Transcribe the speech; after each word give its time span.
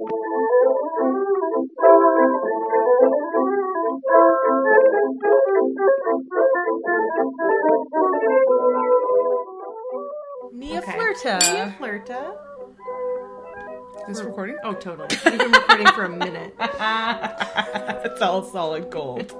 Nia 0.00 0.06
Okay. 10.78 10.92
Flirta. 10.92 11.40
Nia 11.52 11.76
Flirta. 11.80 12.36
Is 14.08 14.18
this 14.18 14.24
recording? 14.24 14.56
Oh, 14.62 14.74
totally. 14.74 15.08
We've 15.24 15.38
been 15.38 15.50
recording 15.50 15.86
for 15.88 16.04
a 16.04 16.08
minute. 16.08 16.54
It's 18.04 18.22
all 18.22 18.42
solid 18.44 18.90
gold. 18.90 19.32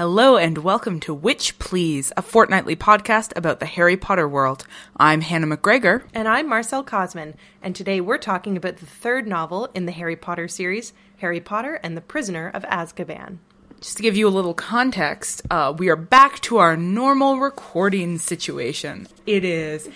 Hello 0.00 0.38
and 0.38 0.56
welcome 0.56 0.98
to 1.00 1.12
Witch 1.12 1.58
Please, 1.58 2.10
a 2.16 2.22
fortnightly 2.22 2.74
podcast 2.74 3.36
about 3.36 3.60
the 3.60 3.66
Harry 3.66 3.98
Potter 3.98 4.26
world. 4.26 4.66
I'm 4.96 5.20
Hannah 5.20 5.54
McGregor. 5.54 6.04
And 6.14 6.26
I'm 6.26 6.48
Marcelle 6.48 6.82
Kosman, 6.82 7.34
and 7.60 7.76
today 7.76 8.00
we're 8.00 8.16
talking 8.16 8.56
about 8.56 8.78
the 8.78 8.86
third 8.86 9.28
novel 9.28 9.68
in 9.74 9.84
the 9.84 9.92
Harry 9.92 10.16
Potter 10.16 10.48
series, 10.48 10.94
Harry 11.18 11.38
Potter 11.38 11.78
and 11.82 11.98
the 11.98 12.00
Prisoner 12.00 12.48
of 12.48 12.62
Azkaban. 12.62 13.40
Just 13.82 13.98
to 13.98 14.02
give 14.02 14.16
you 14.16 14.26
a 14.26 14.30
little 14.30 14.54
context, 14.54 15.42
uh, 15.50 15.74
we 15.76 15.90
are 15.90 15.96
back 15.96 16.40
to 16.40 16.56
our 16.56 16.78
normal 16.78 17.38
recording 17.38 18.16
situation. 18.16 19.06
It 19.26 19.44
is 19.44 19.86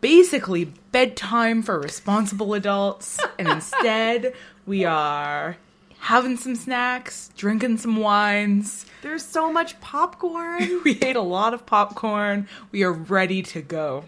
basically 0.00 0.72
bedtime 0.90 1.62
for 1.62 1.78
responsible 1.78 2.52
adults, 2.52 3.20
and 3.38 3.46
instead 3.52 4.34
we 4.66 4.84
are 4.84 5.56
having 5.98 6.36
some 6.36 6.56
snacks, 6.56 7.30
drinking 7.36 7.78
some 7.78 7.96
wines. 7.96 8.86
There's 9.02 9.24
so 9.24 9.52
much 9.52 9.80
popcorn. 9.80 10.80
We 10.84 10.98
ate 11.02 11.16
a 11.16 11.20
lot 11.20 11.54
of 11.54 11.66
popcorn. 11.66 12.48
We 12.70 12.82
are 12.84 12.92
ready 12.92 13.42
to 13.42 13.62
go. 13.62 14.04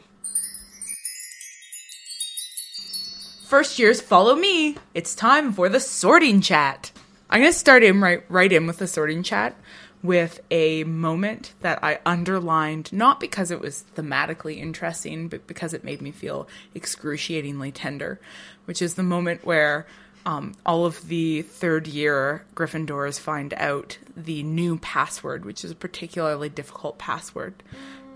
First 3.44 3.78
years, 3.78 4.00
follow 4.00 4.36
me. 4.36 4.76
It's 4.92 5.14
time 5.14 5.52
for 5.52 5.68
the 5.68 5.80
sorting 5.80 6.40
chat. 6.40 6.92
I'm 7.30 7.40
gonna 7.40 7.52
start 7.52 7.82
in 7.82 8.00
right 8.00 8.22
right 8.28 8.52
in 8.52 8.66
with 8.66 8.78
the 8.78 8.86
sorting 8.86 9.22
chat 9.22 9.56
with 10.02 10.40
a 10.50 10.84
moment 10.84 11.54
that 11.60 11.82
I 11.82 11.98
underlined, 12.06 12.92
not 12.92 13.20
because 13.20 13.50
it 13.50 13.60
was 13.60 13.84
thematically 13.96 14.58
interesting, 14.58 15.28
but 15.28 15.46
because 15.46 15.74
it 15.74 15.82
made 15.82 16.00
me 16.00 16.10
feel 16.10 16.46
excruciatingly 16.74 17.72
tender, 17.72 18.20
which 18.66 18.80
is 18.80 18.94
the 18.94 19.02
moment 19.02 19.44
where 19.44 19.86
um, 20.28 20.52
all 20.66 20.84
of 20.84 21.08
the 21.08 21.40
third 21.40 21.86
year 21.86 22.44
Gryffindors 22.54 23.18
find 23.18 23.54
out 23.54 23.96
the 24.14 24.42
new 24.42 24.76
password, 24.76 25.46
which 25.46 25.64
is 25.64 25.70
a 25.70 25.74
particularly 25.74 26.50
difficult 26.50 26.98
password. 26.98 27.62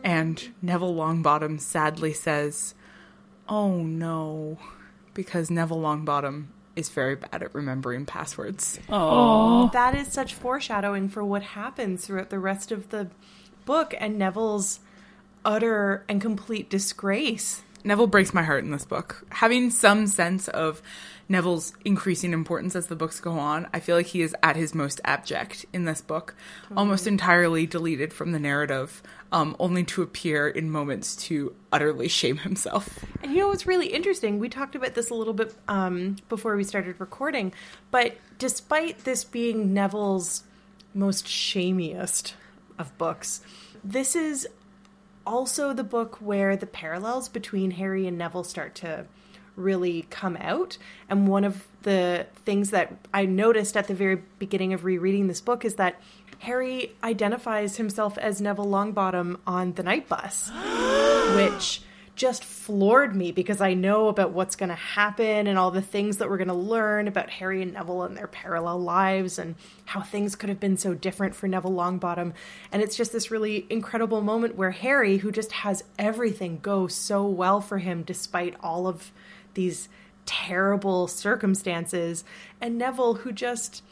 And 0.04 0.52
Neville 0.60 0.94
Longbottom 0.94 1.58
sadly 1.58 2.12
says, 2.12 2.74
Oh 3.48 3.78
no, 3.78 4.58
because 5.14 5.50
Neville 5.50 5.80
Longbottom 5.80 6.48
is 6.76 6.90
very 6.90 7.16
bad 7.16 7.42
at 7.42 7.54
remembering 7.54 8.04
passwords. 8.04 8.78
That 9.72 9.94
is 9.94 10.08
such 10.08 10.34
foreshadowing 10.34 11.08
for 11.08 11.24
what 11.24 11.42
happens 11.42 12.04
throughout 12.04 12.28
the 12.28 12.38
rest 12.38 12.70
of 12.70 12.90
the 12.90 13.08
book 13.64 13.94
and 13.98 14.18
Neville's 14.18 14.80
utter 15.46 16.04
and 16.10 16.20
complete 16.20 16.68
disgrace. 16.68 17.62
Neville 17.84 18.06
breaks 18.06 18.32
my 18.32 18.42
heart 18.42 18.64
in 18.64 18.70
this 18.70 18.84
book. 18.84 19.24
Having 19.30 19.70
some 19.70 20.06
sense 20.06 20.48
of 20.48 20.82
Neville's 21.28 21.72
increasing 21.84 22.32
importance 22.32 22.76
as 22.76 22.86
the 22.86 22.96
books 22.96 23.20
go 23.20 23.32
on, 23.32 23.66
I 23.72 23.80
feel 23.80 23.96
like 23.96 24.06
he 24.06 24.22
is 24.22 24.36
at 24.42 24.56
his 24.56 24.74
most 24.74 25.00
abject 25.04 25.66
in 25.72 25.84
this 25.84 26.00
book, 26.00 26.34
almost 26.76 27.06
entirely 27.06 27.66
deleted 27.66 28.12
from 28.12 28.32
the 28.32 28.38
narrative, 28.38 29.02
um, 29.32 29.56
only 29.58 29.82
to 29.84 30.02
appear 30.02 30.48
in 30.48 30.70
moments 30.70 31.16
to 31.16 31.54
utterly 31.72 32.08
shame 32.08 32.38
himself. 32.38 33.04
And 33.22 33.32
you 33.32 33.38
know 33.38 33.48
what's 33.48 33.66
really 33.66 33.88
interesting? 33.88 34.38
We 34.38 34.48
talked 34.48 34.74
about 34.74 34.94
this 34.94 35.10
a 35.10 35.14
little 35.14 35.34
bit 35.34 35.54
um, 35.68 36.16
before 36.28 36.56
we 36.56 36.64
started 36.64 36.96
recording, 36.98 37.52
but 37.90 38.16
despite 38.38 39.04
this 39.04 39.24
being 39.24 39.72
Neville's 39.72 40.44
most 40.94 41.26
shamiest 41.26 42.34
of 42.78 42.96
books, 42.98 43.40
this 43.82 44.14
is 44.14 44.46
also 45.26 45.72
the 45.72 45.84
book 45.84 46.16
where 46.20 46.56
the 46.56 46.66
parallels 46.66 47.28
between 47.28 47.72
Harry 47.72 48.06
and 48.06 48.18
Neville 48.18 48.44
start 48.44 48.74
to 48.76 49.06
really 49.56 50.06
come 50.10 50.36
out. 50.40 50.78
And 51.08 51.28
one 51.28 51.44
of 51.44 51.66
the 51.82 52.26
things 52.44 52.70
that 52.70 52.94
I 53.12 53.26
noticed 53.26 53.76
at 53.76 53.86
the 53.86 53.94
very 53.94 54.22
beginning 54.38 54.72
of 54.72 54.84
rereading 54.84 55.26
this 55.26 55.40
book 55.40 55.64
is 55.64 55.74
that 55.74 56.00
Harry 56.40 56.92
identifies 57.04 57.76
himself 57.76 58.18
as 58.18 58.40
Neville 58.40 58.66
Longbottom 58.66 59.38
on 59.46 59.74
the 59.74 59.82
Knight 59.82 60.08
Bus, 60.08 60.50
which 61.36 61.82
just 62.14 62.44
floored 62.44 63.16
me 63.16 63.32
because 63.32 63.60
I 63.60 63.74
know 63.74 64.08
about 64.08 64.32
what's 64.32 64.54
going 64.54 64.68
to 64.68 64.74
happen 64.74 65.46
and 65.46 65.58
all 65.58 65.70
the 65.70 65.80
things 65.80 66.18
that 66.18 66.28
we're 66.28 66.36
going 66.36 66.48
to 66.48 66.54
learn 66.54 67.08
about 67.08 67.30
Harry 67.30 67.62
and 67.62 67.72
Neville 67.72 68.02
and 68.02 68.16
their 68.16 68.26
parallel 68.26 68.80
lives 68.80 69.38
and 69.38 69.54
how 69.86 70.02
things 70.02 70.36
could 70.36 70.50
have 70.50 70.60
been 70.60 70.76
so 70.76 70.94
different 70.94 71.34
for 71.34 71.48
Neville 71.48 71.72
Longbottom. 71.72 72.34
And 72.70 72.82
it's 72.82 72.96
just 72.96 73.12
this 73.12 73.30
really 73.30 73.66
incredible 73.70 74.20
moment 74.20 74.56
where 74.56 74.72
Harry, 74.72 75.18
who 75.18 75.32
just 75.32 75.52
has 75.52 75.84
everything 75.98 76.58
go 76.60 76.86
so 76.86 77.26
well 77.26 77.60
for 77.60 77.78
him 77.78 78.02
despite 78.02 78.56
all 78.60 78.86
of 78.86 79.10
these 79.54 79.88
terrible 80.26 81.08
circumstances, 81.08 82.24
and 82.60 82.78
Neville, 82.78 83.14
who 83.14 83.32
just, 83.32 83.82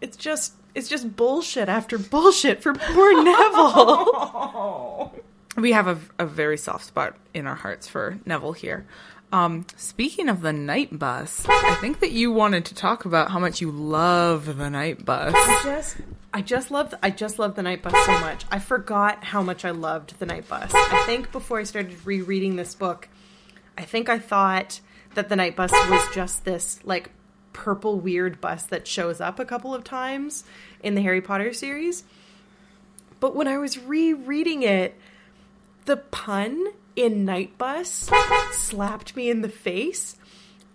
it's 0.00 0.16
just, 0.16 0.54
it's 0.74 0.88
just 0.88 1.16
bullshit 1.16 1.68
after 1.68 1.98
bullshit 1.98 2.62
for 2.62 2.74
poor 2.74 3.22
Neville. 3.24 5.14
We 5.58 5.72
have 5.72 5.88
a, 5.88 5.98
a 6.20 6.26
very 6.26 6.56
soft 6.56 6.84
spot 6.84 7.16
in 7.34 7.46
our 7.46 7.56
hearts 7.56 7.88
for 7.88 8.18
Neville 8.24 8.52
here. 8.52 8.86
Um, 9.32 9.66
speaking 9.76 10.28
of 10.28 10.40
the 10.40 10.52
Knight 10.52 10.96
Bus, 10.96 11.44
I 11.48 11.76
think 11.80 12.00
that 12.00 12.12
you 12.12 12.32
wanted 12.32 12.64
to 12.66 12.74
talk 12.74 13.04
about 13.04 13.30
how 13.30 13.38
much 13.38 13.60
you 13.60 13.70
love 13.70 14.56
the 14.56 14.70
Knight 14.70 15.04
Bus. 15.04 15.34
just 15.64 15.96
I 16.32 16.42
just 16.42 16.70
loved 16.70 16.94
I 17.02 17.10
just 17.10 17.38
loved 17.38 17.56
the 17.56 17.62
Knight 17.62 17.82
Bus 17.82 17.94
so 18.06 18.12
much. 18.20 18.44
I 18.50 18.58
forgot 18.58 19.24
how 19.24 19.42
much 19.42 19.64
I 19.64 19.70
loved 19.70 20.18
the 20.18 20.26
Knight 20.26 20.48
Bus. 20.48 20.70
I 20.72 21.04
think 21.06 21.32
before 21.32 21.58
I 21.58 21.64
started 21.64 22.06
rereading 22.06 22.56
this 22.56 22.74
book, 22.74 23.08
I 23.76 23.82
think 23.82 24.08
I 24.08 24.18
thought 24.18 24.80
that 25.14 25.28
the 25.28 25.36
Knight 25.36 25.56
Bus 25.56 25.72
was 25.72 26.14
just 26.14 26.44
this 26.44 26.78
like 26.84 27.10
purple 27.52 27.98
weird 27.98 28.40
bus 28.40 28.62
that 28.66 28.86
shows 28.86 29.20
up 29.20 29.40
a 29.40 29.44
couple 29.44 29.74
of 29.74 29.82
times 29.82 30.44
in 30.82 30.94
the 30.94 31.02
Harry 31.02 31.20
Potter 31.20 31.52
series. 31.52 32.04
But 33.20 33.34
when 33.34 33.48
I 33.48 33.58
was 33.58 33.78
rereading 33.78 34.62
it, 34.62 34.94
the 35.88 35.96
pun 35.96 36.66
in 36.96 37.24
Knight 37.24 37.56
Bus 37.56 38.10
slapped 38.52 39.16
me 39.16 39.30
in 39.30 39.40
the 39.40 39.48
face. 39.48 40.16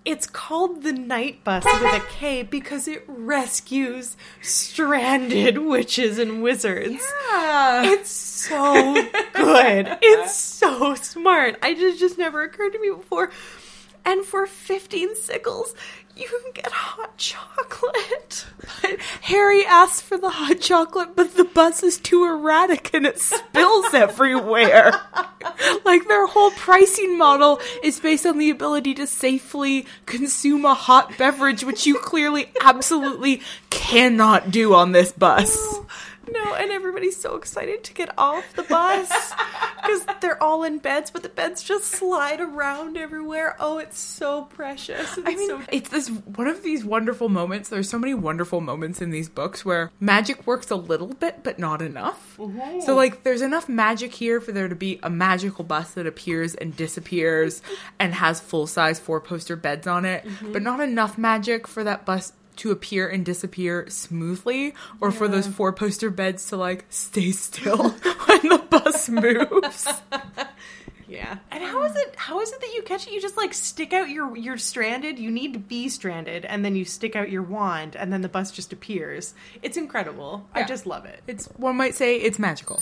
It's 0.03 0.25
called 0.25 0.81
the 0.81 0.91
Knight 0.91 1.43
Bus 1.43 1.63
with 1.63 1.83
a 1.83 2.03
K 2.09 2.41
because 2.41 2.87
it 2.87 3.03
rescues 3.07 4.17
stranded 4.41 5.57
witches 5.67 6.17
and 6.17 6.41
wizards. 6.41 6.99
Yeah. 7.31 7.83
It's 7.91 8.09
so 8.09 9.07
good. 9.33 9.97
It's 10.01 10.35
so 10.35 10.95
smart. 10.95 11.59
I 11.61 11.75
just 11.75 11.99
just 11.99 12.17
never 12.17 12.41
occurred 12.41 12.73
to 12.73 12.79
me 12.79 12.89
before. 12.89 13.29
And 14.03 14.25
for 14.25 14.47
15 14.47 15.15
sickles, 15.15 15.75
you 16.15 16.27
can 16.27 16.51
get 16.53 16.71
hot 16.71 17.17
chocolate. 17.17 18.45
But 18.81 18.99
Harry 19.21 19.65
asks 19.65 20.01
for 20.01 20.17
the 20.17 20.29
hot 20.29 20.59
chocolate, 20.59 21.15
but 21.15 21.35
the 21.35 21.43
bus 21.43 21.83
is 21.83 21.97
too 21.97 22.23
erratic 22.25 22.93
and 22.93 23.05
it 23.05 23.19
spills 23.19 23.85
everywhere. 23.93 24.93
like 25.85 26.07
their 26.07 26.27
whole 26.27 26.51
pricing 26.51 27.17
model 27.17 27.59
is 27.83 27.99
based 27.99 28.25
on 28.25 28.37
the 28.37 28.49
ability 28.49 28.93
to 28.95 29.07
safely 29.07 29.85
consume 30.05 30.65
a 30.65 30.73
hot 30.73 31.17
beverage, 31.17 31.63
which 31.63 31.85
you 31.85 31.95
clearly 31.95 32.51
absolutely 32.61 33.41
cannot 33.69 34.51
do 34.51 34.73
on 34.73 34.91
this 34.91 35.11
bus. 35.11 35.79
No, 36.29 36.55
and 36.55 36.71
everybody's 36.71 37.19
so 37.19 37.35
excited 37.35 37.83
to 37.83 37.93
get 37.93 38.17
off 38.17 38.55
the 38.55 38.63
bus 38.63 39.09
because 39.81 40.05
they're 40.21 40.41
all 40.41 40.63
in 40.63 40.77
beds, 40.77 41.11
but 41.11 41.23
the 41.23 41.29
beds 41.29 41.61
just 41.61 41.85
slide 41.85 42.39
around 42.39 42.97
everywhere. 42.97 43.55
Oh, 43.59 43.77
it's 43.77 43.99
so 43.99 44.43
precious. 44.43 45.17
It's 45.17 45.27
I 45.27 45.35
mean, 45.35 45.49
so 45.49 45.61
it's 45.71 45.89
this 45.89 46.09
one 46.09 46.47
of 46.47 46.63
these 46.63 46.85
wonderful 46.85 47.29
moments. 47.29 47.69
There's 47.69 47.89
so 47.89 47.99
many 47.99 48.13
wonderful 48.13 48.61
moments 48.61 49.01
in 49.01 49.09
these 49.09 49.27
books 49.27 49.65
where 49.65 49.91
magic 49.99 50.47
works 50.47 50.71
a 50.71 50.75
little 50.75 51.07
bit, 51.07 51.43
but 51.43 51.59
not 51.59 51.81
enough. 51.81 52.39
So, 52.85 52.95
like, 52.95 53.23
there's 53.23 53.41
enough 53.41 53.67
magic 53.67 54.13
here 54.13 54.39
for 54.39 54.51
there 54.51 54.67
to 54.67 54.75
be 54.75 54.99
a 55.03 55.09
magical 55.09 55.63
bus 55.63 55.91
that 55.91 56.07
appears 56.07 56.55
and 56.55 56.75
disappears 56.75 57.61
and 57.99 58.13
has 58.13 58.39
full 58.39 58.67
size 58.67 58.99
four 58.99 59.19
poster 59.19 59.55
beds 59.55 59.87
on 59.87 60.05
it, 60.05 60.23
but 60.23 60.31
mm-hmm. 60.31 60.63
not 60.63 60.79
enough 60.79 61.17
magic 61.17 61.67
for 61.67 61.83
that 61.83 62.05
bus 62.05 62.33
to 62.57 62.71
appear 62.71 63.07
and 63.07 63.25
disappear 63.25 63.85
smoothly 63.89 64.73
or 65.01 65.11
for 65.11 65.27
those 65.27 65.47
four 65.47 65.73
poster 65.73 66.09
beds 66.09 66.47
to 66.47 66.57
like 66.57 66.85
stay 66.89 67.31
still 67.31 67.89
when 68.25 68.41
the 68.49 68.63
bus 68.69 69.09
moves. 69.09 69.87
yeah. 71.07 71.37
And 71.51 71.63
how 71.63 71.83
is 71.83 71.95
it? 71.95 72.15
How 72.15 72.39
is 72.41 72.51
it 72.51 72.61
that 72.61 72.73
you 72.73 72.81
catch 72.83 73.07
it? 73.07 73.13
You 73.13 73.21
just 73.21 73.37
like 73.37 73.53
stick 73.53 73.93
out 73.93 74.09
your 74.09 74.35
you're 74.37 74.57
stranded. 74.57 75.19
You 75.19 75.31
need 75.31 75.53
to 75.53 75.59
be 75.59 75.89
stranded, 75.89 76.45
and 76.45 76.63
then 76.63 76.75
you 76.75 76.85
stick 76.85 77.15
out 77.15 77.29
your 77.29 77.43
wand, 77.43 77.95
and 77.95 78.11
then 78.11 78.21
the 78.21 78.29
bus 78.29 78.51
just 78.51 78.73
appears. 78.73 79.33
It's 79.61 79.77
incredible. 79.77 80.47
I 80.53 80.63
just 80.63 80.85
love 80.85 81.05
it. 81.05 81.21
It's 81.27 81.47
one 81.57 81.75
might 81.75 81.95
say 81.95 82.17
it's 82.17 82.39
magical. 82.39 82.81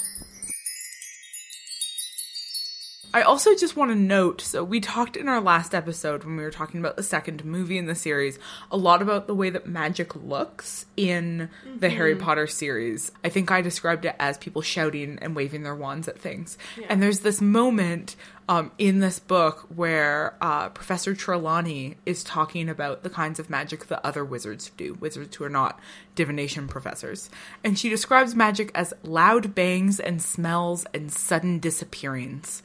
I 3.13 3.23
also 3.23 3.55
just 3.55 3.75
want 3.75 3.91
to 3.91 3.95
note 3.95 4.41
so, 4.41 4.63
we 4.63 4.79
talked 4.79 5.17
in 5.17 5.27
our 5.27 5.41
last 5.41 5.75
episode 5.75 6.23
when 6.23 6.37
we 6.37 6.43
were 6.43 6.51
talking 6.51 6.79
about 6.79 6.95
the 6.95 7.03
second 7.03 7.43
movie 7.43 7.77
in 7.77 7.85
the 7.85 7.95
series 7.95 8.39
a 8.71 8.77
lot 8.77 9.01
about 9.01 9.27
the 9.27 9.35
way 9.35 9.49
that 9.49 9.67
magic 9.67 10.15
looks 10.15 10.85
in 10.95 11.49
the 11.77 11.89
Harry 11.89 12.15
Potter 12.15 12.47
series. 12.47 13.11
I 13.23 13.29
think 13.29 13.51
I 13.51 13.61
described 13.61 14.05
it 14.05 14.15
as 14.19 14.37
people 14.37 14.61
shouting 14.61 15.19
and 15.21 15.35
waving 15.35 15.63
their 15.63 15.75
wands 15.75 16.07
at 16.07 16.19
things. 16.19 16.57
And 16.89 17.03
there's 17.03 17.19
this 17.19 17.41
moment 17.41 18.15
um, 18.47 18.71
in 18.77 18.99
this 18.99 19.19
book 19.19 19.65
where 19.73 20.35
uh, 20.41 20.69
Professor 20.69 21.13
Trelawney 21.13 21.97
is 22.05 22.23
talking 22.23 22.69
about 22.69 23.03
the 23.03 23.09
kinds 23.09 23.39
of 23.39 23.49
magic 23.49 23.87
that 23.87 24.05
other 24.05 24.25
wizards 24.25 24.71
do, 24.77 24.93
wizards 24.95 25.35
who 25.35 25.43
are 25.43 25.49
not 25.49 25.79
divination 26.15 26.67
professors. 26.67 27.29
And 27.63 27.77
she 27.77 27.89
describes 27.89 28.35
magic 28.35 28.71
as 28.75 28.93
loud 29.03 29.55
bangs 29.55 29.99
and 29.99 30.21
smells 30.21 30.85
and 30.93 31.11
sudden 31.11 31.59
disappearings, 31.59 32.61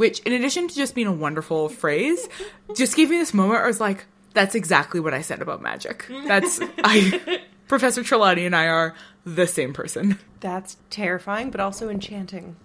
which, 0.00 0.20
in 0.20 0.32
addition 0.32 0.66
to 0.66 0.74
just 0.74 0.94
being 0.94 1.06
a 1.06 1.12
wonderful 1.12 1.68
phrase, 1.68 2.26
just 2.74 2.96
gave 2.96 3.10
me 3.10 3.18
this 3.18 3.34
moment 3.34 3.56
where 3.56 3.64
I 3.64 3.66
was 3.66 3.80
like, 3.80 4.06
that's 4.32 4.54
exactly 4.54 4.98
what 4.98 5.12
I 5.12 5.20
said 5.20 5.42
about 5.42 5.60
magic. 5.60 6.06
That's, 6.26 6.58
I, 6.82 7.42
Professor 7.68 8.02
Trelawney 8.02 8.46
and 8.46 8.56
I 8.56 8.68
are 8.68 8.94
the 9.26 9.46
same 9.46 9.74
person. 9.74 10.18
That's 10.40 10.78
terrifying, 10.88 11.50
but 11.50 11.60
also 11.60 11.90
enchanting. 11.90 12.56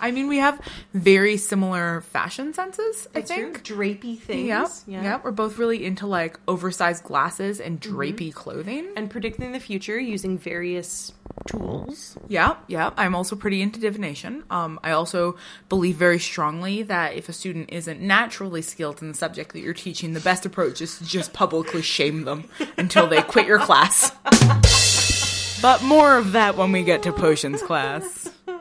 I 0.00 0.10
mean, 0.10 0.28
we 0.28 0.38
have 0.38 0.60
very 0.92 1.36
similar 1.36 2.02
fashion 2.02 2.52
senses, 2.54 3.08
I 3.14 3.22
think. 3.22 3.64
drapey 3.64 4.18
things. 4.18 4.48
Yep. 4.48 4.68
Yeah. 5.04 5.20
We're 5.22 5.30
both 5.30 5.58
really 5.58 5.84
into 5.84 6.06
like 6.06 6.38
oversized 6.48 7.04
glasses 7.04 7.60
and 7.60 7.80
drapey 7.80 8.32
clothing. 8.32 8.88
And 8.96 9.10
predicting 9.10 9.52
the 9.52 9.60
future 9.60 9.98
using 9.98 10.38
various 10.38 11.12
tools. 11.46 12.16
Yeah, 12.28 12.56
yeah. 12.66 12.90
I'm 12.96 13.14
also 13.14 13.36
pretty 13.36 13.62
into 13.62 13.80
divination. 13.80 14.44
Um, 14.50 14.80
I 14.82 14.92
also 14.92 15.36
believe 15.68 15.96
very 15.96 16.18
strongly 16.18 16.82
that 16.82 17.14
if 17.14 17.28
a 17.28 17.32
student 17.32 17.70
isn't 17.70 18.00
naturally 18.00 18.62
skilled 18.62 19.02
in 19.02 19.08
the 19.08 19.14
subject 19.14 19.52
that 19.52 19.60
you're 19.60 19.74
teaching, 19.74 20.12
the 20.12 20.20
best 20.20 20.46
approach 20.46 20.80
is 20.80 20.98
to 20.98 21.04
just 21.04 21.32
publicly 21.32 21.82
shame 21.82 22.24
them 22.24 22.48
until 22.76 23.06
they 23.06 23.22
quit 23.22 23.46
your 23.46 23.58
class. 23.58 24.10
but 25.62 25.82
more 25.82 26.16
of 26.16 26.32
that 26.32 26.56
when 26.56 26.72
we 26.72 26.82
get 26.82 27.02
to 27.04 27.12
potions 27.12 27.62
class. 27.62 28.30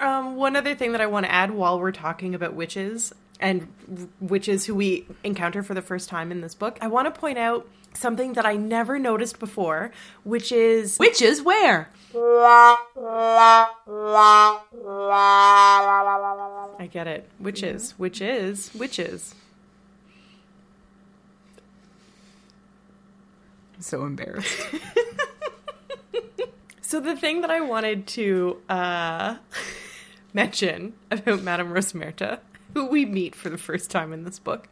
Um, 0.00 0.36
one 0.36 0.56
other 0.56 0.74
thing 0.74 0.92
that 0.92 1.00
I 1.00 1.06
want 1.06 1.26
to 1.26 1.32
add 1.32 1.50
while 1.50 1.78
we're 1.78 1.92
talking 1.92 2.34
about 2.34 2.54
witches 2.54 3.12
and 3.38 3.68
witches 4.20 4.64
who 4.66 4.74
we 4.74 5.06
encounter 5.24 5.62
for 5.62 5.74
the 5.74 5.82
first 5.82 6.08
time 6.08 6.32
in 6.32 6.40
this 6.40 6.54
book, 6.54 6.78
I 6.80 6.88
want 6.88 7.12
to 7.12 7.20
point 7.20 7.38
out 7.38 7.68
something 7.92 8.32
that 8.34 8.46
I 8.46 8.56
never 8.56 8.98
noticed 8.98 9.38
before, 9.38 9.90
which 10.24 10.52
is 10.52 10.98
Witches 10.98 11.42
where? 11.42 11.90
I 16.78 16.88
get 16.90 17.06
it. 17.06 17.28
Witches, 17.38 17.94
witches, 17.98 18.70
witches. 18.74 19.34
I'm 23.74 23.82
so 23.82 24.04
embarrassed. 24.04 24.58
So 26.90 26.98
the 26.98 27.14
thing 27.14 27.42
that 27.42 27.52
I 27.52 27.60
wanted 27.60 28.08
to 28.08 28.56
uh, 28.68 29.36
mention 30.32 30.94
about 31.10 31.42
Madame 31.42 31.72
Rosmerta, 31.72 32.40
who 32.74 32.86
we 32.86 33.04
meet 33.04 33.34
for 33.34 33.50
the 33.50 33.58
first 33.58 33.90
time 33.90 34.12
in 34.12 34.24
this 34.24 34.38
book, 34.38 34.68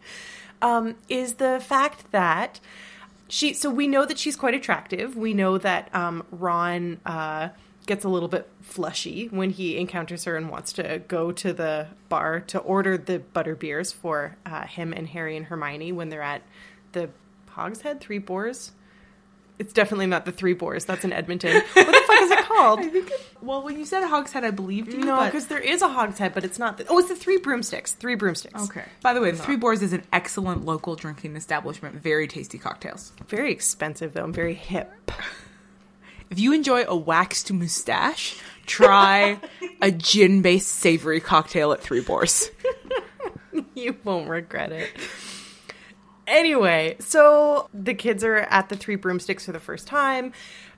um, 0.63 0.97
is 1.09 1.35
the 1.35 1.61
fact 1.65 2.11
that 2.13 2.61
she. 3.29 3.53
So 3.53 3.71
we 3.71 3.87
know 3.87 4.05
that 4.05 4.19
she's 4.19 4.37
quite 4.37 4.55
attractive. 4.55 5.17
We 5.17 5.35
know 5.35 5.59
that 5.59 5.95
um, 5.95 6.25
Ron 6.31 7.01
uh, 7.07 7.51
gets 7.87 8.05
a 8.05 8.09
little 8.09 8.29
bit 8.29 8.49
flushy 8.61 9.29
when 9.29 9.51
he 9.51 9.79
encounters 9.79 10.25
her 10.25 10.37
and 10.37 10.51
wants 10.51 10.73
to 10.75 11.03
go 11.09 11.33
to 11.33 11.53
the 11.53 11.87
bar 12.09 12.41
to 12.41 12.59
order 12.59 12.99
the 12.99 13.19
butter 13.19 13.55
beers 13.55 13.93
for 13.93 14.37
uh, 14.45 14.67
him 14.67 14.93
and 14.93 15.09
Harry 15.09 15.37
and 15.37 15.47
Hermione 15.47 15.93
when 15.93 16.11
they're 16.11 16.23
at 16.23 16.43
the 16.93 17.09
Hogshead 17.49 18.01
Three 18.01 18.19
Boars. 18.19 18.73
It's 19.59 19.73
definitely 19.73 20.07
not 20.07 20.25
the 20.25 20.33
Three 20.33 20.53
Boars. 20.53 20.85
That's 20.85 21.05
in 21.05 21.13
Edmonton. 21.13 21.53
What 21.55 21.87
the 21.87 22.03
fuck 22.07 22.21
is 22.23 22.31
it 22.31 22.45
called? 22.45 22.79
I 22.83 22.89
think. 22.89 23.11
It, 23.11 23.27
well, 23.43 23.63
when 23.63 23.77
you 23.79 23.85
said 23.85 24.05
Hogshead, 24.07 24.45
I 24.45 24.51
believed 24.53 24.93
you. 24.93 25.01
No, 25.01 25.25
because 25.25 25.49
there 25.49 25.59
is 25.59 25.83
a 25.83 25.89
hogshead, 25.89 26.33
but 26.35 26.45
it's 26.45 26.59
not. 26.59 26.79
The, 26.79 26.87
oh, 26.89 26.99
it's 26.99 27.09
the 27.09 27.17
Three 27.17 27.39
Broomsticks. 27.39 27.93
Three 27.95 28.15
Broomsticks. 28.15 28.63
Okay. 28.65 28.85
By 29.03 29.15
the 29.15 29.21
way, 29.21 29.33
the 29.33 29.39
Three 29.39 29.57
Boars 29.57 29.83
is 29.83 29.93
an 29.93 30.05
excellent 30.13 30.65
local 30.65 30.95
drinking 30.95 31.35
establishment. 31.37 31.97
Very 31.97 32.29
tasty 32.29 32.59
cocktails. 32.59 33.13
Very 33.29 33.51
expensive 33.53 34.13
though. 34.15 34.25
and 34.25 34.35
Very 34.35 34.55
hip. 34.55 35.11
If 36.31 36.39
you 36.39 36.53
enjoy 36.53 36.85
a 36.87 36.95
waxed 36.95 37.51
mustache, 37.51 38.39
try 38.67 39.41
a 39.81 39.91
gin-based 39.91 40.69
savory 40.69 41.21
cocktail 41.21 41.73
at 41.73 41.81
Three 41.81 42.03
Boars. 42.03 42.51
you 43.75 43.97
won't 44.05 44.29
regret 44.29 44.71
it. 44.71 44.91
Anyway, 46.29 46.95
so 47.01 47.71
the 47.73 47.95
kids 47.95 48.23
are 48.23 48.37
at 48.37 48.69
the 48.69 48.77
Three 48.77 48.97
Broomsticks 48.97 49.47
for 49.47 49.53
the 49.53 49.59
first 49.59 49.87
time. 49.87 50.33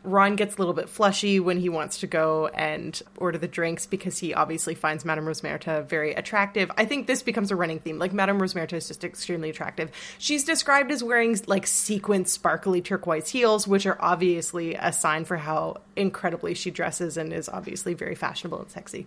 Ron 0.05 0.37
gets 0.37 0.55
a 0.55 0.59
little 0.59 0.73
bit 0.73 0.89
flushy 0.89 1.41
when 1.41 1.59
he 1.59 1.69
wants 1.69 1.99
to 1.99 2.07
go 2.07 2.47
and 2.55 3.03
order 3.17 3.37
the 3.37 3.49
drinks 3.49 3.85
because 3.85 4.17
he 4.19 4.33
obviously 4.33 4.77
finds 4.77 5.05
Madame 5.05 5.27
Rosmerta 5.27 5.85
very 5.85 6.15
attractive. 6.15 6.71
I 6.79 6.85
think 6.85 7.09
this 7.09 7.23
becomes 7.23 7.51
a 7.51 7.57
running 7.57 7.81
theme. 7.81 7.99
Like, 7.99 8.13
Madame 8.13 8.41
Rosmerta 8.41 8.75
is 8.75 8.87
just 8.87 9.03
extremely 9.03 9.51
attractive. 9.51 9.91
She's 10.19 10.45
described 10.45 10.93
as 10.93 11.03
wearing, 11.03 11.39
like, 11.47 11.67
sequined, 11.67 12.29
sparkly 12.29 12.81
turquoise 12.81 13.29
heels, 13.29 13.67
which 13.67 13.87
are 13.87 13.99
obviously 14.01 14.77
a 14.77 14.93
sign 14.93 15.25
for 15.25 15.37
how 15.37 15.79
incredibly 15.97 16.55
she 16.55 16.71
dresses 16.71 17.17
and 17.17 17.33
is 17.33 17.49
obviously 17.49 17.93
very 17.93 18.15
fashionable 18.15 18.61
and 18.61 18.71
sexy. 18.71 19.07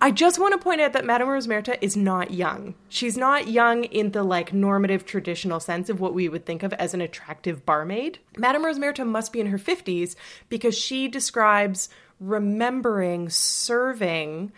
I 0.00 0.12
just 0.12 0.38
want 0.38 0.52
to 0.52 0.62
point 0.62 0.80
out 0.80 0.92
that 0.92 1.04
Madame 1.04 1.28
Rosmerta 1.28 1.76
is 1.80 1.96
not 1.96 2.30
young. 2.30 2.74
She's 2.88 3.16
not 3.16 3.48
young 3.48 3.84
in 3.84 4.12
the 4.12 4.22
like 4.22 4.52
normative 4.52 5.04
traditional 5.04 5.58
sense 5.58 5.90
of 5.90 6.00
what 6.00 6.14
we 6.14 6.28
would 6.28 6.46
think 6.46 6.62
of 6.62 6.72
as 6.74 6.94
an 6.94 7.00
attractive 7.00 7.66
barmaid. 7.66 8.20
Madame 8.36 8.64
Rosmerta 8.64 9.04
must 9.04 9.32
be 9.32 9.40
in 9.40 9.48
her 9.48 9.58
50s 9.58 10.14
because 10.48 10.78
she 10.78 11.08
describes 11.08 11.88
remembering 12.20 13.28
serving 13.28 14.52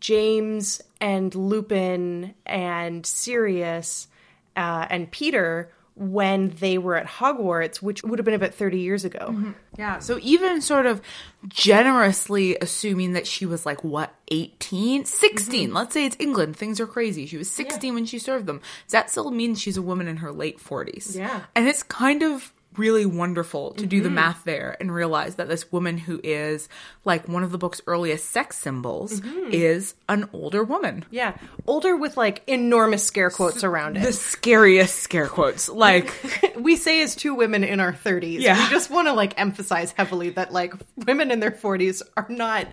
James 0.00 0.82
and 1.00 1.34
Lupin 1.34 2.34
and 2.46 3.04
Sirius 3.04 4.08
uh, 4.56 4.86
and 4.88 5.10
Peter 5.10 5.70
when 5.96 6.50
they 6.60 6.76
were 6.76 6.94
at 6.94 7.06
Hogwarts, 7.06 7.78
which 7.78 8.04
would 8.04 8.18
have 8.18 8.26
been 8.26 8.34
about 8.34 8.52
30 8.54 8.78
years 8.78 9.04
ago. 9.04 9.28
Mm-hmm. 9.30 9.52
Yeah. 9.78 9.98
So 9.98 10.18
even 10.20 10.60
sort 10.60 10.84
of 10.84 11.00
generously 11.48 12.56
assuming 12.60 13.14
that 13.14 13.26
she 13.26 13.46
was 13.46 13.64
like 13.64 13.82
what 13.82 14.14
18, 14.28 15.06
16. 15.06 15.68
Mm-hmm. 15.68 15.76
Let's 15.76 15.94
say 15.94 16.04
it's 16.04 16.16
England. 16.18 16.56
Things 16.56 16.80
are 16.80 16.86
crazy. 16.86 17.24
She 17.24 17.38
was 17.38 17.50
16 17.50 17.94
when 17.94 18.04
she 18.04 18.18
served 18.18 18.46
them. 18.46 18.60
That 18.90 19.10
still 19.10 19.30
means 19.30 19.60
she's 19.60 19.78
a 19.78 19.82
woman 19.82 20.06
in 20.06 20.18
her 20.18 20.32
late 20.32 20.58
40s. 20.58 21.16
Yeah. 21.16 21.42
And 21.54 21.66
it's 21.66 21.82
kind 21.82 22.22
of 22.22 22.52
really 22.78 23.06
wonderful 23.06 23.72
to 23.74 23.86
do 23.86 24.00
the 24.00 24.08
mm-hmm. 24.08 24.16
math 24.16 24.44
there 24.44 24.76
and 24.80 24.92
realize 24.92 25.36
that 25.36 25.48
this 25.48 25.70
woman 25.72 25.98
who 25.98 26.20
is 26.22 26.68
like 27.04 27.28
one 27.28 27.42
of 27.42 27.52
the 27.52 27.58
book's 27.58 27.80
earliest 27.86 28.30
sex 28.30 28.56
symbols 28.56 29.20
mm-hmm. 29.20 29.52
is 29.52 29.94
an 30.08 30.28
older 30.32 30.64
woman. 30.64 31.04
Yeah. 31.10 31.36
Older 31.66 31.96
with 31.96 32.16
like 32.16 32.42
enormous 32.46 33.04
scare 33.04 33.30
quotes 33.30 33.64
around 33.64 33.96
it. 33.96 34.02
The 34.02 34.12
scariest 34.12 34.96
scare 34.96 35.28
quotes. 35.28 35.68
Like 35.76 36.12
we 36.58 36.76
say 36.76 37.02
as 37.02 37.14
two 37.14 37.34
women 37.34 37.62
in 37.62 37.80
our 37.80 37.92
30s. 37.92 38.40
Yeah. 38.40 38.64
We 38.64 38.70
just 38.70 38.90
want 38.90 39.08
to 39.08 39.12
like 39.12 39.38
emphasize 39.38 39.92
heavily 39.92 40.30
that 40.30 40.52
like 40.52 40.74
women 40.96 41.30
in 41.30 41.38
their 41.38 41.50
40s 41.50 42.02
are 42.16 42.26
not 42.28 42.66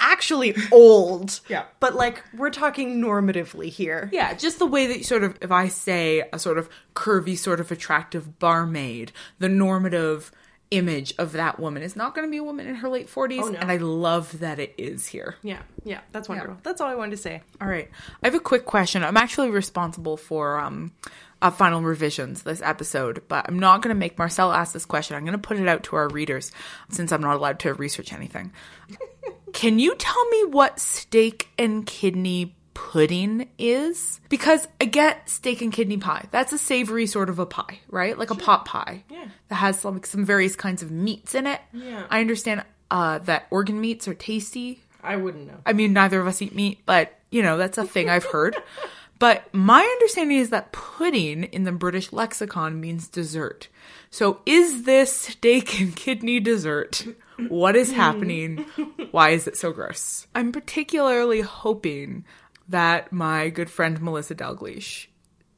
actually 0.00 0.54
old. 0.72 1.40
Yeah. 1.48 1.64
But 1.80 1.94
like 1.94 2.22
we're 2.36 2.50
talking 2.50 3.00
normatively 3.00 3.68
here. 3.68 4.08
Yeah, 4.12 4.34
just 4.34 4.58
the 4.58 4.66
way 4.66 4.86
that 4.86 4.98
you 4.98 5.04
sort 5.04 5.24
of, 5.24 5.38
if 5.40 5.50
I 5.50 5.68
say 5.68 6.24
a 6.32 6.38
sort 6.38 6.58
of 6.58 6.68
curvy, 6.94 7.36
sort 7.36 7.60
of 7.60 7.70
attractive 7.70 8.38
barmaid, 8.38 9.12
the 9.38 9.48
normative 9.48 10.32
image 10.70 11.14
of 11.18 11.32
that 11.32 11.58
woman 11.58 11.82
is 11.82 11.96
not 11.96 12.14
going 12.14 12.26
to 12.26 12.30
be 12.30 12.36
a 12.36 12.44
woman 12.44 12.66
in 12.66 12.74
her 12.76 12.88
late 12.88 13.08
40s. 13.08 13.40
Oh, 13.42 13.48
no. 13.48 13.58
And 13.58 13.70
I 13.70 13.78
love 13.78 14.40
that 14.40 14.58
it 14.58 14.74
is 14.76 15.06
here. 15.06 15.36
Yeah. 15.42 15.62
Yeah. 15.84 16.00
That's 16.12 16.28
wonderful. 16.28 16.58
That's 16.62 16.80
all 16.80 16.88
I 16.88 16.94
wanted 16.94 17.12
to 17.12 17.16
say. 17.16 17.42
All 17.60 17.68
right. 17.68 17.88
I 18.22 18.26
have 18.26 18.34
a 18.34 18.40
quick 18.40 18.66
question. 18.66 19.02
I'm 19.02 19.16
actually 19.16 19.50
responsible 19.50 20.16
for 20.16 20.58
um, 20.58 20.92
uh, 21.40 21.50
final 21.50 21.80
revisions 21.80 22.42
this 22.42 22.60
episode, 22.62 23.22
but 23.28 23.46
I'm 23.48 23.58
not 23.58 23.82
going 23.82 23.94
to 23.94 23.98
make 23.98 24.18
Marcel 24.18 24.52
ask 24.52 24.72
this 24.72 24.84
question. 24.84 25.16
I'm 25.16 25.24
going 25.24 25.32
to 25.32 25.38
put 25.38 25.58
it 25.58 25.68
out 25.68 25.84
to 25.84 25.96
our 25.96 26.08
readers 26.08 26.52
since 26.90 27.12
I'm 27.12 27.22
not 27.22 27.36
allowed 27.36 27.60
to 27.60 27.74
research 27.74 28.12
anything. 28.12 28.52
Can 29.52 29.78
you 29.78 29.94
tell 29.96 30.24
me 30.28 30.44
what 30.44 30.80
steak 30.80 31.48
and 31.58 31.86
kidney 31.86 32.54
pudding 32.74 33.48
is? 33.58 34.20
Because 34.28 34.68
I 34.80 34.84
get 34.84 35.28
steak 35.28 35.62
and 35.62 35.72
kidney 35.72 35.96
pie. 35.96 36.26
That's 36.30 36.52
a 36.52 36.58
savory 36.58 37.06
sort 37.06 37.28
of 37.28 37.38
a 37.38 37.46
pie, 37.46 37.80
right? 37.88 38.18
Like 38.18 38.30
a 38.30 38.34
pot 38.34 38.64
pie. 38.64 39.04
Yeah. 39.10 39.26
That 39.48 39.56
has 39.56 39.80
some, 39.80 39.94
like, 39.94 40.06
some 40.06 40.24
various 40.24 40.56
kinds 40.56 40.82
of 40.82 40.90
meats 40.90 41.34
in 41.34 41.46
it. 41.46 41.60
Yeah. 41.72 42.04
I 42.10 42.20
understand 42.20 42.64
uh, 42.90 43.18
that 43.20 43.46
organ 43.50 43.80
meats 43.80 44.08
are 44.08 44.14
tasty. 44.14 44.80
I 45.02 45.16
wouldn't 45.16 45.46
know. 45.46 45.58
I 45.66 45.72
mean, 45.72 45.92
neither 45.92 46.20
of 46.20 46.26
us 46.26 46.42
eat 46.42 46.54
meat, 46.54 46.80
but 46.86 47.14
you 47.30 47.42
know, 47.42 47.56
that's 47.56 47.78
a 47.78 47.84
thing 47.84 48.08
I've 48.08 48.24
heard. 48.24 48.56
but 49.18 49.52
my 49.52 49.82
understanding 49.82 50.38
is 50.38 50.50
that 50.50 50.72
pudding 50.72 51.44
in 51.44 51.64
the 51.64 51.72
British 51.72 52.12
lexicon 52.12 52.80
means 52.80 53.08
dessert. 53.08 53.68
So 54.10 54.40
is 54.46 54.84
this 54.84 55.12
steak 55.12 55.80
and 55.80 55.94
kidney 55.94 56.40
dessert? 56.40 57.06
What 57.48 57.76
is 57.76 57.92
happening? 57.92 58.66
Why 59.12 59.30
is 59.30 59.46
it 59.46 59.56
so 59.56 59.72
gross? 59.72 60.26
I'm 60.34 60.52
particularly 60.52 61.40
hoping 61.40 62.24
that 62.68 63.12
my 63.12 63.48
good 63.48 63.70
friend 63.70 64.00
Melissa 64.00 64.34
Dalgleish 64.34 65.06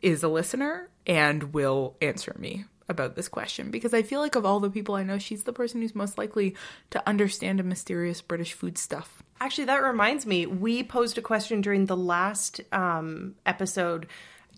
is 0.02 0.22
a 0.22 0.28
listener 0.28 0.88
and 1.06 1.54
will 1.54 1.96
answer 2.00 2.37
me 2.38 2.64
about 2.88 3.14
this 3.14 3.28
question 3.28 3.70
because 3.70 3.94
I 3.94 4.02
feel 4.02 4.20
like 4.20 4.34
of 4.34 4.44
all 4.44 4.60
the 4.60 4.68
people 4.68 4.96
I 4.96 5.04
know, 5.04 5.18
she's 5.18 5.44
the 5.44 5.52
person 5.52 5.80
who's 5.80 5.94
most 5.94 6.18
likely 6.18 6.56
to 6.90 7.08
understand 7.08 7.60
a 7.60 7.64
mysterious 7.64 8.20
British 8.20 8.52
food 8.52 8.76
stuff. 8.76 9.22
Actually, 9.40 9.66
that 9.66 9.82
reminds 9.82 10.26
me, 10.26 10.44
we 10.44 10.82
posed 10.82 11.16
a 11.16 11.22
question 11.22 11.60
during 11.60 11.87
the 11.87 11.96
last 11.96 12.60
um, 12.72 13.37
episode 13.46 14.06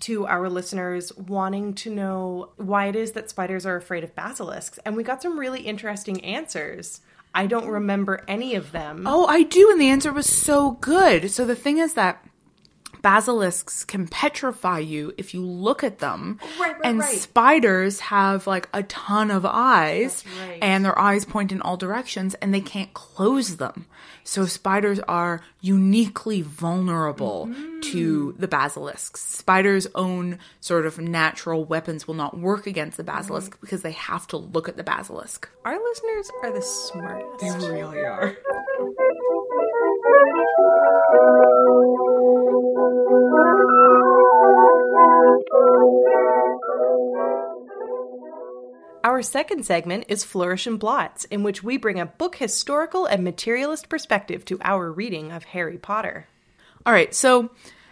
to 0.01 0.27
our 0.27 0.49
listeners 0.49 1.17
wanting 1.17 1.75
to 1.75 1.91
know 1.91 2.51
why 2.57 2.87
it 2.87 2.97
is 2.97 3.13
that 3.13 3.31
spiders 3.31 3.65
are 3.65 3.77
afraid 3.77 4.03
of 4.03 4.17
basilisks. 4.17 4.79
And 4.85 4.97
we 4.97 5.05
got 5.05 5.23
some 5.23 5.39
really 5.39 5.61
interesting 5.61 6.25
answers. 6.25 7.01
I 7.35 7.47
don't 7.47 7.67
remember 7.67 8.23
any 8.29 8.55
of 8.55 8.73
them. 8.73 9.05
Oh, 9.07 9.27
I 9.27 9.43
do, 9.43 9.71
and 9.71 9.81
the 9.81 9.89
answer 9.89 10.13
was 10.13 10.27
so 10.27 10.73
good. 10.73 11.31
So 11.31 11.45
the 11.45 11.57
thing 11.57 11.79
is 11.79 11.95
that 11.95 12.25
basilisks 13.03 13.85
can 13.85 14.07
petrify 14.09 14.79
you 14.79 15.13
if 15.19 15.35
you 15.35 15.45
look 15.45 15.85
at 15.85 15.99
them. 15.99 16.39
Right, 16.59 16.73
right, 16.73 16.81
and 16.85 16.99
right. 17.01 17.19
spiders 17.19 18.01
have 18.01 18.47
like 18.47 18.69
a 18.73 18.83
ton 18.85 19.31
of 19.31 19.45
eyes 19.45 20.25
right. 20.41 20.59
and 20.63 20.85
their 20.85 20.99
eyes 20.99 21.25
point 21.25 21.53
in 21.53 21.61
all 21.61 21.77
directions 21.77 22.35
and 22.35 22.55
they 22.55 22.61
can't 22.61 22.95
close 22.95 23.57
them. 23.57 23.87
So 24.25 24.47
spiders 24.47 25.01
are 25.01 25.41
uniquely 25.61 26.43
vulnerable 26.43 27.33
Mm-hmm. 27.43 27.81
to 27.81 28.35
the 28.39 28.47
basilisks. 28.47 29.21
Spiders' 29.21 29.87
own 29.95 30.39
sort 30.61 30.87
of 30.87 30.99
natural 30.99 31.65
weapons 31.65 32.07
will 32.07 32.15
not 32.15 32.39
work 32.39 32.67
against 32.67 32.97
the 32.97 33.05
basilisk 33.05 33.61
because 33.61 33.83
they 33.83 33.93
have 33.93 34.27
to 34.29 34.37
look 34.37 34.69
at 34.69 34.77
the 34.77 34.85
basilisk. 34.85 35.49
Our 35.65 35.79
listeners 35.83 36.31
are 36.43 36.53
the 36.53 36.63
smartest. 36.63 37.41
They 37.41 37.51
really 37.73 38.05
are. 38.05 38.37
Our 49.05 49.23
second 49.23 49.67
segment 49.67 50.05
is 50.09 50.23
Flourish 50.23 50.69
and 50.69 50.79
Blotts, 50.79 51.25
in 51.25 51.43
which 51.43 51.65
we 51.65 51.77
bring 51.77 51.99
a 51.99 52.07
book 52.07 52.37
historical 52.37 53.05
and 53.05 53.25
materialist 53.25 53.89
perspective 53.89 54.45
to 54.45 54.61
our 54.63 54.93
reading 54.93 55.33
of 55.33 55.43
Harry 55.43 55.77
Potter. 55.77 56.29
All 56.87 56.93
right, 56.93 57.13
so 57.13 57.51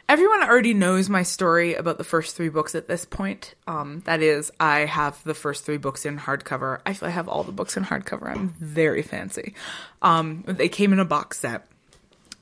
everyone 0.08 0.40
already 0.44 0.72
knows 0.72 1.08
my 1.08 1.24
story 1.24 1.74
about 1.74 1.98
the 1.98 2.04
first 2.04 2.36
three 2.36 2.48
books 2.48 2.76
at 2.76 2.86
this 2.86 3.04
point. 3.04 3.56
Um, 3.66 4.02
that 4.04 4.22
is, 4.22 4.52
I 4.60 4.80
have 4.80 5.20
the 5.24 5.34
first 5.34 5.64
three 5.64 5.78
books 5.78 6.06
in 6.06 6.16
hardcover. 6.16 6.78
Actually, 6.86 7.08
I 7.08 7.14
have 7.14 7.28
all 7.28 7.42
the 7.42 7.50
books 7.50 7.76
in 7.76 7.84
hardcover. 7.84 8.30
I'm 8.30 8.50
very 8.50 9.02
fancy. 9.02 9.54
Um, 10.02 10.44
they 10.46 10.68
came 10.68 10.92
in 10.92 11.00
a 11.00 11.04
box 11.04 11.40
set. 11.40 11.66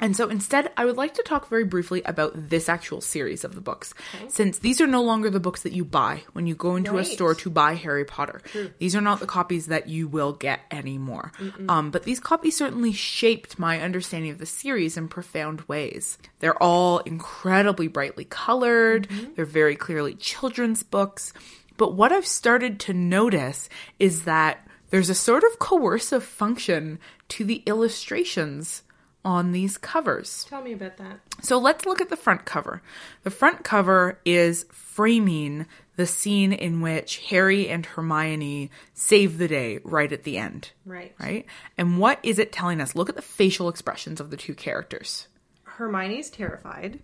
And 0.01 0.17
so 0.17 0.29
instead, 0.29 0.71
I 0.77 0.85
would 0.85 0.97
like 0.97 1.15
to 1.15 1.23
talk 1.23 1.49
very 1.49 1.65
briefly 1.65 2.03
about 2.05 2.33
this 2.51 2.69
actual 2.69 3.01
series 3.01 3.45
of 3.45 3.55
the 3.55 3.61
books, 3.61 3.95
since 4.29 4.59
these 4.59 4.81
are 4.81 4.87
no 4.87 5.03
longer 5.03 5.29
the 5.31 5.41
books 5.41 5.63
that 5.63 5.73
you 5.73 5.85
buy 5.85 6.23
when 6.33 6.47
you 6.47 6.55
go 6.55 6.77
into 6.77 6.99
a 6.99 7.05
store 7.05 7.35
to 7.37 7.51
buy 7.51 7.75
Harry 7.75 8.05
Potter. 8.05 8.41
These 8.79 8.95
are 8.95 9.01
not 9.01 9.21
the 9.21 9.27
copies 9.27 9.67
that 9.67 9.89
you 9.89 10.07
will 10.07 10.33
get 10.33 10.61
anymore. 10.71 11.33
Um, 11.69 11.91
but 11.91 12.05
these 12.05 12.21
copies 12.21 12.57
certainly 12.57 12.93
shaped 12.93 13.59
my 13.59 13.81
understanding 13.81 14.31
of 14.31 14.39
the 14.39 14.47
series 14.47 14.97
in 14.97 15.09
profound 15.09 15.63
ways. 15.63 16.19
They're 16.39 16.63
all 16.63 16.99
incredibly 17.01 17.89
brightly 17.89 18.25
colored, 18.25 19.09
they're 19.35 19.45
very 19.45 19.77
clearly 19.77 20.15
children's 20.15 20.83
books. 20.83 21.33
But 21.77 21.95
what 21.95 22.13
I've 22.13 22.27
started 22.27 22.81
to 22.81 22.93
notice 22.93 23.69
is 23.99 24.25
that 24.25 24.67
there's 24.91 25.11
a 25.11 25.15
sort 25.15 25.45
of 25.45 25.59
coercive 25.59 26.25
function 26.25 26.99
to 27.29 27.45
the 27.45 27.63
illustrations 27.67 28.83
on 29.29 29.53
these 29.53 29.77
covers. 29.77 30.47
Tell 30.49 30.63
me 30.63 30.73
about 30.73 30.97
that. 30.97 31.21
So 31.43 31.59
let's 31.59 31.85
look 31.85 32.01
at 32.01 32.09
the 32.09 32.17
front 32.17 32.47
cover. 32.47 32.81
The 33.25 33.31
front 33.31 33.63
cover 33.63 34.19
is 34.25 34.65
framing 34.73 35.67
the 35.97 36.07
scene 36.07 36.55
in 36.55 36.81
which 36.81 37.19
Harry 37.29 37.69
and 37.69 37.85
Hermione 37.85 38.71
save 38.95 39.37
the 39.37 39.47
day 39.47 39.81
right 39.85 40.11
at 40.11 40.23
the 40.23 40.39
end. 40.39 40.73
Right. 40.87 41.15
Right? 41.21 41.45
And 41.77 41.99
what 41.99 42.19
is 42.23 42.39
it 42.39 42.53
telling 42.53 42.81
us? 42.81 42.97
Look 42.97 43.11
at 43.11 43.17
the 43.17 43.23
facial 43.23 43.69
expressions 43.69 44.19
of 44.19 44.31
the 44.31 44.39
two 44.39 44.55
characters. 44.55 45.29
Hermione's 45.65 46.31
terrified, 46.31 47.01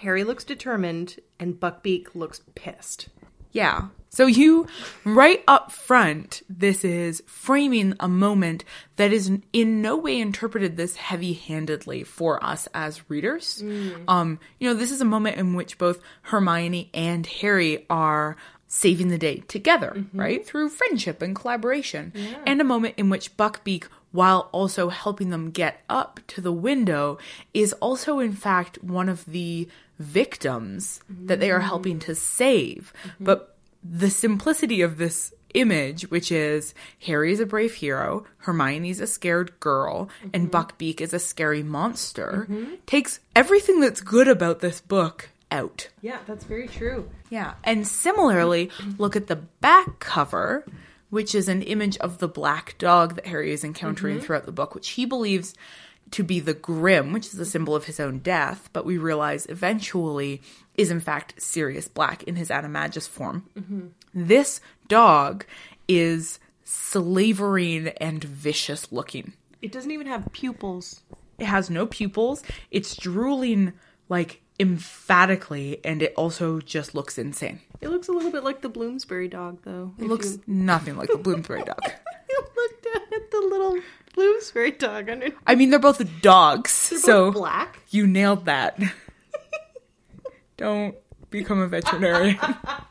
Harry 0.00 0.24
looks 0.24 0.42
determined, 0.42 1.20
and 1.38 1.60
Buckbeak 1.60 2.16
looks 2.16 2.40
pissed. 2.56 3.08
Yeah. 3.52 3.88
So 4.08 4.26
you, 4.26 4.66
right 5.04 5.42
up 5.48 5.72
front, 5.72 6.42
this 6.46 6.84
is 6.84 7.22
framing 7.26 7.94
a 7.98 8.08
moment 8.08 8.62
that 8.96 9.10
is 9.10 9.30
in 9.54 9.80
no 9.80 9.96
way 9.96 10.20
interpreted 10.20 10.76
this 10.76 10.96
heavy-handedly 10.96 12.04
for 12.04 12.42
us 12.44 12.68
as 12.74 13.08
readers. 13.08 13.62
Um, 14.08 14.38
you 14.58 14.68
know, 14.68 14.74
this 14.74 14.90
is 14.90 15.00
a 15.00 15.06
moment 15.06 15.38
in 15.38 15.54
which 15.54 15.78
both 15.78 16.02
Hermione 16.22 16.90
and 16.92 17.24
Harry 17.26 17.86
are 17.88 18.36
saving 18.68 19.08
the 19.08 19.16
day 19.18 19.42
together, 19.48 20.04
right? 20.12 20.46
Through 20.46 20.68
friendship 20.68 21.22
and 21.22 21.34
collaboration. 21.34 22.12
And 22.44 22.60
a 22.60 22.64
moment 22.64 22.96
in 22.98 23.08
which 23.08 23.36
Buckbeak 23.38 23.84
while 24.12 24.48
also 24.52 24.88
helping 24.88 25.30
them 25.30 25.50
get 25.50 25.80
up 25.88 26.20
to 26.28 26.40
the 26.40 26.52
window 26.52 27.18
is 27.52 27.72
also 27.74 28.18
in 28.18 28.32
fact 28.32 28.82
one 28.82 29.08
of 29.08 29.24
the 29.26 29.68
victims 29.98 31.00
that 31.08 31.40
they 31.40 31.50
are 31.50 31.60
helping 31.60 31.98
to 32.00 32.14
save. 32.14 32.92
Mm-hmm. 33.04 33.24
But 33.24 33.56
the 33.82 34.10
simplicity 34.10 34.82
of 34.82 34.98
this 34.98 35.32
image, 35.54 36.10
which 36.10 36.32
is 36.32 36.74
Harry 37.06 37.32
is 37.32 37.40
a 37.40 37.46
brave 37.46 37.74
hero, 37.74 38.24
Hermione's 38.38 39.00
a 39.00 39.06
scared 39.06 39.58
girl, 39.60 40.08
and 40.32 40.50
mm-hmm. 40.50 40.56
Buckbeak 40.56 41.00
is 41.00 41.12
a 41.12 41.18
scary 41.18 41.62
monster, 41.62 42.46
mm-hmm. 42.48 42.74
takes 42.86 43.20
everything 43.36 43.80
that's 43.80 44.00
good 44.00 44.28
about 44.28 44.60
this 44.60 44.80
book 44.80 45.28
out. 45.50 45.88
Yeah, 46.00 46.18
that's 46.26 46.44
very 46.44 46.68
true. 46.68 47.08
Yeah. 47.30 47.54
And 47.62 47.86
similarly, 47.86 48.70
look 48.98 49.16
at 49.16 49.26
the 49.26 49.36
back 49.36 49.98
cover, 50.00 50.64
which 51.12 51.34
is 51.34 51.46
an 51.46 51.60
image 51.60 51.98
of 51.98 52.16
the 52.16 52.26
black 52.26 52.74
dog 52.78 53.16
that 53.16 53.26
Harry 53.26 53.52
is 53.52 53.64
encountering 53.64 54.16
mm-hmm. 54.16 54.24
throughout 54.24 54.46
the 54.46 54.50
book, 54.50 54.74
which 54.74 54.88
he 54.88 55.04
believes 55.04 55.52
to 56.10 56.22
be 56.22 56.40
the 56.40 56.54
Grim, 56.54 57.12
which 57.12 57.26
is 57.26 57.38
a 57.38 57.44
symbol 57.44 57.76
of 57.76 57.84
his 57.84 58.00
own 58.00 58.20
death, 58.20 58.70
but 58.72 58.86
we 58.86 58.96
realize 58.96 59.44
eventually 59.50 60.40
is 60.74 60.90
in 60.90 61.00
fact 61.00 61.34
Sirius 61.36 61.86
Black 61.86 62.22
in 62.22 62.36
his 62.36 62.48
Animagus 62.48 63.06
form. 63.06 63.46
Mm-hmm. 63.58 63.88
This 64.14 64.62
dog 64.88 65.44
is 65.86 66.38
slavering 66.64 67.88
and 67.88 68.24
vicious 68.24 68.90
looking. 68.90 69.34
It 69.60 69.70
doesn't 69.70 69.90
even 69.90 70.06
have 70.06 70.32
pupils. 70.32 71.02
It 71.38 71.44
has 71.44 71.68
no 71.68 71.84
pupils. 71.84 72.42
It's 72.70 72.96
drooling 72.96 73.74
like 74.08 74.40
emphatically, 74.58 75.78
and 75.84 76.00
it 76.00 76.14
also 76.16 76.60
just 76.60 76.94
looks 76.94 77.18
insane. 77.18 77.60
It 77.82 77.90
looks 77.90 78.06
a 78.08 78.12
little 78.12 78.30
bit 78.30 78.44
like 78.44 78.62
the 78.62 78.68
Bloomsbury 78.68 79.26
dog, 79.28 79.58
though. 79.64 79.92
It 79.98 80.06
looks 80.06 80.38
nothing 80.46 80.96
like 80.96 81.10
the 81.10 81.18
Bloomsbury 81.18 81.64
dog. 81.64 81.80
You 82.30 82.42
look 82.56 82.82
down 82.82 83.02
at 83.14 83.30
the 83.30 83.40
little 83.40 83.78
Bloomsbury 84.14 84.70
dog 84.70 85.10
under. 85.10 85.28
I 85.46 85.54
mean, 85.54 85.68
they're 85.68 85.78
both 85.78 86.00
dogs, 86.22 86.70
so 86.70 87.26
both 87.26 87.34
black. 87.34 87.80
you 87.90 88.06
nailed 88.06 88.46
that. 88.46 88.80
Don't 90.56 90.94
become 91.28 91.58
a 91.58 91.66
veterinarian. 91.66 92.38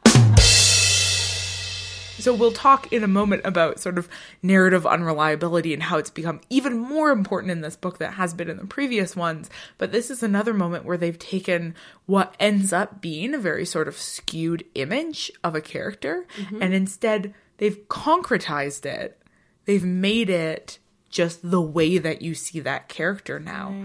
So 2.21 2.33
we'll 2.33 2.51
talk 2.51 2.93
in 2.93 3.03
a 3.03 3.07
moment 3.07 3.41
about 3.45 3.79
sort 3.79 3.97
of 3.97 4.07
narrative 4.43 4.85
unreliability 4.85 5.73
and 5.73 5.83
how 5.83 5.97
it's 5.97 6.09
become 6.09 6.41
even 6.49 6.77
more 6.77 7.09
important 7.09 7.51
in 7.51 7.61
this 7.61 7.75
book 7.75 7.97
than 7.97 8.09
it 8.09 8.15
has 8.15 8.33
been 8.33 8.49
in 8.49 8.57
the 8.57 8.65
previous 8.65 9.15
ones. 9.15 9.49
But 9.77 9.91
this 9.91 10.11
is 10.11 10.21
another 10.21 10.53
moment 10.53 10.85
where 10.85 10.97
they've 10.97 11.17
taken 11.17 11.75
what 12.05 12.35
ends 12.39 12.71
up 12.71 13.01
being 13.01 13.33
a 13.33 13.39
very 13.39 13.65
sort 13.65 13.87
of 13.87 13.97
skewed 13.97 14.63
image 14.75 15.31
of 15.43 15.55
a 15.55 15.61
character 15.61 16.27
mm-hmm. 16.37 16.61
and 16.61 16.73
instead 16.73 17.33
they've 17.57 17.87
concretized 17.87 18.85
it. 18.85 19.19
They've 19.65 19.83
made 19.83 20.29
it 20.29 20.79
just 21.09 21.49
the 21.49 21.61
way 21.61 21.97
that 21.97 22.21
you 22.21 22.35
see 22.35 22.59
that 22.61 22.87
character 22.87 23.39
now. 23.39 23.75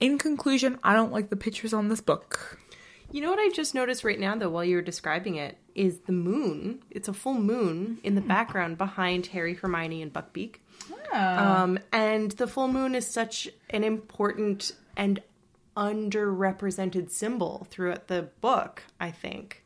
In 0.00 0.18
conclusion, 0.18 0.78
I 0.82 0.94
don't 0.94 1.12
like 1.12 1.30
the 1.30 1.36
pictures 1.36 1.72
on 1.72 1.88
this 1.88 2.00
book. 2.00 2.58
You 3.12 3.20
know 3.20 3.30
what 3.30 3.38
I 3.38 3.50
just 3.50 3.74
noticed 3.74 4.04
right 4.04 4.18
now, 4.18 4.34
though, 4.34 4.48
while 4.48 4.64
you 4.64 4.76
were 4.76 4.82
describing 4.82 5.36
it, 5.36 5.58
is 5.74 6.00
the 6.00 6.12
moon. 6.12 6.82
It's 6.90 7.08
a 7.08 7.12
full 7.12 7.34
moon 7.34 7.98
in 8.02 8.14
the 8.14 8.20
background 8.20 8.78
behind 8.78 9.26
Harry, 9.28 9.54
Hermione, 9.54 10.02
and 10.02 10.12
Buckbeak. 10.12 10.56
Um, 11.12 11.78
and 11.92 12.30
the 12.32 12.46
full 12.46 12.68
moon 12.68 12.94
is 12.94 13.06
such 13.06 13.48
an 13.70 13.84
important 13.84 14.72
and 14.96 15.20
underrepresented 15.76 17.10
symbol 17.10 17.66
throughout 17.70 18.08
the 18.08 18.28
book, 18.40 18.82
I 19.00 19.10
think. 19.10 19.62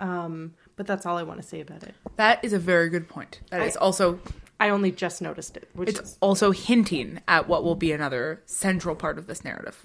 Um, 0.00 0.54
but 0.76 0.86
that's 0.86 1.04
all 1.06 1.16
I 1.18 1.22
want 1.22 1.40
to 1.40 1.46
say 1.46 1.60
about 1.60 1.82
it. 1.82 1.94
That 2.16 2.42
is 2.44 2.52
a 2.52 2.58
very 2.58 2.88
good 2.88 3.08
point. 3.08 3.40
That 3.50 3.62
is 3.62 3.76
I- 3.76 3.80
also 3.80 4.18
I 4.58 4.68
only 4.70 4.92
just 4.92 5.20
noticed 5.20 5.56
it, 5.56 5.68
which 5.74 5.88
it's 5.90 6.00
is 6.00 6.18
also 6.20 6.52
hinting 6.52 7.20
at 7.28 7.48
what 7.48 7.64
will 7.64 7.74
be 7.74 7.92
another 7.92 8.42
central 8.46 8.94
part 8.94 9.18
of 9.18 9.26
this 9.26 9.44
narrative. 9.44 9.76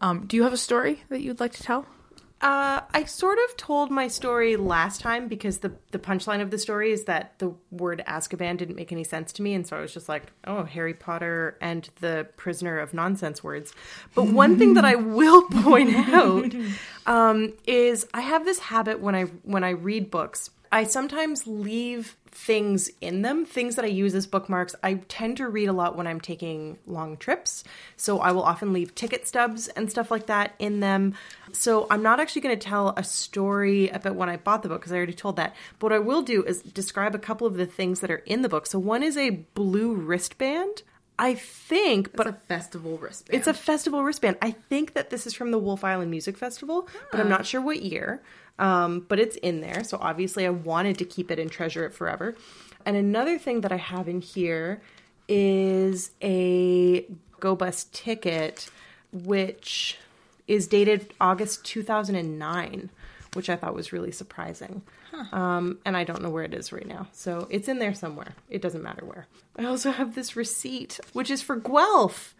Um, 0.00 0.26
do 0.26 0.36
you 0.36 0.42
have 0.44 0.52
a 0.52 0.56
story 0.58 1.02
that 1.10 1.20
you'd 1.20 1.40
like 1.40 1.52
to 1.52 1.62
tell? 1.62 1.86
Uh, 2.42 2.80
I 2.92 3.04
sort 3.04 3.38
of 3.38 3.56
told 3.56 3.92
my 3.92 4.08
story 4.08 4.56
last 4.56 5.00
time 5.00 5.28
because 5.28 5.58
the 5.58 5.72
the 5.92 5.98
punchline 6.00 6.42
of 6.42 6.50
the 6.50 6.58
story 6.58 6.90
is 6.90 7.04
that 7.04 7.38
the 7.38 7.54
word 7.70 8.02
Azkaban 8.08 8.56
didn't 8.56 8.74
make 8.74 8.90
any 8.90 9.04
sense 9.04 9.32
to 9.34 9.42
me, 9.42 9.54
and 9.54 9.64
so 9.64 9.76
I 9.76 9.80
was 9.80 9.94
just 9.94 10.08
like, 10.08 10.24
"Oh, 10.44 10.64
Harry 10.64 10.92
Potter 10.92 11.56
and 11.60 11.88
the 12.00 12.26
Prisoner 12.36 12.80
of 12.80 12.92
Nonsense 12.94 13.44
words." 13.44 13.72
But 14.16 14.26
one 14.26 14.58
thing 14.58 14.74
that 14.74 14.84
I 14.84 14.94
will 15.18 15.42
point 15.42 15.94
out 15.94 16.52
um, 17.06 17.52
is 17.64 18.08
I 18.12 18.22
have 18.22 18.44
this 18.44 18.58
habit 18.58 18.98
when 18.98 19.14
I 19.14 19.24
when 19.44 19.62
I 19.62 19.70
read 19.70 20.10
books. 20.10 20.50
I 20.72 20.84
sometimes 20.84 21.46
leave 21.46 22.16
things 22.32 22.90
in 23.02 23.20
them, 23.20 23.44
things 23.44 23.76
that 23.76 23.84
I 23.84 23.88
use 23.88 24.14
as 24.14 24.26
bookmarks. 24.26 24.74
I 24.82 24.94
tend 24.94 25.36
to 25.36 25.48
read 25.48 25.68
a 25.68 25.72
lot 25.72 25.96
when 25.96 26.06
I'm 26.06 26.20
taking 26.20 26.78
long 26.86 27.18
trips. 27.18 27.62
So 27.96 28.20
I 28.20 28.32
will 28.32 28.42
often 28.42 28.72
leave 28.72 28.94
ticket 28.94 29.28
stubs 29.28 29.68
and 29.68 29.90
stuff 29.90 30.10
like 30.10 30.26
that 30.26 30.54
in 30.58 30.80
them. 30.80 31.14
So 31.52 31.86
I'm 31.90 32.02
not 32.02 32.20
actually 32.20 32.42
going 32.42 32.58
to 32.58 32.66
tell 32.66 32.94
a 32.96 33.04
story 33.04 33.88
about 33.88 34.16
when 34.16 34.28
I 34.28 34.36
bought 34.36 34.62
the 34.62 34.68
book 34.68 34.80
because 34.80 34.92
I 34.92 34.96
already 34.96 35.12
told 35.12 35.36
that. 35.36 35.54
But 35.78 35.86
what 35.86 35.92
I 35.92 35.98
will 35.98 36.22
do 36.22 36.42
is 36.42 36.62
describe 36.62 37.14
a 37.14 37.18
couple 37.18 37.46
of 37.46 37.54
the 37.54 37.66
things 37.66 38.00
that 38.00 38.10
are 38.10 38.22
in 38.26 38.42
the 38.42 38.48
book. 38.48 38.66
So 38.66 38.78
one 38.78 39.02
is 39.02 39.16
a 39.16 39.30
blue 39.30 39.94
wristband. 39.94 40.82
I 41.18 41.34
think, 41.34 42.16
but 42.16 42.26
a 42.26 42.32
festival 42.32 42.96
wristband. 42.96 43.38
it's 43.38 43.46
a 43.46 43.54
festival 43.54 44.02
wristband. 44.02 44.38
I 44.42 44.50
think 44.50 44.94
that 44.94 45.10
this 45.10 45.26
is 45.26 45.34
from 45.34 45.50
the 45.50 45.58
Wolfe 45.58 45.84
Island 45.84 46.10
Music 46.10 46.36
Festival, 46.36 46.88
but 47.12 47.20
I'm 47.20 47.28
not 47.28 47.46
sure 47.46 47.60
what 47.60 47.82
year. 47.82 48.22
Um, 48.58 49.04
but 49.08 49.20
it's 49.20 49.36
in 49.36 49.60
there, 49.60 49.84
so 49.84 49.98
obviously 50.00 50.46
I 50.46 50.50
wanted 50.50 50.98
to 50.98 51.04
keep 51.04 51.30
it 51.30 51.38
and 51.38 51.50
treasure 51.50 51.84
it 51.84 51.92
forever. 51.92 52.34
And 52.84 52.96
another 52.96 53.38
thing 53.38 53.60
that 53.60 53.72
I 53.72 53.76
have 53.76 54.08
in 54.08 54.20
here 54.20 54.82
is 55.28 56.10
a 56.22 57.06
Go 57.40 57.56
Bus 57.56 57.86
ticket, 57.92 58.68
which 59.12 59.98
is 60.48 60.66
dated 60.66 61.12
August 61.20 61.64
2009, 61.64 62.90
which 63.34 63.48
I 63.48 63.56
thought 63.56 63.74
was 63.74 63.92
really 63.92 64.12
surprising. 64.12 64.82
Um, 65.32 65.78
and 65.84 65.96
I 65.96 66.04
don't 66.04 66.22
know 66.22 66.30
where 66.30 66.44
it 66.44 66.54
is 66.54 66.72
right 66.72 66.86
now. 66.86 67.06
So 67.12 67.46
it's 67.50 67.68
in 67.68 67.78
there 67.78 67.94
somewhere. 67.94 68.34
It 68.48 68.62
doesn't 68.62 68.82
matter 68.82 69.04
where. 69.04 69.26
I 69.56 69.64
also 69.64 69.90
have 69.90 70.14
this 70.14 70.36
receipt, 70.36 70.98
which 71.12 71.30
is 71.30 71.42
for 71.42 71.56
Guelph. 71.56 72.34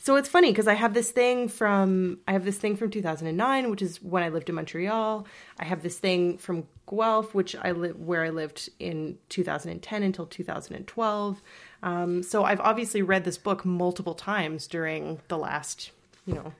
So 0.00 0.16
it's 0.16 0.28
funny 0.28 0.50
because 0.50 0.68
I 0.68 0.74
have 0.74 0.94
this 0.94 1.10
thing 1.10 1.48
from 1.48 2.18
I 2.26 2.32
have 2.32 2.44
this 2.44 2.56
thing 2.56 2.76
from 2.76 2.90
2009, 2.90 3.68
which 3.68 3.82
is 3.82 4.00
when 4.02 4.22
I 4.22 4.28
lived 4.28 4.48
in 4.48 4.54
Montreal. 4.54 5.26
I 5.58 5.64
have 5.64 5.82
this 5.82 5.98
thing 5.98 6.38
from 6.38 6.66
Guelph, 6.88 7.34
which 7.34 7.56
I 7.56 7.72
li- 7.72 7.90
where 7.90 8.24
I 8.24 8.30
lived 8.30 8.70
in 8.78 9.18
2010 9.28 10.02
until 10.02 10.24
2012. 10.24 11.42
Um, 11.82 12.22
so 12.22 12.44
I've 12.44 12.60
obviously 12.60 13.02
read 13.02 13.24
this 13.24 13.36
book 13.38 13.64
multiple 13.64 14.14
times 14.14 14.66
during 14.66 15.20
the 15.28 15.36
last, 15.36 15.90
you 16.26 16.34
know, 16.34 16.52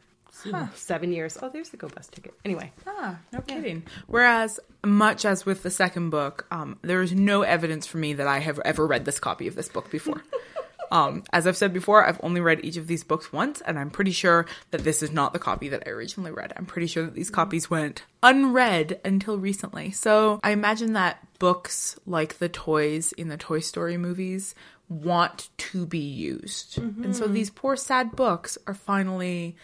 seven 0.74 1.12
years. 1.12 1.38
Oh, 1.40 1.48
there's 1.48 1.70
the 1.70 1.76
Go 1.76 1.88
Bus 1.88 2.06
ticket. 2.08 2.34
Anyway, 2.44 2.72
Ah, 2.86 3.18
no 3.32 3.40
kidding. 3.40 3.84
Whereas, 4.06 4.60
much 4.84 5.24
as 5.24 5.44
with 5.46 5.62
the 5.62 5.70
second 5.70 6.10
book, 6.10 6.46
um, 6.50 6.78
there 6.82 7.02
is 7.02 7.12
no 7.12 7.42
evidence 7.42 7.86
for 7.86 7.98
me 7.98 8.12
that 8.14 8.26
I 8.26 8.38
have 8.38 8.58
ever 8.64 8.86
read 8.86 9.04
this 9.04 9.20
copy 9.20 9.46
of 9.46 9.54
this 9.54 9.68
book 9.68 9.90
before. 9.90 10.22
um, 10.90 11.22
as 11.32 11.46
I've 11.46 11.56
said 11.56 11.72
before, 11.72 12.06
I've 12.06 12.20
only 12.22 12.40
read 12.40 12.64
each 12.64 12.76
of 12.76 12.86
these 12.86 13.04
books 13.04 13.32
once, 13.32 13.60
and 13.60 13.78
I'm 13.78 13.90
pretty 13.90 14.12
sure 14.12 14.46
that 14.70 14.84
this 14.84 15.02
is 15.02 15.10
not 15.12 15.32
the 15.32 15.38
copy 15.38 15.68
that 15.68 15.82
I 15.86 15.90
originally 15.90 16.30
read. 16.32 16.52
I'm 16.56 16.66
pretty 16.66 16.86
sure 16.86 17.04
that 17.04 17.14
these 17.14 17.30
copies 17.30 17.68
went 17.70 18.04
unread 18.22 19.00
until 19.04 19.38
recently. 19.38 19.90
So 19.90 20.40
I 20.42 20.50
imagine 20.50 20.94
that 20.94 21.18
books 21.38 21.98
like 22.06 22.38
the 22.38 22.48
toys 22.48 23.12
in 23.12 23.28
the 23.28 23.36
Toy 23.36 23.60
Story 23.60 23.96
movies 23.96 24.54
want 24.88 25.50
to 25.58 25.84
be 25.84 25.98
used. 25.98 26.78
And 26.78 27.14
so 27.14 27.26
these 27.28 27.50
poor 27.50 27.76
sad 27.76 28.16
books 28.16 28.56
are 28.66 28.72
finally 28.72 29.54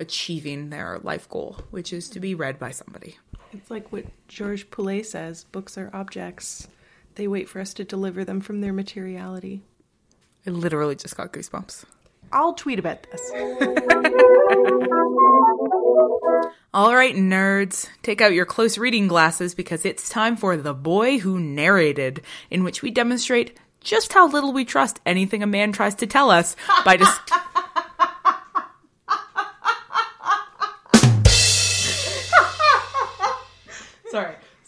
achieving 0.00 0.70
their 0.70 0.98
life 1.02 1.28
goal, 1.28 1.58
which 1.70 1.92
is 1.92 2.08
to 2.10 2.20
be 2.20 2.34
read 2.34 2.58
by 2.58 2.72
somebody. 2.72 3.16
it's 3.52 3.70
like 3.70 3.92
what 3.92 4.06
Georges 4.26 4.64
Poulet 4.64 5.06
says: 5.06 5.44
books 5.44 5.78
are 5.78 5.90
objects. 5.92 6.66
They 7.14 7.28
wait 7.28 7.48
for 7.48 7.60
us 7.60 7.74
to 7.74 7.84
deliver 7.84 8.24
them 8.24 8.40
from 8.40 8.60
their 8.60 8.72
materiality. 8.72 9.62
I 10.46 10.50
literally 10.50 10.96
just 10.96 11.16
got 11.16 11.32
goosebumps. 11.32 11.84
I'll 12.32 12.54
tweet 12.54 12.78
about 12.78 13.06
this. 13.10 13.30
All 16.72 16.94
right, 16.94 17.16
nerds, 17.16 17.88
take 18.02 18.20
out 18.20 18.32
your 18.32 18.46
close 18.46 18.78
reading 18.78 19.08
glasses 19.08 19.56
because 19.56 19.84
it's 19.84 20.08
time 20.08 20.36
for 20.36 20.56
The 20.56 20.72
Boy 20.72 21.18
Who 21.18 21.40
Narrated, 21.40 22.22
in 22.48 22.62
which 22.62 22.80
we 22.80 22.92
demonstrate 22.92 23.58
just 23.80 24.12
how 24.12 24.28
little 24.28 24.52
we 24.52 24.64
trust 24.64 25.00
anything 25.04 25.42
a 25.42 25.48
man 25.48 25.72
tries 25.72 25.96
to 25.96 26.06
tell 26.06 26.30
us 26.30 26.54
by 26.84 26.96
just. 26.96 27.20
sorry, 27.28 27.42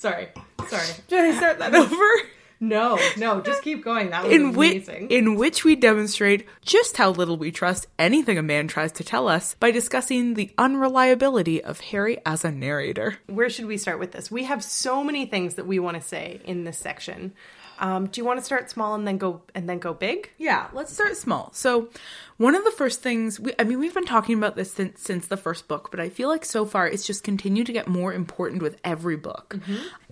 sorry, 0.03 0.29
sorry. 0.67 0.87
Did 1.09 1.21
I 1.21 1.37
start 1.37 1.59
that 1.61 1.75
over? 1.75 2.29
No, 2.59 2.99
no, 3.17 3.41
just 3.41 3.63
keep 3.63 3.85
going. 3.85 4.11
That 4.11 4.25
was 4.25 4.33
in 4.33 4.55
amazing. 4.55 5.11
in 5.11 5.35
which 5.37 5.65
we 5.65 5.75
demonstrate 5.75 6.47
just 6.65 6.97
how 6.97 7.11
little 7.11 7.37
we 7.37 7.51
trust 7.51 7.87
anything 7.99 8.39
a 8.39 8.43
man 8.43 8.69
tries 8.69 8.93
to 8.93 9.05
tell 9.05 9.29
us 9.29 9.55
by 9.55 9.71
discussing 9.71 10.35
the 10.35 10.53
unreliability 10.59 11.63
of 11.63 11.81
Harry 11.81 12.19
as 12.25 12.45
a 12.45 12.53
narrator. 12.53 13.19
Where 13.27 13.51
should 13.51 13.67
we 13.67 13.79
start 13.79 13.99
with 13.99 14.13
this? 14.13 14.31
We 14.31 14.45
have 14.45 14.63
so 14.63 15.03
many 15.03 15.27
things 15.27 15.55
that 15.55 15.67
we 15.67 15.79
want 15.79 16.01
to 16.01 16.07
say 16.07 16.41
in 16.45 16.65
this 16.65 16.79
section. 16.79 17.33
Um, 17.83 18.07
do 18.07 18.21
you 18.21 18.25
want 18.25 18.39
to 18.39 18.45
start 18.45 18.71
small 18.71 18.95
and 18.95 19.07
then 19.07 19.19
go 19.19 19.43
and 19.57 19.69
then 19.69 19.81
go 19.81 19.93
big? 19.93 20.31
Yeah, 20.39 20.69
let's 20.73 20.93
start 20.93 21.17
small. 21.17 21.51
So, 21.53 21.89
one 22.37 22.55
of 22.55 22.63
the 22.63 22.71
first 22.71 23.03
things 23.03 23.41
we, 23.41 23.53
I 23.59 23.65
mean, 23.65 23.81
we've 23.81 23.93
been 23.93 24.05
talking 24.05 24.39
about 24.39 24.55
this 24.55 24.73
since 24.73 25.01
since 25.01 25.27
the 25.27 25.37
first 25.37 25.67
book, 25.67 25.91
but 25.91 25.99
I 25.99 26.09
feel 26.09 26.29
like 26.29 26.45
so 26.45 26.65
far 26.65 26.87
it's 26.87 27.05
just 27.05 27.25
continued 27.25 27.67
to 27.67 27.73
get 27.73 27.89
more 27.89 28.15
important 28.15 28.63
with 28.63 28.79
every 28.85 29.17
book. 29.17 29.59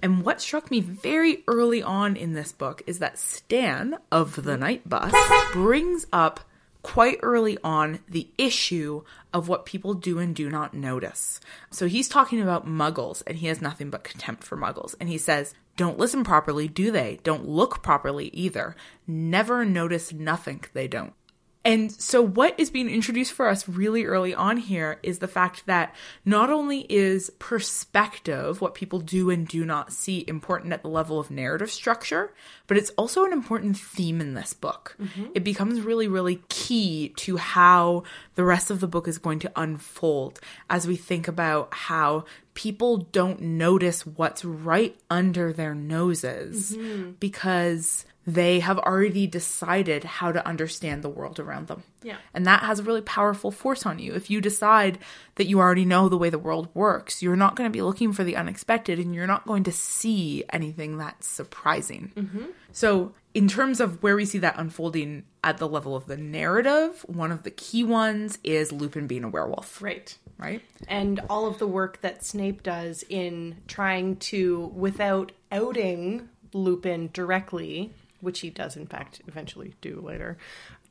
And 0.03 0.25
what 0.25 0.41
struck 0.41 0.71
me 0.71 0.81
very 0.81 1.45
early 1.47 1.81
on 1.81 2.17
in 2.17 2.33
this 2.33 2.51
book 2.51 2.83
is 2.89 2.99
that 2.99 3.21
Stan 3.21 3.99
of 4.11 4.43
the 4.43 4.57
Knight 4.57 4.89
Bus 4.89 5.15
brings 5.53 6.07
up 6.13 6.41
quite 6.83 7.19
early 7.23 7.59
on 7.63 8.01
the 8.09 8.29
issue 8.39 9.03
of 9.33 9.49
what 9.49 9.67
people 9.67 9.95
do 9.95 10.19
and 10.19 10.35
do 10.35 10.49
not 10.51 10.75
notice. 10.75 11.41
So 11.71 11.87
he's 11.87 12.09
talking 12.09 12.41
about 12.41 12.67
muggles 12.67 13.23
and 13.27 13.39
he 13.39 13.47
has 13.49 13.61
nothing 13.61 13.91
but 13.91 14.05
contempt 14.05 14.45
for 14.45 14.57
muggles. 14.57 14.95
And 14.99 15.09
he 15.09 15.19
says, 15.19 15.55
don't 15.77 15.99
listen 15.99 16.25
properly, 16.25 16.69
do 16.69 16.91
they? 16.91 17.21
Don't 17.23 17.49
look 17.49 17.83
properly 17.83 18.29
either. 18.29 18.77
Never 19.07 19.65
notice 19.65 20.13
nothing 20.13 20.65
they 20.73 20.89
don't. 20.89 21.15
And 21.63 21.93
so, 21.93 22.23
what 22.23 22.59
is 22.59 22.71
being 22.71 22.89
introduced 22.89 23.33
for 23.33 23.47
us 23.47 23.69
really 23.69 24.07
early 24.07 24.35
on 24.35 24.57
here 24.57 24.99
is 25.03 25.19
the 25.19 25.29
fact 25.29 25.67
that 25.67 25.95
not 26.25 26.49
only 26.49 26.87
is 26.89 27.31
perspective, 27.39 28.63
what 28.63 28.75
people 28.75 28.99
do 28.99 29.29
and 29.29 29.47
do 29.47 29.67
not 29.67 29.93
see, 29.93 30.25
important 30.27 30.73
at 30.73 30.83
the 30.83 30.89
level 30.89 31.21
of 31.21 31.31
narrative 31.31 31.71
structure, 31.71 32.33
but 32.67 32.79
it's 32.79 32.91
also 32.91 33.27
an 33.27 33.33
important 33.33 33.77
theme 33.77 34.23
in 34.23 34.33
this 34.33 34.55
book. 34.55 34.97
Mm-hmm. 34.99 35.33
It 35.35 35.45
becomes 35.45 35.83
really, 35.83 36.09
really 36.09 36.41
key 36.49 37.11
to 37.17 37.37
how 37.37 38.05
the 38.37 38.45
rest 38.45 38.71
of 38.71 38.81
the 38.81 38.89
book 38.89 39.07
is 39.07 39.19
going 39.19 39.41
to 39.41 39.53
unfold 39.55 40.41
as 40.71 40.87
we 40.87 40.97
think 40.97 41.29
about 41.29 41.75
how 41.75 42.25
people 42.55 42.97
don't 42.97 43.41
notice 43.41 44.07
what's 44.07 44.45
right 44.45 44.97
under 45.11 45.53
their 45.53 45.75
noses 45.75 46.75
mm-hmm. 46.75 47.13
because 47.21 48.07
they 48.27 48.61
have 48.61 48.79
already 48.79 49.27
decided 49.27 50.05
how 50.05 50.31
to 50.31 50.47
understand 50.47 51.03
the 51.03 51.09
world 51.09 51.41
around 51.41 51.69
them. 51.69 51.83
Yeah. 52.03 52.17
And 52.35 52.47
that 52.47 52.63
has 52.63 52.79
a 52.79 52.83
really 52.83 53.01
powerful 53.01 53.51
force 53.51 53.87
on 53.87 53.99
you. 53.99 54.13
If 54.15 54.31
you 54.31 54.41
decide 54.41 54.99
that 55.37 55.47
you 55.47 55.59
already 55.59 55.85
know 55.87 56.09
the 56.09 56.19
way 56.19 56.29
the 56.31 56.39
world 56.39 56.69
works, 56.75 57.23
you're 57.23 57.35
not 57.37 57.57
going 57.57 57.69
to 57.69 57.73
be 57.73 57.83
looking 57.83 58.13
for 58.13 58.23
the 58.23 58.37
unexpected 58.37 58.99
and 58.99 59.15
you're 59.15 59.27
not 59.27 59.47
going 59.47 59.65
to 59.65 59.73
see 59.73 60.45
anything 60.53 60.99
that's 60.99 61.27
surprising. 61.27 62.13
Mm-hmm. 62.15 62.45
So, 62.73 63.15
in 63.33 63.49
terms 63.49 63.81
of 63.81 64.03
where 64.03 64.17
we 64.17 64.25
see 64.25 64.39
that 64.39 64.59
unfolding 64.59 65.25
at 65.43 65.59
the 65.59 65.69
level 65.69 65.95
of 65.97 66.07
the 66.07 66.17
narrative, 66.17 67.05
one 67.09 67.31
of 67.33 67.43
the 67.45 67.51
key 67.51 67.85
ones 67.85 68.39
is 68.45 68.73
Lupin 68.73 69.07
being 69.07 69.25
a 69.25 69.29
werewolf, 69.29 69.81
Right. 69.81 70.17
right? 70.37 70.63
And 70.89 71.21
all 71.31 71.47
of 71.47 71.59
the 71.59 71.67
work 71.67 72.01
that 72.03 72.25
Snape 72.25 72.63
does 72.63 73.05
in 73.09 73.57
trying 73.69 74.17
to, 74.17 74.73
without 74.75 75.33
outing 75.53 76.29
Lupin 76.53 77.11
directly, 77.13 77.93
which 78.21 78.41
he 78.41 78.51
does 78.51 78.77
in 78.77 78.87
fact 78.87 79.21
eventually 79.27 79.75
do 79.81 80.01
later, 80.01 80.39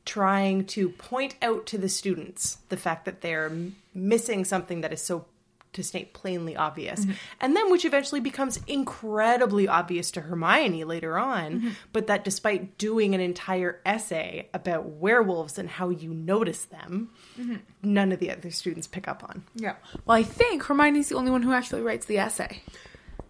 trying 0.04 0.64
to 0.64 0.88
point 0.90 1.36
out 1.42 1.66
to 1.66 1.78
the 1.78 1.88
students 1.88 2.58
the 2.68 2.76
fact 2.76 3.04
that 3.04 3.20
they're 3.20 3.52
missing 3.94 4.44
something 4.44 4.80
that 4.80 4.92
is 4.92 5.02
so 5.02 5.26
to 5.72 5.82
Snape 5.82 6.12
plainly 6.12 6.56
obvious. 6.56 7.00
Mm-hmm. 7.00 7.12
And 7.40 7.56
then 7.56 7.70
which 7.70 7.84
eventually 7.84 8.20
becomes 8.20 8.58
incredibly 8.66 9.68
obvious 9.68 10.10
to 10.12 10.22
Hermione 10.22 10.84
later 10.84 11.16
on, 11.18 11.52
mm-hmm. 11.52 11.68
but 11.92 12.06
that 12.08 12.24
despite 12.24 12.76
doing 12.76 13.14
an 13.14 13.20
entire 13.20 13.80
essay 13.86 14.48
about 14.52 14.86
werewolves 14.86 15.58
and 15.58 15.68
how 15.68 15.90
you 15.90 16.12
notice 16.12 16.64
them, 16.64 17.10
mm-hmm. 17.38 17.56
none 17.82 18.12
of 18.12 18.18
the 18.18 18.30
other 18.30 18.50
students 18.50 18.86
pick 18.86 19.06
up 19.06 19.22
on. 19.22 19.44
Yeah. 19.54 19.76
Well, 20.04 20.16
I 20.16 20.22
think 20.22 20.64
Hermione's 20.64 21.08
the 21.08 21.16
only 21.16 21.30
one 21.30 21.42
who 21.42 21.52
actually 21.52 21.82
writes 21.82 22.06
the 22.06 22.18
essay. 22.18 22.62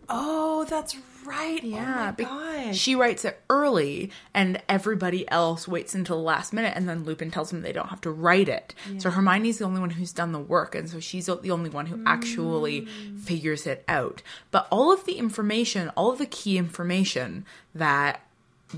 Oh, 0.08 0.64
that's 0.64 0.96
right. 1.24 1.62
Yeah, 1.62 2.14
oh 2.18 2.24
my 2.24 2.64
gosh. 2.64 2.76
she 2.76 2.94
writes 2.94 3.24
it 3.24 3.40
early, 3.48 4.10
and 4.34 4.60
everybody 4.68 5.28
else 5.30 5.68
waits 5.68 5.94
until 5.94 6.16
the 6.16 6.22
last 6.22 6.52
minute, 6.52 6.74
and 6.76 6.88
then 6.88 7.04
Lupin 7.04 7.30
tells 7.30 7.50
them 7.50 7.62
they 7.62 7.72
don't 7.72 7.88
have 7.88 8.00
to 8.02 8.10
write 8.10 8.48
it. 8.48 8.74
So 8.98 9.10
Hermione's 9.10 9.58
the 9.58 9.64
only 9.64 9.80
one 9.80 9.90
who's 9.90 10.12
done 10.12 10.32
the 10.32 10.38
work, 10.38 10.74
and 10.74 10.88
so 10.88 11.00
she's 11.00 11.26
the 11.26 11.50
only 11.50 11.70
one 11.70 11.86
who 11.86 12.02
actually 12.06 12.82
mm. 12.82 13.18
figures 13.18 13.66
it 13.66 13.84
out. 13.88 14.22
But 14.50 14.66
all 14.70 14.92
of 14.92 15.04
the 15.04 15.18
information, 15.18 15.90
all 15.90 16.12
of 16.12 16.18
the 16.18 16.26
key 16.26 16.58
information 16.58 17.44
that 17.74 18.22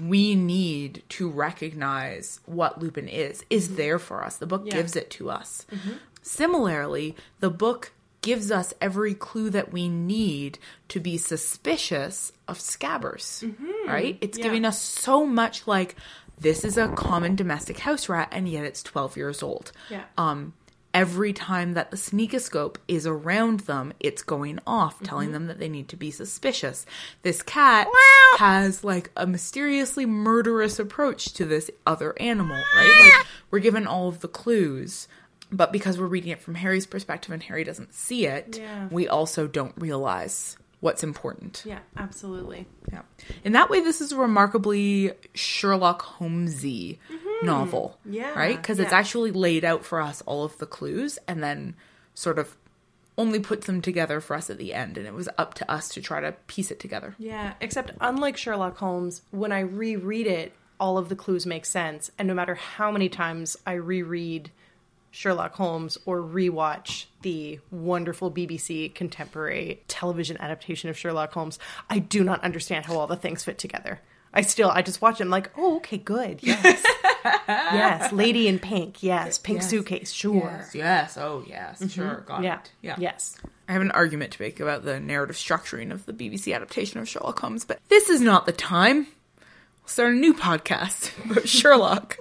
we 0.01 0.35
need 0.35 1.03
to 1.11 1.29
recognize 1.29 2.41
what 2.47 2.81
Lupin 2.81 3.09
is, 3.09 3.45
is 3.51 3.67
mm-hmm. 3.67 3.77
there 3.77 3.99
for 3.99 4.25
us. 4.25 4.37
The 4.37 4.47
book 4.47 4.63
Yeah. 4.65 4.77
gives 4.77 4.97
it 4.97 5.11
to 5.11 5.31
us. 5.31 5.67
Mm-hmm. 5.71 5.93
Similarly, 6.23 7.17
the 7.41 7.51
book 7.51 7.93
gives 8.23 8.51
us 8.51 8.73
every 8.81 9.15
clue 9.15 9.51
that 9.51 9.73
we 9.73 9.89
need 9.89 10.59
to 10.89 11.01
be 11.01 11.19
suspicious 11.19 12.33
of 12.49 12.59
scabbers, 12.59 13.43
right? 13.87 14.17
It's 14.21 14.39
Yeah. 14.39 14.45
giving 14.45 14.65
us 14.65 14.81
so 14.81 15.27
much 15.27 15.67
like 15.67 15.97
this 16.39 16.65
is 16.65 16.77
a 16.77 16.89
common 16.89 17.37
domestic 17.37 17.79
house 17.81 18.09
rat 18.09 18.29
and 18.33 18.49
yet 18.49 18.65
it's 18.65 18.83
12 18.83 19.17
years 19.17 19.43
old. 19.43 19.73
Yeah. 19.91 20.05
Um 20.17 20.55
every 20.95 21.33
time 21.33 21.73
that 21.73 21.91
the 21.91 21.97
sneakoscope 21.97 22.77
is 22.87 23.07
around 23.07 23.61
them, 23.61 23.95
it's 23.99 24.23
going 24.23 24.59
off 24.67 25.03
telling 25.03 25.33
them 25.33 25.47
that 25.47 25.59
they 25.59 25.69
need 25.69 25.89
to 25.89 25.97
be 25.97 26.11
suspicious. 26.11 26.85
This 27.23 27.41
cat 27.43 27.89
has 28.39 28.85
like 28.85 29.11
a 29.17 29.27
mysteriously 29.27 30.05
murderous 30.05 30.79
approach 30.79 31.33
to 31.35 31.47
this 31.47 31.71
other 31.87 32.15
animal, 32.21 32.61
right? 32.77 32.95
Like 33.01 33.27
we're 33.51 33.61
given 33.61 33.87
all 33.87 34.09
of 34.09 34.21
the 34.21 34.29
clues 34.29 35.09
but 35.53 35.71
because 35.73 35.99
we're 35.99 36.07
reading 36.07 36.31
it 36.31 36.41
from 36.41 36.55
Harry's 36.57 36.87
perspective 36.87 37.31
and 37.33 37.43
Harry 37.45 37.63
doesn't 37.65 37.95
see 37.95 38.27
it, 38.27 38.59
Yeah. 38.59 38.89
we 38.91 39.07
also 39.07 39.47
don't 39.47 39.75
realize 39.77 40.57
what's 40.81 41.05
important. 41.05 41.63
Yeah, 41.65 41.79
absolutely. 41.97 42.67
Yeah. 42.91 43.03
In 43.45 43.53
that 43.53 43.71
way, 43.71 43.81
this 43.81 44.01
is 44.01 44.11
a 44.11 44.17
remarkably 44.17 45.13
Sherlock 45.35 46.03
Holmesy 46.03 46.99
novel. 47.43 47.99
Mm-hmm. 48.01 48.15
Yeah, 48.15 48.33
Right? 48.39 48.57
Because 48.57 48.81
it's 48.81 48.91
yeah. 48.93 48.99
actually 48.99 49.31
laid 49.31 49.65
out 49.65 49.85
for 49.85 50.01
us 50.01 50.23
all 50.27 50.43
of 50.45 50.59
the 50.59 50.67
clues 50.67 51.19
and 51.29 51.43
then 51.43 51.75
sort 52.15 52.39
of 52.39 52.57
only 53.19 53.39
puts 53.39 53.67
them 53.67 53.81
together 53.83 54.21
for 54.21 54.35
us 54.35 54.49
at 54.51 54.59
the 54.59 54.73
end. 54.75 54.97
And 54.99 55.07
it 55.07 55.15
was 55.15 55.29
up 55.39 55.55
to 55.55 55.71
us 55.71 55.89
to 55.91 56.01
try 56.01 56.21
to 56.21 56.33
piece 56.47 56.71
it 56.71 56.81
together. 56.81 57.15
Yeah, 57.19 57.53
except 57.61 57.93
unlike 58.01 58.37
Sherlock 58.37 58.79
Holmes, 58.79 59.23
when 59.31 59.53
I 59.53 59.61
reread 59.61 60.27
it, 60.27 60.53
all 60.81 60.99
of 60.99 61.09
the 61.09 61.15
clues 61.17 61.47
make 61.47 61.65
sense. 61.67 62.11
And 62.19 62.27
no 62.27 62.35
matter 62.35 62.55
how 62.57 62.91
many 62.91 63.09
times 63.09 63.57
I 63.67 63.75
reread 63.75 64.51
Sherlock 65.13 65.55
Holmes 65.55 65.99
or 66.07 66.21
rewatch 66.21 67.05
the 67.21 67.61
wonderful 67.71 68.31
BBC 68.33 68.93
contemporary 68.95 69.83
television 69.87 70.37
adaptation 70.41 70.91
of 70.91 70.97
Sherlock 70.99 71.33
Holmes, 71.33 71.59
I 71.89 72.01
do 72.01 72.25
not 72.25 72.43
understand 72.43 72.87
how 72.87 72.99
all 72.99 73.07
the 73.07 73.15
things 73.15 73.45
fit 73.45 73.59
together. 73.59 74.01
I 74.35 74.41
still, 74.41 74.71
I 74.71 74.81
just 74.81 75.03
watch 75.03 75.21
it. 75.21 75.25
I'm 75.25 75.31
like, 75.31 75.51
oh, 75.57 75.77
okay, 75.77 75.99
good. 75.99 76.41
Yes. 76.53 76.83
yes. 77.47 78.13
Lady 78.13 78.49
in 78.49 78.59
pink. 78.59 79.01
Yes. 79.03 79.39
Pink 79.39 79.61
Yes. 79.61 79.71
suitcase. 79.71 80.11
Sure. 80.11 80.67
Yes. 80.75 81.17
Oh, 81.17 81.45
yes. 81.47 81.79
Mm-hmm. 81.79 81.87
Sure. 81.89 82.25
Got 82.27 82.43
Yeah. 82.43 82.55
it. 82.61 82.73
Yeah. 82.81 82.97
Yes. 82.99 83.37
I 83.69 83.73
have 83.75 83.83
an 83.83 83.93
argument 83.93 84.33
to 84.33 84.43
make 84.43 84.59
about 84.59 84.85
the 84.85 84.99
narrative 84.99 85.37
structuring 85.37 85.93
of 85.93 86.05
the 86.07 86.13
BBC 86.13 86.53
adaptation 86.53 86.99
of 86.99 87.09
Sherlock 87.09 87.39
Holmes, 87.39 87.65
but 87.65 87.79
this 87.91 88.09
is 88.09 88.21
not 88.21 88.47
the 88.47 88.53
time. 88.53 89.07
We'll 89.83 89.87
start 89.89 90.15
a 90.15 90.17
new 90.17 90.35
podcast 90.35 91.13
about 91.31 91.47
Sherlock. 91.47 92.19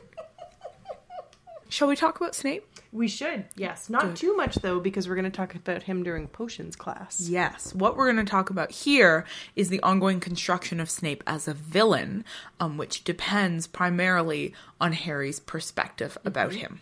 Shall 1.69 1.87
we 1.87 1.95
talk 1.95 2.17
about 2.17 2.35
Snape? 2.35 2.65
We 2.93 3.07
should. 3.07 3.45
Yes. 3.55 3.89
Not 3.89 4.17
too 4.17 4.35
much, 4.35 4.55
though, 4.55 4.79
because 4.79 5.07
we're 5.07 5.15
going 5.15 5.23
to 5.23 5.31
talk 5.31 5.55
about 5.55 5.83
him 5.83 6.03
during 6.03 6.27
potions 6.27 6.75
class. 6.75 7.21
Yes. 7.21 7.73
What 7.73 7.95
we're 7.95 8.11
going 8.11 8.25
to 8.25 8.29
talk 8.29 8.49
about 8.49 8.71
here 8.71 9.25
is 9.55 9.69
the 9.69 9.81
ongoing 9.81 10.19
construction 10.19 10.79
of 10.79 10.89
Snape 10.89 11.23
as 11.25 11.47
a 11.47 11.53
villain, 11.53 12.25
um, 12.59 12.77
which 12.77 13.03
depends 13.03 13.65
primarily 13.65 14.53
on 14.79 14.91
Harry's 14.91 15.39
perspective 15.39 16.17
about 16.25 16.53
him. 16.53 16.81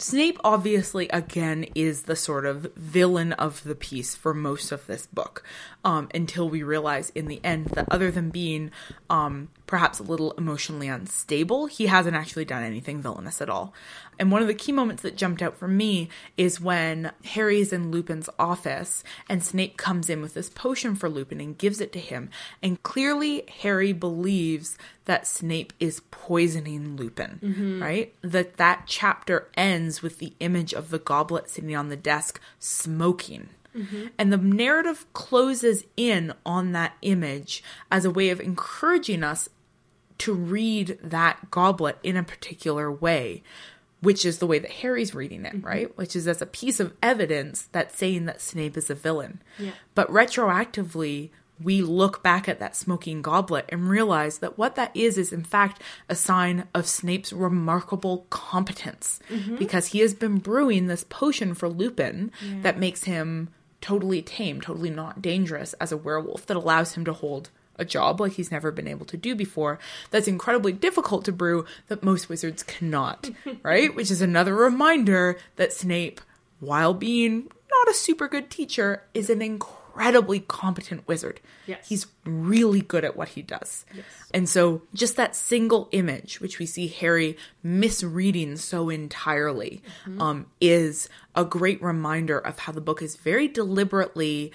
Snape 0.00 0.38
obviously 0.44 1.08
again 1.08 1.66
is 1.74 2.02
the 2.02 2.14
sort 2.14 2.46
of 2.46 2.72
villain 2.76 3.32
of 3.32 3.64
the 3.64 3.74
piece 3.74 4.14
for 4.14 4.32
most 4.32 4.70
of 4.70 4.86
this 4.86 5.06
book, 5.06 5.42
um, 5.84 6.08
until 6.14 6.48
we 6.48 6.62
realize 6.62 7.10
in 7.16 7.26
the 7.26 7.40
end 7.42 7.66
that 7.74 7.88
other 7.90 8.12
than 8.12 8.30
being 8.30 8.70
um, 9.10 9.48
perhaps 9.66 9.98
a 9.98 10.04
little 10.04 10.30
emotionally 10.38 10.86
unstable, 10.86 11.66
he 11.66 11.86
hasn't 11.86 12.14
actually 12.14 12.44
done 12.44 12.62
anything 12.62 13.02
villainous 13.02 13.42
at 13.42 13.50
all. 13.50 13.74
And 14.18 14.32
one 14.32 14.42
of 14.42 14.48
the 14.48 14.54
key 14.54 14.72
moments 14.72 15.02
that 15.02 15.16
jumped 15.16 15.42
out 15.42 15.56
for 15.56 15.68
me 15.68 16.08
is 16.36 16.60
when 16.60 17.12
Harry's 17.24 17.72
in 17.72 17.90
Lupin's 17.90 18.28
office 18.38 19.04
and 19.28 19.42
Snape 19.42 19.76
comes 19.76 20.10
in 20.10 20.20
with 20.20 20.34
this 20.34 20.50
potion 20.50 20.94
for 20.94 21.08
Lupin 21.08 21.40
and 21.40 21.56
gives 21.56 21.80
it 21.80 21.92
to 21.92 22.00
him. 22.00 22.30
And 22.62 22.82
clearly, 22.82 23.44
Harry 23.60 23.92
believes 23.92 24.76
that 25.04 25.26
Snape 25.26 25.72
is 25.80 26.02
poisoning 26.10 26.96
Lupin, 26.96 27.38
mm-hmm. 27.42 27.82
right? 27.82 28.14
That 28.22 28.56
that 28.56 28.84
chapter 28.86 29.48
ends 29.56 30.02
with 30.02 30.18
the 30.18 30.32
image 30.40 30.74
of 30.74 30.90
the 30.90 30.98
goblet 30.98 31.48
sitting 31.48 31.74
on 31.74 31.88
the 31.88 31.96
desk 31.96 32.40
smoking. 32.58 33.48
Mm-hmm. 33.76 34.06
And 34.18 34.32
the 34.32 34.38
narrative 34.38 35.06
closes 35.12 35.84
in 35.96 36.32
on 36.44 36.72
that 36.72 36.94
image 37.02 37.62
as 37.90 38.04
a 38.04 38.10
way 38.10 38.30
of 38.30 38.40
encouraging 38.40 39.22
us 39.22 39.48
to 40.18 40.32
read 40.32 40.98
that 41.02 41.50
goblet 41.50 41.98
in 42.02 42.16
a 42.16 42.24
particular 42.24 42.90
way, 42.90 43.42
which 44.00 44.24
is 44.24 44.38
the 44.38 44.46
way 44.46 44.58
that 44.58 44.70
Harry's 44.70 45.14
reading 45.14 45.44
it, 45.44 45.54
mm-hmm. 45.54 45.66
right? 45.66 45.98
Which 45.98 46.14
is 46.14 46.28
as 46.28 46.40
a 46.40 46.46
piece 46.46 46.80
of 46.80 46.94
evidence 47.02 47.68
that's 47.72 47.96
saying 47.96 48.26
that 48.26 48.40
Snape 48.40 48.76
is 48.76 48.90
a 48.90 48.94
villain. 48.94 49.42
Yeah. 49.58 49.72
But 49.94 50.08
retroactively, 50.10 51.30
we 51.62 51.82
look 51.82 52.22
back 52.22 52.48
at 52.48 52.60
that 52.60 52.76
smoking 52.76 53.22
goblet 53.22 53.64
and 53.70 53.88
realize 53.88 54.38
that 54.38 54.56
what 54.56 54.76
that 54.76 54.94
is 54.94 55.18
is 55.18 55.32
in 55.32 55.42
fact 55.42 55.82
a 56.08 56.14
sign 56.14 56.68
of 56.74 56.86
Snape's 56.86 57.32
remarkable 57.32 58.26
competence 58.30 59.18
mm-hmm. 59.28 59.56
because 59.56 59.88
he 59.88 59.98
has 60.00 60.14
been 60.14 60.38
brewing 60.38 60.86
this 60.86 61.04
potion 61.08 61.54
for 61.54 61.68
Lupin 61.68 62.30
that 62.62 62.78
makes 62.78 63.04
him 63.04 63.48
totally 63.80 64.22
tame, 64.22 64.60
totally 64.60 64.90
not 64.90 65.22
dangerous 65.22 65.72
as 65.74 65.92
a 65.92 65.96
werewolf 65.96 66.46
that 66.46 66.56
allows 66.56 66.94
him 66.94 67.04
to 67.04 67.12
hold 67.12 67.50
a 67.78 67.84
job 67.84 68.20
like 68.20 68.32
he's 68.32 68.50
never 68.50 68.70
been 68.70 68.88
able 68.88 69.06
to 69.06 69.16
do 69.16 69.34
before 69.34 69.78
that's 70.10 70.28
incredibly 70.28 70.72
difficult 70.72 71.24
to 71.24 71.32
brew 71.32 71.64
that 71.88 72.02
most 72.02 72.28
wizards 72.28 72.62
cannot, 72.62 73.30
right? 73.62 73.94
Which 73.94 74.10
is 74.10 74.20
another 74.20 74.54
reminder 74.54 75.38
that 75.56 75.72
Snape, 75.72 76.20
while 76.60 76.94
being 76.94 77.48
not 77.70 77.88
a 77.88 77.94
super 77.94 78.28
good 78.28 78.50
teacher, 78.50 79.02
is 79.14 79.30
an 79.30 79.42
incredibly 79.42 80.40
competent 80.40 81.06
wizard. 81.06 81.40
Yes. 81.66 81.88
He's 81.88 82.06
really 82.24 82.80
good 82.80 83.04
at 83.04 83.16
what 83.16 83.30
he 83.30 83.42
does. 83.42 83.84
Yes. 83.94 84.04
And 84.32 84.48
so 84.48 84.82
just 84.94 85.16
that 85.16 85.36
single 85.36 85.88
image, 85.92 86.40
which 86.40 86.58
we 86.58 86.66
see 86.66 86.88
Harry 86.88 87.36
misreading 87.62 88.56
so 88.56 88.88
entirely, 88.88 89.82
um, 90.18 90.46
is 90.60 91.08
a 91.34 91.44
great 91.44 91.82
reminder 91.82 92.38
of 92.38 92.60
how 92.60 92.72
the 92.72 92.80
book 92.80 93.02
is 93.02 93.16
very 93.16 93.48
deliberately 93.48 94.52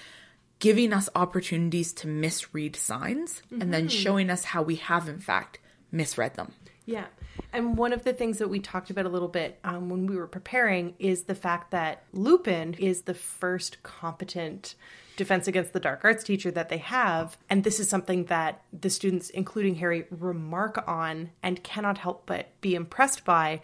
giving 0.64 0.94
us 0.94 1.10
opportunities 1.14 1.92
to 1.92 2.08
misread 2.08 2.74
signs 2.74 3.44
and 3.60 3.74
then 3.74 3.90
showing 3.90 4.30
us 4.30 4.46
how 4.46 4.62
we 4.64 4.78
have 4.78 5.10
in 5.10 5.20
fact 5.20 5.60
misread 5.92 6.36
them. 6.36 6.54
Yeah. 6.86 7.08
And 7.52 7.78
one 7.78 7.92
of 7.92 8.06
the 8.06 8.14
things 8.14 8.38
that 8.38 8.48
we 8.48 8.62
talked 8.62 8.90
about 8.90 9.06
a 9.06 9.10
little 9.10 9.28
bit 9.28 9.60
um, 9.66 9.90
when 9.90 10.08
we 10.08 10.16
were 10.16 10.26
preparing 10.26 10.94
is 11.00 11.24
the 11.24 11.36
fact 11.36 11.72
that 11.72 12.06
Lupin 12.14 12.76
is 12.76 13.02
the 13.02 13.14
first 13.14 13.84
competent 13.84 14.76
defense 15.18 15.50
against 15.50 15.74
the 15.74 15.82
dark 15.82 16.00
arts 16.06 16.24
teacher 16.24 16.50
that 16.52 16.70
they 16.70 16.78
have. 16.78 17.38
And 17.50 17.66
this 17.66 17.82
is 17.82 17.90
something 17.90 18.24
that 18.26 18.64
the 18.72 18.90
students, 18.90 19.30
including 19.32 19.76
Harry, 19.76 20.06
remark 20.12 20.82
on 20.88 21.32
and 21.44 21.62
cannot 21.62 21.98
help 21.98 22.26
but 22.26 22.48
be 22.62 22.74
impressed 22.74 23.26
by. 23.26 23.60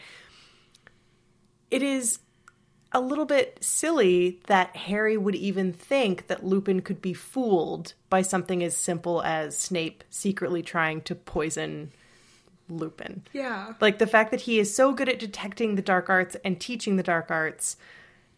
It 1.71 1.81
is 1.81 2.19
a 2.91 2.99
little 2.99 3.25
bit 3.25 3.57
silly 3.61 4.39
that 4.47 4.75
Harry 4.75 5.15
would 5.17 5.35
even 5.35 5.71
think 5.71 6.27
that 6.27 6.45
Lupin 6.45 6.81
could 6.81 7.01
be 7.01 7.13
fooled 7.13 7.93
by 8.09 8.21
something 8.21 8.63
as 8.63 8.75
simple 8.75 9.21
as 9.21 9.57
Snape 9.57 10.03
secretly 10.09 10.63
trying 10.63 11.01
to 11.01 11.15
poison 11.15 11.91
Lupin. 12.67 13.23
Yeah. 13.33 13.73
Like 13.79 13.99
the 13.99 14.07
fact 14.07 14.31
that 14.31 14.41
he 14.41 14.59
is 14.59 14.75
so 14.75 14.93
good 14.93 15.09
at 15.09 15.19
detecting 15.19 15.75
the 15.75 15.81
dark 15.81 16.09
arts 16.09 16.35
and 16.43 16.59
teaching 16.59 16.95
the 16.95 17.03
dark 17.03 17.29
arts 17.29 17.77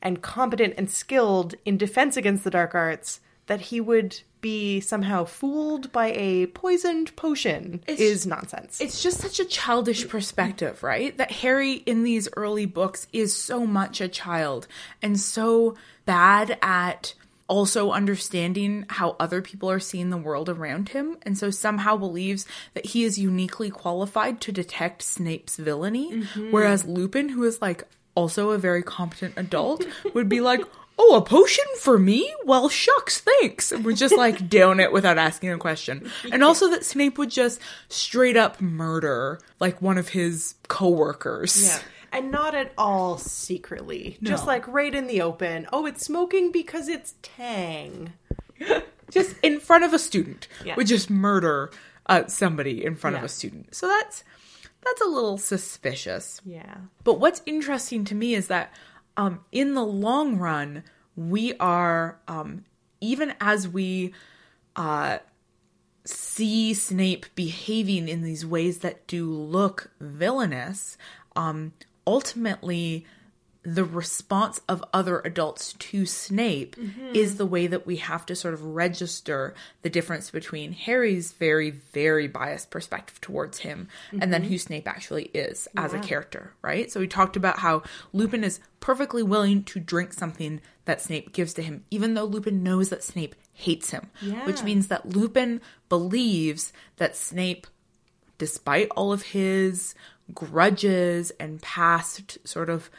and 0.02 0.22
competent 0.22 0.74
and 0.78 0.90
skilled 0.90 1.56
in 1.66 1.78
defense 1.78 2.18
against 2.18 2.44
the 2.44 2.50
dark 2.50 2.76
arts 2.76 3.20
that 3.52 3.60
he 3.60 3.82
would 3.82 4.18
be 4.40 4.80
somehow 4.80 5.26
fooled 5.26 5.92
by 5.92 6.14
a 6.14 6.46
poisoned 6.46 7.14
potion 7.18 7.82
It's- 7.86 8.00
is 8.00 8.26
nonsense. 8.26 8.80
It's 8.80 9.04
just 9.04 9.20
such 9.20 9.42
a 9.42 9.46
childish 9.46 10.08
perspective, 10.08 10.82
right? 10.82 11.18
That 11.18 11.32
Harry 11.32 11.74
in 11.74 12.04
these 12.04 12.30
early 12.38 12.66
books 12.66 13.08
is 13.12 13.36
so 13.36 13.68
much 13.68 14.00
a 14.00 14.08
child 14.08 14.68
and 15.02 15.20
so 15.20 15.76
bad 16.06 16.58
at 16.62 17.14
also 17.50 17.92
understanding 17.92 18.86
how 18.88 19.18
other 19.20 19.42
people 19.42 19.70
are 19.70 19.82
seeing 19.82 20.12
the 20.12 20.18
world 20.18 20.48
around 20.48 20.88
him, 20.88 21.18
and 21.24 21.38
so 21.38 21.50
somehow 21.50 21.98
believes 21.98 22.46
that 22.74 22.86
he 22.86 23.04
is 23.04 23.20
uniquely 23.20 23.70
qualified 23.70 24.40
to 24.40 24.54
detect 24.54 25.02
Snape's 25.02 25.58
villainy, 25.58 26.10
mm-hmm. 26.14 26.52
whereas 26.52 26.86
Lupin, 26.86 27.28
who 27.28 27.44
is 27.44 27.62
like 27.62 27.84
also 28.16 28.52
a 28.52 28.58
very 28.58 28.82
competent 28.82 29.34
adult, 29.36 29.86
would 30.14 30.30
be 30.30 30.40
like, 30.40 30.62
oh, 30.98 31.16
a 31.16 31.22
potion 31.22 31.66
for 31.80 31.98
me? 31.98 32.34
Well, 32.46 32.70
shucks, 32.70 33.20
thanks. 33.20 33.72
And 33.72 33.84
would 33.86 33.98
just 33.98 34.16
like 34.16 34.50
down 34.50 34.80
it 34.80 34.92
without 34.92 35.18
asking 35.18 35.52
a 35.52 35.58
question. 35.58 36.10
And 36.32 36.44
also 36.44 36.70
that 36.72 36.86
Snape 36.86 37.18
would 37.18 37.32
just 37.32 37.60
straight 37.90 38.38
up 38.38 38.62
murder 38.62 39.40
like 39.60 39.82
one 39.82 39.98
of 39.98 40.10
his 40.10 40.56
coworkers. 40.68 41.64
Yeah. 41.66 41.80
And 42.14 42.30
not 42.32 42.54
at 42.56 42.74
all 42.78 43.18
secretly. 43.18 44.18
Just 44.22 44.46
like 44.46 44.68
right 44.68 44.94
in 44.94 45.08
the 45.08 45.22
open. 45.22 45.66
Oh, 45.72 45.86
it's 45.86 46.06
smoking 46.06 46.52
because 46.52 46.90
it's 46.90 47.16
Tang. 47.22 48.14
Just 49.12 49.36
in 49.42 49.60
front 49.60 49.84
of 49.84 49.94
a 49.94 50.00
student 50.00 50.48
Yeah. 50.64 50.76
would 50.76 50.88
just 50.88 51.10
murder 51.10 51.70
uh, 52.08 52.28
somebody 52.28 52.84
in 52.84 52.96
front 52.96 53.16
of 53.18 53.24
a 53.24 53.28
student. 53.30 53.76
So 53.76 53.88
that's 53.88 54.24
that's 54.84 55.02
a 55.02 55.06
little 55.06 55.38
suspicious. 55.38 56.42
Yeah. 56.46 56.78
But 57.04 57.20
what's 57.20 57.42
interesting 57.46 58.04
to 58.06 58.16
me 58.16 58.36
is 58.36 58.48
that 58.48 58.74
um, 59.18 59.42
in 59.52 59.74
the 59.74 59.84
long 59.84 60.38
run, 60.38 60.84
we 61.16 61.54
are, 61.58 62.20
um, 62.28 62.66
even 63.00 63.34
as 63.40 63.68
we 63.68 64.14
uh, 64.76 65.20
see 66.06 66.74
Snape 66.74 67.28
behaving 67.36 68.08
in 68.08 68.22
these 68.22 68.46
ways 68.46 68.80
that 68.80 69.06
do 69.08 69.30
look 69.30 69.92
villainous, 70.00 70.98
um, 71.36 71.74
ultimately, 72.08 73.06
the 73.64 73.86
response 73.86 74.60
of 74.68 74.84
other 74.92 75.20
adults 75.20 75.74
to 75.74 76.06
Snape 76.06 76.76
mm-hmm. 76.76 77.14
is 77.14 77.38
the 77.38 77.46
way 77.46 77.68
that 77.68 77.86
we 77.86 77.98
have 77.98 78.26
to 78.26 78.36
sort 78.36 78.56
of 78.56 78.64
register 78.64 79.54
the 79.84 79.90
difference 79.90 80.32
between 80.32 80.74
Harry's 80.74 81.32
very, 81.34 81.70
very 81.70 82.28
biased 82.28 82.72
perspective 82.72 83.22
towards 83.22 83.60
him 83.60 83.88
and 84.12 84.34
then 84.34 84.42
mm-hmm. 84.42 84.52
who 84.52 84.58
Snape 84.58 84.88
actually 84.88 85.26
is 85.26 85.68
as 85.78 85.94
a 85.94 86.00
character, 86.00 86.54
right? 86.64 86.92
So 86.92 87.00
we 87.00 87.08
talked 87.08 87.36
about 87.36 87.60
how 87.60 87.84
Lupin 88.14 88.44
is 88.44 88.60
perfectly 88.80 89.22
willing 89.22 89.64
to 89.66 89.80
drink 89.80 90.14
something 90.14 90.60
that 90.86 91.02
Snape 91.02 91.32
gives 91.32 91.54
to 91.54 91.62
him, 91.62 91.86
even 91.92 92.16
though 92.16 92.26
Lupin 92.26 92.64
knows 92.64 92.90
that 92.90 93.04
Snape 93.04 93.36
hates 93.54 93.92
him, 93.92 94.10
which 94.46 94.64
means 94.64 94.88
that 94.88 95.10
Lupin 95.10 95.62
believes 95.88 96.74
that 96.98 97.16
Snape 97.16 97.68
despite 98.40 98.90
all 98.96 99.14
of 99.14 99.22
his 99.22 99.94
grudges 100.34 101.32
and 101.40 101.62
past 101.62 102.40
sort 102.48 102.72
of 102.72 102.90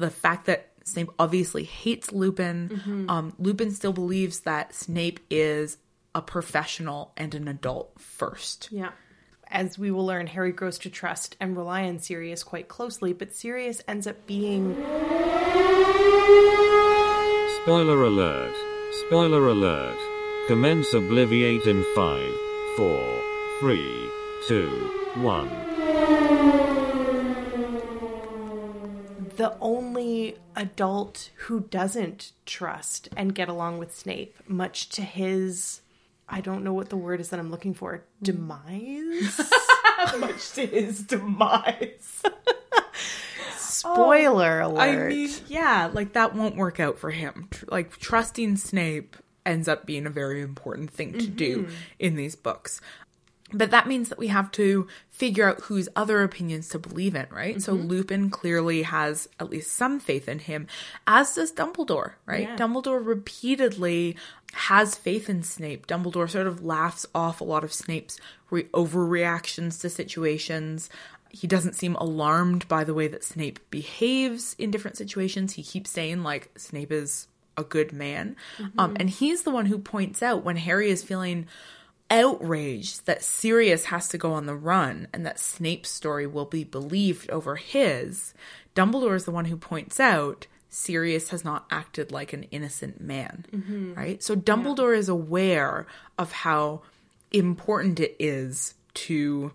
the 0.00 0.10
fact 0.10 0.46
that 0.46 0.70
Snape 0.84 1.10
obviously 1.18 1.62
hates 1.64 2.10
Lupin, 2.10 3.06
um, 3.08 3.34
Lupin 3.38 3.70
still 3.70 3.92
believes 3.92 4.40
that 4.40 4.74
Snape 4.74 5.20
is 5.30 5.76
a 6.14 6.22
professional 6.22 7.12
and 7.16 7.34
an 7.34 7.46
adult 7.46 7.92
first. 8.00 8.68
Yeah. 8.72 8.90
As 9.48 9.78
we 9.78 9.90
will 9.90 10.06
learn, 10.06 10.26
Harry 10.28 10.52
grows 10.52 10.78
to 10.78 10.90
trust 10.90 11.36
and 11.40 11.56
rely 11.56 11.84
on 11.84 11.98
Sirius 11.98 12.42
quite 12.42 12.68
closely, 12.68 13.12
but 13.12 13.34
Sirius 13.34 13.82
ends 13.86 14.06
up 14.06 14.26
being 14.26 14.74
Spoiler 17.62 18.04
alert. 18.04 18.54
Spoiler 19.06 19.48
alert. 19.48 19.98
Commence 20.48 20.94
Obliviate 20.94 21.66
in 21.66 21.84
5, 21.94 22.32
4, 22.76 23.22
3, 23.60 24.10
2, 24.48 24.68
1. 25.16 25.79
The 29.40 29.56
only 29.58 30.36
adult 30.54 31.30
who 31.46 31.60
doesn't 31.60 32.32
trust 32.44 33.08
and 33.16 33.34
get 33.34 33.48
along 33.48 33.78
with 33.78 33.96
Snape, 33.96 34.36
much 34.46 34.90
to 34.90 35.00
his 35.00 35.80
I 36.28 36.42
don't 36.42 36.62
know 36.62 36.74
what 36.74 36.90
the 36.90 36.98
word 36.98 37.20
is 37.22 37.30
that 37.30 37.40
I'm 37.40 37.50
looking 37.50 37.72
for. 37.72 38.04
Demise? 38.22 39.40
Much 40.18 40.52
to 40.52 40.66
his 40.66 41.04
demise. 41.04 42.22
Spoiler 43.56 44.60
oh, 44.62 44.72
alert. 44.72 44.80
I 44.80 45.08
mean, 45.08 45.30
yeah, 45.48 45.90
like 45.90 46.12
that 46.12 46.34
won't 46.34 46.56
work 46.56 46.78
out 46.78 46.98
for 46.98 47.10
him. 47.10 47.48
Like 47.66 47.96
trusting 47.96 48.58
Snape 48.58 49.16
ends 49.46 49.68
up 49.68 49.86
being 49.86 50.04
a 50.04 50.10
very 50.10 50.42
important 50.42 50.90
thing 50.90 51.14
to 51.14 51.26
do 51.26 51.62
mm-hmm. 51.62 51.74
in 51.98 52.14
these 52.14 52.36
books. 52.36 52.82
But 53.52 53.70
that 53.70 53.86
means 53.86 54.08
that 54.08 54.18
we 54.18 54.28
have 54.28 54.50
to 54.52 54.86
figure 55.08 55.48
out 55.48 55.60
whose 55.62 55.88
other 55.94 56.22
opinions 56.22 56.68
to 56.70 56.78
believe 56.78 57.14
in, 57.14 57.26
right? 57.30 57.60
So 57.60 57.72
Lupin 57.72 58.30
clearly 58.30 58.82
has 58.82 59.28
at 59.38 59.50
least 59.50 59.72
some 59.72 60.00
faith 60.00 60.28
in 60.28 60.38
him, 60.38 60.66
as 61.06 61.34
does 61.34 61.52
Dumbledore, 61.52 62.12
right? 62.26 62.42
Yeah. 62.42 62.56
Dumbledore 62.56 63.04
repeatedly 63.04 64.16
has 64.52 64.94
faith 64.94 65.28
in 65.28 65.42
Snape. 65.42 65.86
Dumbledore 65.86 66.28
sort 66.28 66.46
of 66.46 66.64
laughs 66.64 67.06
off 67.14 67.40
a 67.40 67.44
lot 67.44 67.64
of 67.64 67.72
Snape's 67.72 68.18
re- 68.50 68.64
overreactions 68.64 69.80
to 69.80 69.90
situations. 69.90 70.90
He 71.30 71.46
doesn't 71.46 71.74
seem 71.74 71.94
alarmed 71.96 72.66
by 72.66 72.82
the 72.82 72.94
way 72.94 73.06
that 73.08 73.22
Snape 73.22 73.60
behaves 73.70 74.56
in 74.58 74.70
different 74.70 74.96
situations. 74.96 75.52
He 75.52 75.62
keeps 75.62 75.90
saying, 75.90 76.22
like, 76.22 76.50
Snape 76.56 76.90
is 76.90 77.28
a 77.56 77.62
good 77.62 77.92
man. 77.92 78.36
Um, 78.78 78.96
and 78.98 79.08
he's 79.10 79.42
the 79.42 79.50
one 79.50 79.66
who 79.66 79.78
points 79.78 80.22
out 80.22 80.44
when 80.44 80.56
Harry 80.56 80.90
is 80.90 81.02
feeling 81.04 81.46
outraged 82.10 83.06
that 83.06 83.22
Sirius 83.22 83.86
has 83.86 84.08
to 84.08 84.18
go 84.18 84.32
on 84.32 84.46
the 84.46 84.56
run 84.56 85.06
and 85.12 85.24
that 85.24 85.38
Snape's 85.38 85.90
story 85.90 86.26
will 86.26 86.44
be 86.44 86.64
believed 86.64 87.30
over 87.30 87.56
his, 87.56 88.34
Dumbledore 88.74 89.14
is 89.14 89.24
the 89.24 89.30
one 89.30 89.46
who 89.46 89.56
points 89.56 90.00
out 90.00 90.46
Sirius 90.68 91.30
has 91.30 91.44
not 91.44 91.66
acted 91.70 92.12
like 92.12 92.32
an 92.32 92.44
innocent 92.44 93.00
man, 93.00 93.44
mm-hmm. 93.52 93.94
right? 93.94 94.22
So 94.22 94.36
Dumbledore 94.36 94.96
is 94.96 95.08
aware 95.08 95.86
of 96.18 96.32
how 96.32 96.82
important 97.32 98.00
it 98.00 98.16
is 98.18 98.74
to. 98.94 99.52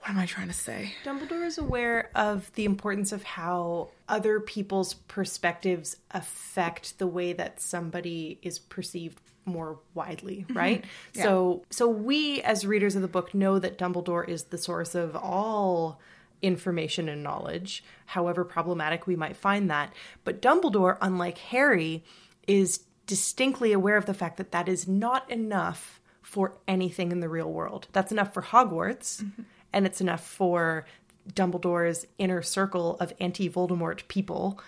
What 0.00 0.10
am 0.10 0.18
I 0.18 0.26
trying 0.26 0.48
to 0.48 0.52
say? 0.52 0.94
Dumbledore 1.04 1.46
is 1.46 1.58
aware 1.58 2.10
of 2.14 2.52
the 2.54 2.64
importance 2.64 3.12
of 3.12 3.22
how 3.22 3.90
other 4.08 4.40
people's 4.40 4.94
perspectives 4.94 5.96
affect 6.10 6.98
the 6.98 7.06
way 7.06 7.32
that 7.32 7.60
somebody 7.60 8.38
is 8.42 8.58
perceived 8.58 9.20
more 9.44 9.78
widely, 9.94 10.44
mm-hmm. 10.48 10.56
right? 10.56 10.84
So 11.14 11.64
so 11.70 11.88
we 11.88 12.42
as 12.42 12.66
readers 12.66 12.96
of 12.96 13.02
the 13.02 13.08
book 13.08 13.34
know 13.34 13.58
that 13.58 13.78
Dumbledore 13.78 14.28
is 14.28 14.44
the 14.44 14.58
source 14.58 14.94
of 14.94 15.16
all 15.16 16.00
information 16.42 17.08
and 17.08 17.22
knowledge, 17.22 17.84
however 18.06 18.44
problematic 18.44 19.06
we 19.06 19.16
might 19.16 19.36
find 19.36 19.70
that. 19.70 19.92
But 20.24 20.42
Dumbledore, 20.42 20.98
unlike 21.00 21.38
Harry, 21.38 22.04
is 22.46 22.80
distinctly 23.06 23.72
aware 23.72 23.96
of 23.96 24.06
the 24.06 24.14
fact 24.14 24.36
that 24.36 24.52
that 24.52 24.68
is 24.68 24.88
not 24.88 25.30
enough 25.30 26.00
for 26.20 26.54
anything 26.66 27.12
in 27.12 27.20
the 27.20 27.28
real 27.28 27.50
world. 27.50 27.88
That's 27.92 28.12
enough 28.12 28.32
for 28.32 28.42
Hogwarts, 28.42 29.22
mm-hmm. 29.22 29.42
and 29.72 29.86
it's 29.86 30.00
enough 30.00 30.24
for 30.26 30.86
Dumbledore's 31.32 32.06
inner 32.18 32.42
circle 32.42 32.96
of 33.00 33.12
anti 33.20 33.48
Voldemort 33.48 34.06
people, 34.08 34.58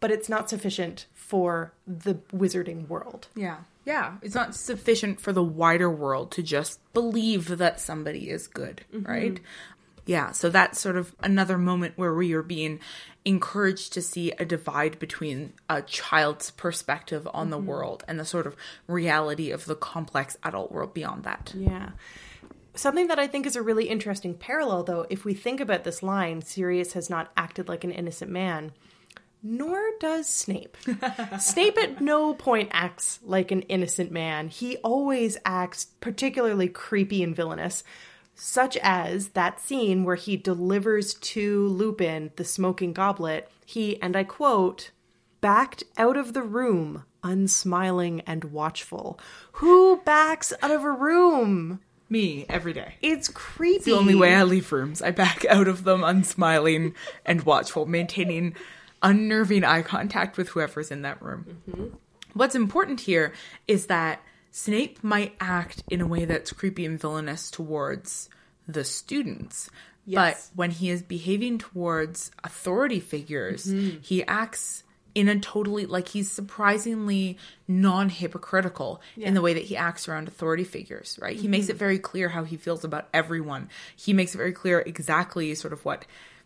but 0.00 0.10
it's 0.10 0.28
not 0.28 0.48
sufficient 0.48 1.06
for 1.28 1.72
the 1.86 2.14
wizarding 2.32 2.88
world. 2.88 3.28
Yeah. 3.36 3.58
Yeah. 3.84 4.14
It's 4.22 4.34
not 4.34 4.54
sufficient 4.54 5.20
for 5.20 5.32
the 5.32 5.42
wider 5.42 5.90
world 5.90 6.32
to 6.32 6.42
just 6.42 6.80
believe 6.94 7.58
that 7.58 7.80
somebody 7.80 8.30
is 8.30 8.46
good, 8.46 8.80
mm-hmm. 8.92 9.10
right? 9.10 9.40
Yeah. 10.06 10.32
So 10.32 10.48
that's 10.48 10.80
sort 10.80 10.96
of 10.96 11.14
another 11.22 11.58
moment 11.58 11.94
where 11.96 12.14
we 12.14 12.32
are 12.32 12.42
being 12.42 12.80
encouraged 13.26 13.92
to 13.92 14.00
see 14.00 14.32
a 14.32 14.44
divide 14.46 14.98
between 14.98 15.52
a 15.68 15.82
child's 15.82 16.50
perspective 16.50 17.28
on 17.34 17.50
the 17.50 17.58
mm-hmm. 17.58 17.66
world 17.66 18.04
and 18.08 18.18
the 18.18 18.24
sort 18.24 18.46
of 18.46 18.56
reality 18.86 19.50
of 19.50 19.66
the 19.66 19.76
complex 19.76 20.38
adult 20.42 20.72
world 20.72 20.94
beyond 20.94 21.24
that. 21.24 21.52
Yeah. 21.54 21.90
Something 22.74 23.08
that 23.08 23.18
I 23.18 23.26
think 23.26 23.44
is 23.44 23.56
a 23.56 23.62
really 23.62 23.90
interesting 23.90 24.32
parallel, 24.32 24.84
though, 24.84 25.06
if 25.10 25.26
we 25.26 25.34
think 25.34 25.60
about 25.60 25.84
this 25.84 26.02
line, 26.02 26.40
Sirius 26.40 26.94
has 26.94 27.10
not 27.10 27.30
acted 27.36 27.68
like 27.68 27.84
an 27.84 27.90
innocent 27.90 28.30
man, 28.30 28.72
nor 29.42 29.80
does 30.00 30.28
Snape. 30.28 30.76
Snape 31.38 31.78
at 31.78 32.00
no 32.00 32.34
point 32.34 32.70
acts 32.72 33.20
like 33.22 33.50
an 33.50 33.62
innocent 33.62 34.10
man. 34.10 34.48
He 34.48 34.76
always 34.78 35.36
acts 35.44 35.86
particularly 36.00 36.68
creepy 36.68 37.22
and 37.22 37.34
villainous, 37.34 37.84
such 38.34 38.76
as 38.78 39.28
that 39.30 39.60
scene 39.60 40.04
where 40.04 40.16
he 40.16 40.36
delivers 40.36 41.14
to 41.14 41.68
Lupin 41.68 42.30
the 42.36 42.44
smoking 42.44 42.92
goblet. 42.92 43.50
He, 43.64 44.00
and 44.02 44.16
I 44.16 44.24
quote, 44.24 44.90
backed 45.40 45.84
out 45.96 46.16
of 46.16 46.32
the 46.32 46.42
room, 46.42 47.04
unsmiling 47.22 48.22
and 48.26 48.44
watchful. 48.44 49.18
Who 49.52 50.00
backs 50.04 50.52
out 50.62 50.70
of 50.70 50.84
a 50.84 50.92
room? 50.92 51.80
Me, 52.10 52.46
every 52.48 52.72
day. 52.72 52.94
It's 53.02 53.28
creepy. 53.28 53.90
the 53.90 53.96
only 53.96 54.14
way 54.14 54.34
I 54.34 54.42
leave 54.42 54.72
rooms. 54.72 55.02
I 55.02 55.10
back 55.10 55.44
out 55.44 55.68
of 55.68 55.84
them 55.84 56.02
unsmiling 56.02 56.94
and 57.26 57.42
watchful, 57.42 57.84
maintaining 57.84 58.54
unnerving 59.02 59.64
eye 59.64 59.82
contact 59.82 60.36
with 60.36 60.48
whoever's 60.48 60.90
in 60.90 61.02
that 61.02 61.22
room. 61.22 61.62
Mm-hmm. 61.68 61.86
What's 62.34 62.54
important 62.54 63.00
here 63.00 63.32
is 63.66 63.86
that 63.86 64.22
Snape 64.50 65.02
might 65.02 65.34
act 65.40 65.82
in 65.90 66.00
a 66.00 66.06
way 66.06 66.24
that's 66.24 66.52
creepy 66.52 66.84
and 66.84 67.00
villainous 67.00 67.50
towards 67.50 68.28
the 68.66 68.84
students. 68.84 69.70
Yes. 70.04 70.50
But 70.50 70.56
when 70.56 70.70
he 70.70 70.90
is 70.90 71.02
behaving 71.02 71.58
towards 71.58 72.30
authority 72.42 73.00
figures, 73.00 73.66
mm-hmm. 73.66 73.98
he 74.00 74.24
acts 74.24 74.84
in 75.14 75.28
a 75.28 75.38
totally 75.40 75.86
like 75.86 76.08
he's 76.08 76.30
surprisingly 76.30 77.38
non-hypocritical 77.66 79.00
in 79.16 79.34
the 79.34 79.40
way 79.40 79.54
that 79.54 79.64
he 79.64 79.76
acts 79.76 80.06
around 80.06 80.28
authority 80.28 80.64
figures 80.64 81.18
right 81.20 81.36
he 81.36 81.48
makes 81.48 81.64
mm-hmm. 81.64 81.72
it 81.72 81.76
very 81.76 81.98
clear 81.98 82.28
how 82.28 82.44
he 82.44 82.56
feels 82.56 82.84
about 82.84 83.08
everyone 83.12 83.68
he 83.96 84.12
makes 84.12 84.34
it 84.34 84.38
very 84.38 84.52
clear 84.52 84.80
exactly 84.80 85.54
sort 85.54 85.72
of 85.72 85.84
what 85.84 86.04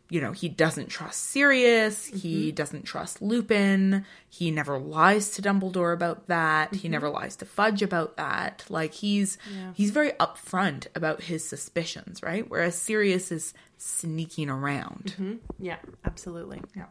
you 0.09 0.21
know, 0.21 0.33
he 0.33 0.49
doesn't 0.49 0.89
trust 0.89 1.23
Sirius, 1.23 2.07
he 2.07 2.49
mm-hmm. 2.49 2.55
doesn't 2.55 2.85
trust 2.85 3.23
Lupin, 3.23 4.05
he 4.29 4.51
never 4.51 4.79
lies 4.79 5.31
to 5.31 5.43
Dumbledore 5.43 5.95
about 5.95 6.29
that, 6.29 6.75
he 6.75 6.81
mm-hmm. 6.81 6.93
never 6.93 7.09
lies 7.09 7.37
to 7.37 7.47
Fudge 7.47 7.81
about 7.83 8.17
that. 8.17 8.65
Like 8.69 8.93
he's 8.93 9.39
he's 9.75 9.91
very 9.91 10.11
upfront 10.13 10.87
about 10.95 11.23
his 11.23 11.49
suspicions, 11.49 12.23
right? 12.23 12.49
Whereas 12.49 12.77
Sirius 12.77 13.33
is 13.33 13.55
sneaking 13.83 14.49
around. 14.49 15.41
Yeah, 15.59 15.79
absolutely. 16.05 16.61
Yeah. 16.77 16.87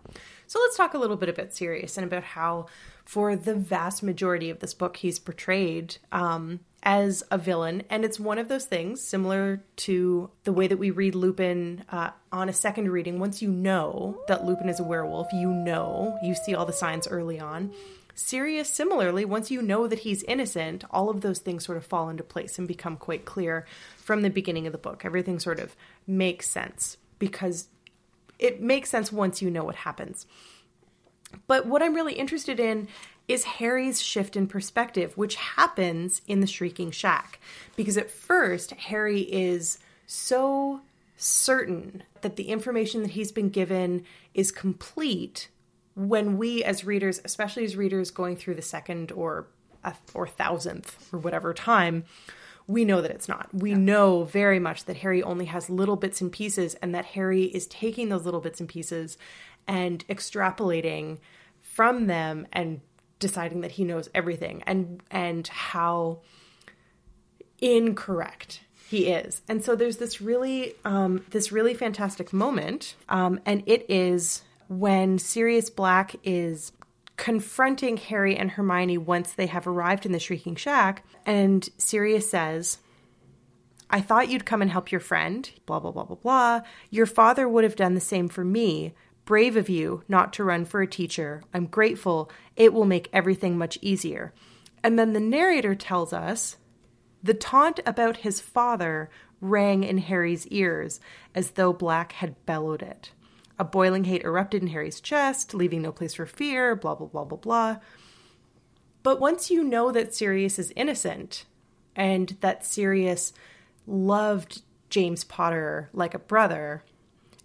So 0.47 0.59
let's 0.59 0.75
talk 0.75 0.93
a 0.93 0.97
little 0.97 1.15
bit 1.15 1.29
about 1.29 1.53
Sirius 1.53 1.97
and 1.97 2.05
about 2.05 2.23
how, 2.23 2.67
for 3.05 3.35
the 3.35 3.55
vast 3.55 4.03
majority 4.03 4.49
of 4.49 4.59
this 4.59 4.73
book, 4.73 4.97
he's 4.97 5.17
portrayed 5.17 5.97
um, 6.11 6.59
as 6.83 7.23
a 7.31 7.37
villain. 7.37 7.83
And 7.89 8.03
it's 8.03 8.19
one 8.19 8.37
of 8.37 8.49
those 8.49 8.65
things 8.65 9.01
similar 9.01 9.63
to 9.77 10.29
the 10.43 10.51
way 10.51 10.67
that 10.67 10.77
we 10.77 10.91
read 10.91 11.15
Lupin 11.15 11.85
uh, 11.89 12.11
on 12.31 12.49
a 12.49 12.53
second 12.53 12.91
reading. 12.91 13.19
Once 13.19 13.41
you 13.41 13.49
know 13.49 14.21
that 14.27 14.45
Lupin 14.45 14.67
is 14.67 14.79
a 14.79 14.83
werewolf, 14.83 15.31
you 15.31 15.49
know, 15.49 16.17
you 16.21 16.35
see 16.35 16.53
all 16.53 16.65
the 16.65 16.73
signs 16.73 17.07
early 17.07 17.39
on. 17.39 17.73
Sirius, 18.21 18.69
similarly, 18.69 19.25
once 19.25 19.51
you 19.51 19.61
know 19.61 19.87
that 19.87 19.99
he's 19.99 20.23
innocent, 20.23 20.83
all 20.91 21.09
of 21.09 21.21
those 21.21 21.39
things 21.39 21.65
sort 21.65 21.77
of 21.77 21.85
fall 21.85 22.09
into 22.09 22.23
place 22.23 22.57
and 22.57 22.67
become 22.67 22.97
quite 22.97 23.25
clear 23.25 23.65
from 23.97 24.21
the 24.21 24.29
beginning 24.29 24.67
of 24.67 24.71
the 24.71 24.77
book. 24.77 25.03
Everything 25.03 25.39
sort 25.39 25.59
of 25.59 25.75
makes 26.07 26.49
sense 26.49 26.97
because 27.19 27.67
it 28.39 28.61
makes 28.61 28.89
sense 28.89 29.11
once 29.11 29.41
you 29.41 29.49
know 29.49 29.63
what 29.63 29.75
happens. 29.75 30.25
But 31.47 31.65
what 31.65 31.81
I'm 31.81 31.93
really 31.93 32.13
interested 32.13 32.59
in 32.59 32.87
is 33.27 33.43
Harry's 33.43 34.01
shift 34.01 34.35
in 34.35 34.47
perspective, 34.47 35.17
which 35.17 35.35
happens 35.35 36.21
in 36.27 36.41
the 36.41 36.47
Shrieking 36.47 36.91
Shack. 36.91 37.39
Because 37.75 37.97
at 37.97 38.11
first, 38.11 38.71
Harry 38.71 39.21
is 39.21 39.79
so 40.05 40.81
certain 41.15 42.03
that 42.21 42.35
the 42.35 42.49
information 42.49 43.01
that 43.03 43.11
he's 43.11 43.31
been 43.31 43.49
given 43.49 44.03
is 44.33 44.51
complete 44.51 45.49
when 45.95 46.37
we 46.37 46.63
as 46.63 46.85
readers, 46.85 47.21
especially 47.25 47.65
as 47.65 47.75
readers 47.75 48.11
going 48.11 48.35
through 48.35 48.55
the 48.55 48.61
second 48.61 49.11
or 49.11 49.47
a, 49.83 49.93
or 50.13 50.27
thousandth 50.27 51.09
or 51.11 51.19
whatever 51.19 51.53
time, 51.53 52.05
we 52.67 52.85
know 52.85 53.01
that 53.01 53.11
it's 53.11 53.27
not. 53.27 53.49
We 53.53 53.73
know 53.73 54.23
very 54.23 54.59
much 54.59 54.85
that 54.85 54.97
Harry 54.97 55.21
only 55.21 55.45
has 55.45 55.69
little 55.69 55.95
bits 55.95 56.21
and 56.21 56.31
pieces, 56.31 56.75
and 56.75 56.95
that 56.95 57.05
Harry 57.05 57.43
is 57.43 57.67
taking 57.67 58.09
those 58.09 58.23
little 58.23 58.39
bits 58.39 58.59
and 58.59 58.69
pieces 58.69 59.17
and 59.67 60.07
extrapolating 60.07 61.19
from 61.59 62.07
them 62.07 62.47
and 62.53 62.81
deciding 63.19 63.61
that 63.61 63.71
he 63.71 63.83
knows 63.83 64.09
everything 64.13 64.63
and 64.65 65.01
and 65.11 65.47
how 65.47 66.19
incorrect 67.59 68.61
he 68.89 69.07
is. 69.07 69.41
And 69.47 69.63
so 69.63 69.75
there's 69.75 69.97
this 69.97 70.21
really 70.21 70.75
um, 70.85 71.25
this 71.29 71.51
really 71.51 71.73
fantastic 71.73 72.33
moment, 72.33 72.95
um, 73.09 73.39
and 73.45 73.63
it 73.65 73.85
is 73.89 74.43
when 74.71 75.19
Sirius 75.19 75.69
Black 75.69 76.15
is 76.23 76.71
confronting 77.17 77.97
Harry 77.97 78.37
and 78.37 78.51
Hermione 78.51 78.97
once 78.97 79.33
they 79.33 79.47
have 79.47 79.67
arrived 79.67 80.05
in 80.05 80.13
the 80.13 80.19
Shrieking 80.19 80.55
Shack, 80.55 81.03
and 81.25 81.67
Sirius 81.77 82.29
says, 82.29 82.77
I 83.89 83.99
thought 83.99 84.29
you'd 84.29 84.45
come 84.45 84.61
and 84.61 84.71
help 84.71 84.89
your 84.89 85.01
friend, 85.01 85.51
blah, 85.65 85.81
blah, 85.81 85.91
blah, 85.91 86.05
blah, 86.05 86.15
blah. 86.15 86.61
Your 86.89 87.05
father 87.05 87.49
would 87.49 87.65
have 87.65 87.75
done 87.75 87.95
the 87.95 87.99
same 87.99 88.29
for 88.29 88.45
me. 88.45 88.93
Brave 89.25 89.57
of 89.57 89.67
you 89.67 90.03
not 90.07 90.31
to 90.33 90.43
run 90.45 90.63
for 90.63 90.81
a 90.81 90.87
teacher. 90.87 91.43
I'm 91.53 91.65
grateful. 91.65 92.31
It 92.55 92.71
will 92.71 92.85
make 92.85 93.09
everything 93.11 93.57
much 93.57 93.77
easier. 93.81 94.33
And 94.85 94.97
then 94.97 95.11
the 95.11 95.19
narrator 95.19 95.75
tells 95.75 96.13
us 96.13 96.55
the 97.21 97.33
taunt 97.33 97.81
about 97.85 98.17
his 98.17 98.39
father 98.39 99.09
rang 99.41 99.83
in 99.83 99.97
Harry's 99.97 100.47
ears 100.47 101.01
as 101.35 101.51
though 101.51 101.73
Black 101.73 102.13
had 102.13 102.45
bellowed 102.45 102.81
it. 102.81 103.11
A 103.61 103.63
boiling 103.63 104.05
hate 104.05 104.23
erupted 104.23 104.63
in 104.63 104.69
Harry's 104.69 104.99
chest, 104.99 105.53
leaving 105.53 105.83
no 105.83 105.91
place 105.91 106.15
for 106.15 106.25
fear, 106.25 106.75
blah, 106.75 106.95
blah, 106.95 107.05
blah, 107.05 107.25
blah, 107.25 107.37
blah. 107.37 107.77
But 109.03 109.19
once 109.19 109.51
you 109.51 109.63
know 109.63 109.91
that 109.91 110.15
Sirius 110.15 110.57
is 110.57 110.73
innocent 110.75 111.45
and 111.95 112.37
that 112.41 112.65
Sirius 112.65 113.33
loved 113.85 114.63
James 114.89 115.23
Potter 115.23 115.91
like 115.93 116.15
a 116.15 116.19
brother, 116.19 116.83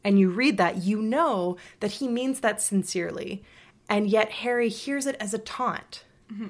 and 0.02 0.18
you 0.18 0.30
read 0.30 0.56
that, 0.56 0.78
you 0.78 1.02
know 1.02 1.58
that 1.80 1.92
he 1.92 2.08
means 2.08 2.40
that 2.40 2.62
sincerely. 2.62 3.44
And 3.86 4.08
yet 4.08 4.30
Harry 4.40 4.70
hears 4.70 5.04
it 5.04 5.16
as 5.20 5.34
a 5.34 5.38
taunt. 5.38 6.04
Mm-hmm. 6.32 6.46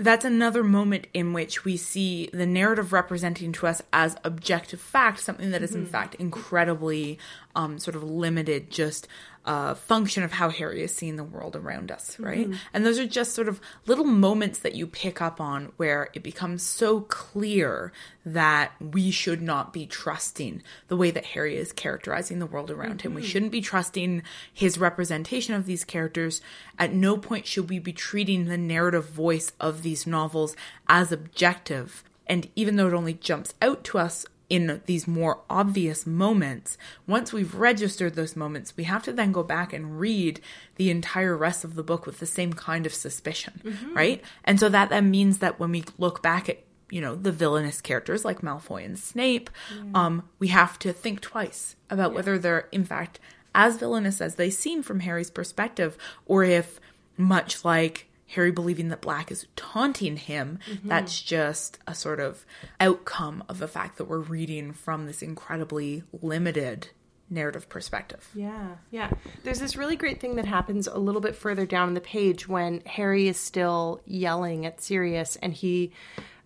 That's 0.00 0.24
another 0.24 0.64
moment 0.64 1.06
in 1.12 1.32
which 1.32 1.64
we 1.64 1.76
see 1.76 2.30
the 2.32 2.46
narrative 2.46 2.92
representing 2.92 3.52
to 3.52 3.66
us 3.66 3.82
as 3.92 4.16
objective 4.24 4.80
fact 4.80 5.20
something 5.20 5.50
that 5.50 5.62
is 5.62 5.74
in 5.74 5.86
fact 5.86 6.14
incredibly 6.16 7.18
um, 7.54 7.78
sort 7.78 7.94
of 7.94 8.02
limited 8.02 8.70
just 8.70 9.06
a 9.44 9.74
function 9.74 10.22
of 10.22 10.32
how 10.32 10.50
harry 10.50 10.82
is 10.82 10.94
seeing 10.94 11.16
the 11.16 11.24
world 11.24 11.56
around 11.56 11.90
us 11.90 12.18
right? 12.20 12.48
Mm-hmm. 12.48 12.58
And 12.72 12.86
those 12.86 12.98
are 12.98 13.06
just 13.06 13.34
sort 13.34 13.48
of 13.48 13.60
little 13.86 14.04
moments 14.04 14.60
that 14.60 14.74
you 14.74 14.86
pick 14.86 15.20
up 15.20 15.40
on 15.40 15.72
where 15.76 16.08
it 16.14 16.22
becomes 16.22 16.62
so 16.62 17.00
clear 17.02 17.92
that 18.24 18.72
we 18.80 19.10
should 19.10 19.40
not 19.40 19.72
be 19.72 19.86
trusting 19.86 20.62
the 20.88 20.96
way 20.96 21.10
that 21.10 21.24
harry 21.24 21.56
is 21.56 21.72
characterizing 21.72 22.38
the 22.38 22.46
world 22.46 22.70
around 22.70 23.02
him. 23.02 23.14
We 23.14 23.22
mm-hmm. 23.22 23.28
shouldn't 23.28 23.52
be 23.52 23.60
trusting 23.60 24.22
his 24.52 24.78
representation 24.78 25.54
of 25.54 25.66
these 25.66 25.84
characters. 25.84 26.40
At 26.78 26.92
no 26.92 27.16
point 27.16 27.46
should 27.46 27.70
we 27.70 27.78
be 27.78 27.92
treating 27.92 28.44
the 28.44 28.58
narrative 28.58 29.08
voice 29.08 29.52
of 29.58 29.82
these 29.82 30.06
novels 30.06 30.54
as 30.88 31.12
objective. 31.12 32.04
And 32.26 32.48
even 32.54 32.76
though 32.76 32.88
it 32.88 32.94
only 32.94 33.14
jumps 33.14 33.54
out 33.60 33.82
to 33.84 33.98
us 33.98 34.26
in 34.50 34.82
these 34.86 35.06
more 35.06 35.40
obvious 35.48 36.06
moments, 36.06 36.76
once 37.06 37.32
we've 37.32 37.54
registered 37.54 38.16
those 38.16 38.34
moments, 38.34 38.76
we 38.76 38.84
have 38.84 39.04
to 39.04 39.12
then 39.12 39.30
go 39.30 39.42
back 39.44 39.72
and 39.72 40.00
read 40.00 40.40
the 40.74 40.90
entire 40.90 41.36
rest 41.36 41.64
of 41.64 41.76
the 41.76 41.84
book 41.84 42.04
with 42.04 42.18
the 42.18 42.26
same 42.26 42.52
kind 42.52 42.84
of 42.84 42.92
suspicion, 42.92 43.60
right? 43.94 44.22
And 44.44 44.58
so 44.58 44.68
that 44.68 44.90
then 44.90 45.10
means 45.10 45.38
that 45.38 45.60
when 45.60 45.70
we 45.70 45.84
look 45.96 46.20
back 46.22 46.48
at 46.48 46.58
you 46.90 47.00
know 47.00 47.14
the 47.14 47.30
villainous 47.30 47.80
characters 47.80 48.24
like 48.24 48.40
Malfoy 48.40 48.84
and 48.84 48.98
Snape, 48.98 49.48
um, 49.94 50.24
we 50.40 50.48
have 50.48 50.76
to 50.80 50.92
think 50.92 51.20
twice 51.20 51.76
about 51.88 52.12
whether 52.12 52.36
they're 52.36 52.66
in 52.72 52.84
fact 52.84 53.20
as 53.54 53.76
villainous 53.78 54.20
as 54.20 54.34
they 54.34 54.50
seem 54.50 54.82
from 54.82 55.00
Harry's 55.00 55.30
perspective, 55.30 55.96
or 56.26 56.42
if 56.42 56.80
much 57.16 57.64
like 57.64 58.08
Harry 58.30 58.52
believing 58.52 58.88
that 58.88 59.00
Black 59.00 59.30
is 59.30 59.46
taunting 59.56 60.16
him, 60.16 60.58
mm-hmm. 60.70 60.88
that's 60.88 61.20
just 61.20 61.78
a 61.86 61.94
sort 61.94 62.20
of 62.20 62.46
outcome 62.78 63.42
of 63.48 63.58
the 63.58 63.68
fact 63.68 63.98
that 63.98 64.04
we're 64.04 64.18
reading 64.18 64.72
from 64.72 65.06
this 65.06 65.22
incredibly 65.22 66.04
limited 66.22 66.88
narrative 67.28 67.68
perspective. 67.68 68.28
Yeah, 68.34 68.76
yeah. 68.90 69.10
There's 69.44 69.60
this 69.60 69.76
really 69.76 69.96
great 69.96 70.20
thing 70.20 70.36
that 70.36 70.44
happens 70.44 70.86
a 70.86 70.98
little 70.98 71.20
bit 71.20 71.36
further 71.36 71.66
down 71.66 71.94
the 71.94 72.00
page 72.00 72.48
when 72.48 72.82
Harry 72.86 73.28
is 73.28 73.38
still 73.38 74.00
yelling 74.04 74.66
at 74.66 74.80
Sirius 74.80 75.36
and 75.36 75.54
he 75.54 75.92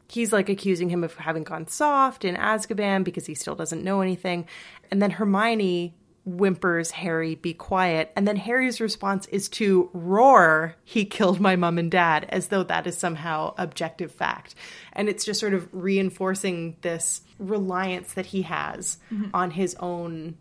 he's 0.09 0.33
like 0.33 0.49
accusing 0.49 0.91
him 0.91 1.03
of 1.03 1.15
having 1.17 1.43
gone 1.43 1.67
soft 1.67 2.25
in 2.25 2.37
Azkaban 2.37 3.05
because 3.05 3.27
he 3.27 3.35
still 3.35 3.55
doesn't 3.55 3.83
know 3.83 4.01
anything. 4.01 4.47
And 4.91 5.03
then 5.03 5.11
Hermione 5.11 5.95
whimpers 6.25 6.91
Harry 6.91 7.35
be 7.35 7.53
quiet. 7.53 8.11
And 8.17 8.27
then 8.27 8.37
Harry's 8.37 8.81
response 8.81 9.27
is 9.27 9.49
to 9.51 9.91
roar 9.93 10.77
he 10.85 11.05
killed 11.05 11.41
my 11.41 11.57
mom 11.57 11.79
and 11.79 11.91
dad 11.91 12.27
as 12.31 12.49
though 12.49 12.63
that 12.65 12.87
is 12.87 12.97
somehow 12.97 13.55
objective 13.59 14.13
fact. 14.13 14.55
And 14.93 15.09
it's 15.09 15.25
just 15.25 15.41
sort 15.41 15.55
of 15.55 15.69
reinforcing 15.73 16.77
this 16.81 17.21
reliance 17.39 18.15
that 18.15 18.27
he 18.27 18.43
has 18.43 18.99
mm-hmm. 19.13 19.31
on 19.35 19.51
his 19.51 19.75
own 19.81 20.37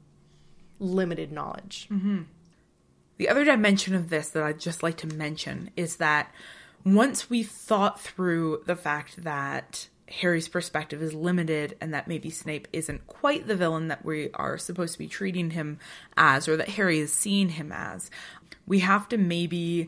limited 0.79 1.31
knowledge. 1.31 1.87
Mm-hmm. 1.91 2.23
The 3.17 3.29
other 3.29 3.45
dimension 3.45 3.95
of 3.95 4.09
this 4.09 4.29
that 4.29 4.43
I'd 4.43 4.59
just 4.59 4.83
like 4.83 4.97
to 4.97 5.07
mention 5.07 5.69
is 5.75 5.97
that 5.97 6.33
once 6.85 7.29
we've 7.29 7.49
thought 7.49 7.99
through 7.99 8.63
the 8.65 8.75
fact 8.75 9.23
that 9.23 9.87
Harry's 10.21 10.47
perspective 10.47 11.02
is 11.02 11.13
limited 11.13 11.76
and 11.82 11.93
that 11.93 12.08
maybe 12.08 12.30
Snape 12.30 12.67
isn't 12.71 13.08
quite 13.08 13.47
the 13.47 13.56
villain 13.56 13.88
that 13.88 14.06
we 14.06 14.30
are 14.36 14.58
supposed 14.58 14.93
to 14.93 14.99
be 14.99 15.08
treating 15.08 15.52
him 15.52 15.80
as 16.15 16.47
or 16.47 16.56
that 16.56 16.69
Harry 16.69 16.99
is 16.99 17.12
seeing 17.12 17.49
him 17.49 17.71
as, 17.71 18.12
we 18.67 18.80
have 18.80 19.10
to 19.10 19.17
maybe 19.17 19.88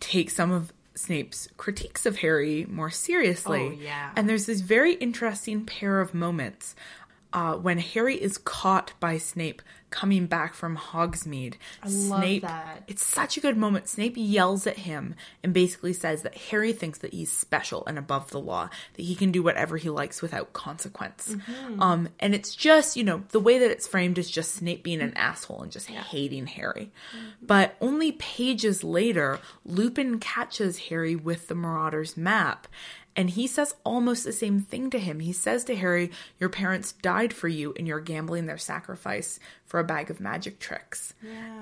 take 0.00 0.30
some 0.30 0.50
of 0.50 0.72
Snape's 0.94 1.48
critiques 1.56 2.04
of 2.04 2.18
Harry 2.18 2.66
more 2.68 2.90
seriously. 2.90 3.60
Oh, 3.60 3.82
yeah. 3.82 4.10
And 4.16 4.28
there's 4.28 4.46
this 4.46 4.60
very 4.60 4.94
interesting 4.94 5.64
pair 5.64 6.00
of 6.00 6.12
moments 6.12 6.74
uh, 7.32 7.54
when 7.54 7.78
Harry 7.78 8.16
is 8.16 8.38
caught 8.38 8.92
by 9.00 9.18
Snape 9.18 9.62
coming 9.90 10.26
back 10.26 10.54
from 10.54 10.76
Hogsmeade. 10.76 11.54
I 11.82 11.88
love 11.88 12.20
Snape, 12.20 12.42
that. 12.42 12.82
It's 12.88 13.04
such 13.04 13.36
a 13.36 13.40
good 13.40 13.58
moment. 13.58 13.88
Snape 13.88 14.14
yells 14.16 14.66
at 14.66 14.78
him 14.78 15.14
and 15.42 15.52
basically 15.52 15.92
says 15.92 16.22
that 16.22 16.34
Harry 16.34 16.72
thinks 16.72 17.00
that 17.00 17.12
he's 17.12 17.30
special 17.30 17.84
and 17.86 17.98
above 17.98 18.30
the 18.30 18.40
law, 18.40 18.70
that 18.94 19.02
he 19.02 19.14
can 19.14 19.30
do 19.30 19.42
whatever 19.42 19.76
he 19.76 19.90
likes 19.90 20.22
without 20.22 20.54
consequence. 20.54 21.36
Um, 21.78 22.08
and 22.20 22.34
it's 22.34 22.54
just, 22.54 22.96
you 22.96 23.04
know, 23.04 23.22
the 23.28 23.40
way 23.40 23.58
that 23.58 23.70
it's 23.70 23.86
framed 23.86 24.16
is 24.16 24.30
just 24.30 24.54
Snape 24.54 24.82
being 24.82 25.02
an 25.02 25.12
asshole 25.14 25.60
and 25.60 25.70
just 25.70 25.88
hating 25.88 26.46
Harry. 26.46 26.90
But 27.42 27.76
only 27.82 28.12
pages 28.12 28.82
later, 28.82 29.40
Lupin 29.66 30.18
catches 30.20 30.78
Harry 30.88 31.14
with 31.14 31.48
the 31.48 31.54
Marauders 31.54 32.16
map. 32.16 32.66
And 33.14 33.30
he 33.30 33.46
says 33.46 33.74
almost 33.84 34.24
the 34.24 34.32
same 34.32 34.60
thing 34.60 34.88
to 34.90 34.98
him. 34.98 35.20
He 35.20 35.32
says 35.32 35.64
to 35.64 35.76
Harry, 35.76 36.10
Your 36.40 36.48
parents 36.48 36.92
died 36.92 37.32
for 37.34 37.48
you, 37.48 37.74
and 37.76 37.86
you're 37.86 38.00
gambling 38.00 38.46
their 38.46 38.58
sacrifice 38.58 39.38
for 39.66 39.80
a 39.80 39.84
bag 39.84 40.10
of 40.10 40.20
magic 40.20 40.58
tricks. 40.58 41.14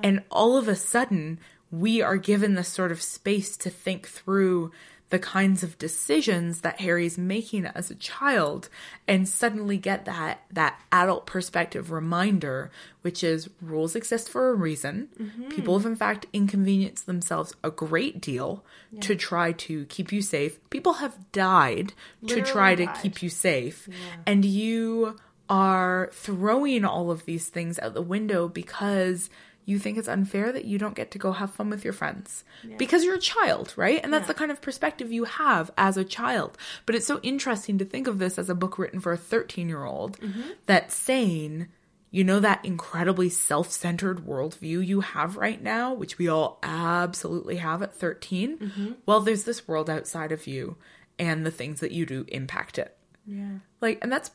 And 0.03 0.23
all 0.31 0.57
of 0.57 0.69
a 0.69 0.77
sudden, 0.77 1.41
we 1.73 2.03
are 2.03 2.17
given 2.17 2.55
this 2.55 2.69
sort 2.69 2.93
of 2.93 3.03
space 3.03 3.57
to 3.59 3.71
think 3.71 4.07
through 4.07 4.71
the 5.11 5.19
kinds 5.19 5.63
of 5.63 5.77
decisions 5.79 6.61
that 6.63 6.81
Harry's 6.81 7.19
making 7.19 7.67
as 7.67 7.91
a 7.91 7.95
child 7.97 8.69
and 9.07 9.29
suddenly 9.29 9.77
get 9.77 10.05
that 10.05 10.43
that 10.51 10.81
adult 10.91 11.27
perspective 11.27 11.91
reminder 11.91 12.71
which 13.03 13.25
is 13.25 13.49
rules 13.61 13.97
exist 13.97 14.29
for 14.29 14.51
a 14.51 14.55
reason. 14.55 15.09
Mm-hmm. 15.21 15.49
People 15.49 15.79
have 15.79 15.87
in 15.87 15.97
fact 15.97 16.27
inconvenienced 16.33 17.07
themselves 17.07 17.55
a 17.63 17.71
great 17.71 18.21
deal 18.21 18.65
to 19.01 19.15
try 19.15 19.53
to 19.53 19.85
keep 19.87 20.13
you 20.13 20.23
safe. 20.23 20.59
People 20.71 20.95
have 20.95 21.31
died 21.33 21.93
to 22.27 22.37
Literally 22.37 22.53
try 22.53 22.75
to 22.75 22.87
keep 23.01 23.23
you 23.23 23.29
safe. 23.29 23.89
And 24.27 24.45
you 24.45 25.17
are 25.49 26.11
throwing 26.13 26.85
all 26.85 27.11
of 27.11 27.25
these 27.25 27.49
things 27.49 27.79
out 27.81 27.95
the 27.95 28.03
window 28.03 28.49
because 28.49 29.29
you 29.71 29.79
think 29.79 29.97
it's 29.97 30.09
unfair 30.09 30.53
that 30.53 30.65
you 30.65 30.79
don't 30.79 30.95
get 30.95 31.11
to 31.13 31.19
go 31.19 31.33
have 31.33 31.53
fun 31.53 31.71
with 31.71 31.85
your 31.85 31.93
friends 31.93 32.45
because 32.77 33.05
you're 33.05 33.15
a 33.15 33.21
child, 33.21 33.73
right? 33.77 34.01
And 34.03 34.13
that's 34.13 34.27
the 34.27 34.35
kind 34.35 34.51
of 34.51 34.61
perspective 34.61 35.13
you 35.13 35.25
have 35.25 35.71
as 35.79 35.97
a 35.97 36.05
child. 36.05 36.59
But 36.87 36.95
it's 36.97 37.07
so 37.07 37.21
interesting 37.23 37.79
to 37.79 37.85
think 37.85 38.07
of 38.07 38.19
this 38.19 38.39
as 38.39 38.51
a 38.51 38.55
book 38.55 38.79
written 38.79 39.01
for 39.01 39.13
a 39.13 39.17
13 39.17 39.69
year 39.69 39.85
old 39.85 40.19
mm-hmm. 40.19 40.51
that's 40.67 40.95
saying, 40.95 41.69
you 42.11 42.25
know, 42.25 42.41
that 42.41 42.65
incredibly 42.65 43.29
self 43.29 43.71
centered 43.71 44.27
worldview 44.27 44.85
you 44.85 45.01
have 45.01 45.37
right 45.37 45.63
now, 45.63 45.95
which 45.95 46.19
we 46.19 46.29
all 46.29 46.59
absolutely 46.63 47.57
have 47.57 47.83
at 47.83 47.95
13. 47.95 48.59
Mm-hmm. 48.59 48.93
Well, 49.07 49.21
there's 49.21 49.45
this 49.45 49.69
world 49.69 49.89
outside 49.89 50.33
of 50.33 50.47
you, 50.47 50.77
and 51.21 51.47
the 51.47 51.51
things 51.51 51.81
that 51.81 51.93
you 51.93 52.07
do 52.07 52.25
impact 52.29 52.79
it 52.79 52.97
Yeah. 53.27 53.59
like 53.81 53.99
and 54.03 54.11
that's 54.11 54.31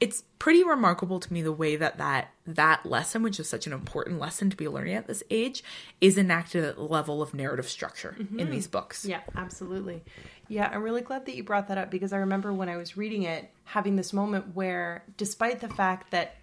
it's 0.00 0.24
pretty 0.38 0.64
remarkable 0.64 1.20
to 1.20 1.32
me 1.32 1.42
the 1.42 1.52
way 1.52 1.76
that 1.76 1.98
that 1.98 2.30
that 2.46 2.84
lesson 2.86 3.22
which 3.22 3.38
is 3.38 3.48
such 3.48 3.66
an 3.66 3.72
important 3.72 4.18
lesson 4.18 4.48
to 4.48 4.56
be 4.56 4.66
learning 4.66 4.94
at 4.94 5.06
this 5.06 5.22
age 5.30 5.62
is 6.00 6.16
enacted 6.16 6.64
at 6.64 6.76
the 6.76 6.82
level 6.82 7.20
of 7.22 7.34
narrative 7.34 7.68
structure 7.68 8.16
in 8.18 8.26
mm-hmm. 8.26 8.50
these 8.50 8.66
books 8.66 9.04
Yeah, 9.04 9.20
absolutely. 9.36 10.02
Yeah, 10.48 10.68
I'm 10.72 10.82
really 10.82 11.02
glad 11.02 11.26
that 11.26 11.36
you 11.36 11.44
brought 11.44 11.68
that 11.68 11.78
up 11.78 11.90
because 11.90 12.12
I 12.12 12.18
remember 12.18 12.52
when 12.52 12.68
I 12.68 12.76
was 12.76 12.96
reading 12.96 13.22
it 13.22 13.50
having 13.64 13.96
this 13.96 14.12
moment 14.12 14.54
where, 14.54 15.04
despite 15.16 15.60
the 15.60 15.68
fact 15.68 16.10
that 16.10 16.36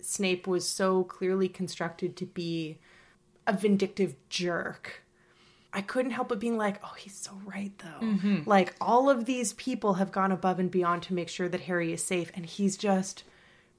Snape 0.00 0.46
was 0.46 0.68
so 0.68 1.04
clearly 1.04 1.48
constructed 1.48 2.16
to 2.16 2.26
be 2.26 2.78
a 3.46 3.52
vindictive 3.52 4.14
jerk, 4.28 5.02
I 5.72 5.82
couldn't 5.82 6.10
help 6.12 6.28
but 6.28 6.40
being 6.40 6.56
like, 6.56 6.80
oh, 6.82 6.94
he's 6.98 7.14
so 7.14 7.32
right, 7.44 7.72
though. 7.78 8.06
Mm-hmm. 8.06 8.48
Like, 8.48 8.74
all 8.80 9.08
of 9.08 9.24
these 9.24 9.52
people 9.52 9.94
have 9.94 10.10
gone 10.10 10.32
above 10.32 10.58
and 10.58 10.70
beyond 10.70 11.02
to 11.04 11.14
make 11.14 11.28
sure 11.28 11.48
that 11.48 11.62
Harry 11.62 11.92
is 11.92 12.02
safe, 12.02 12.30
and 12.34 12.44
he's 12.44 12.76
just 12.76 13.22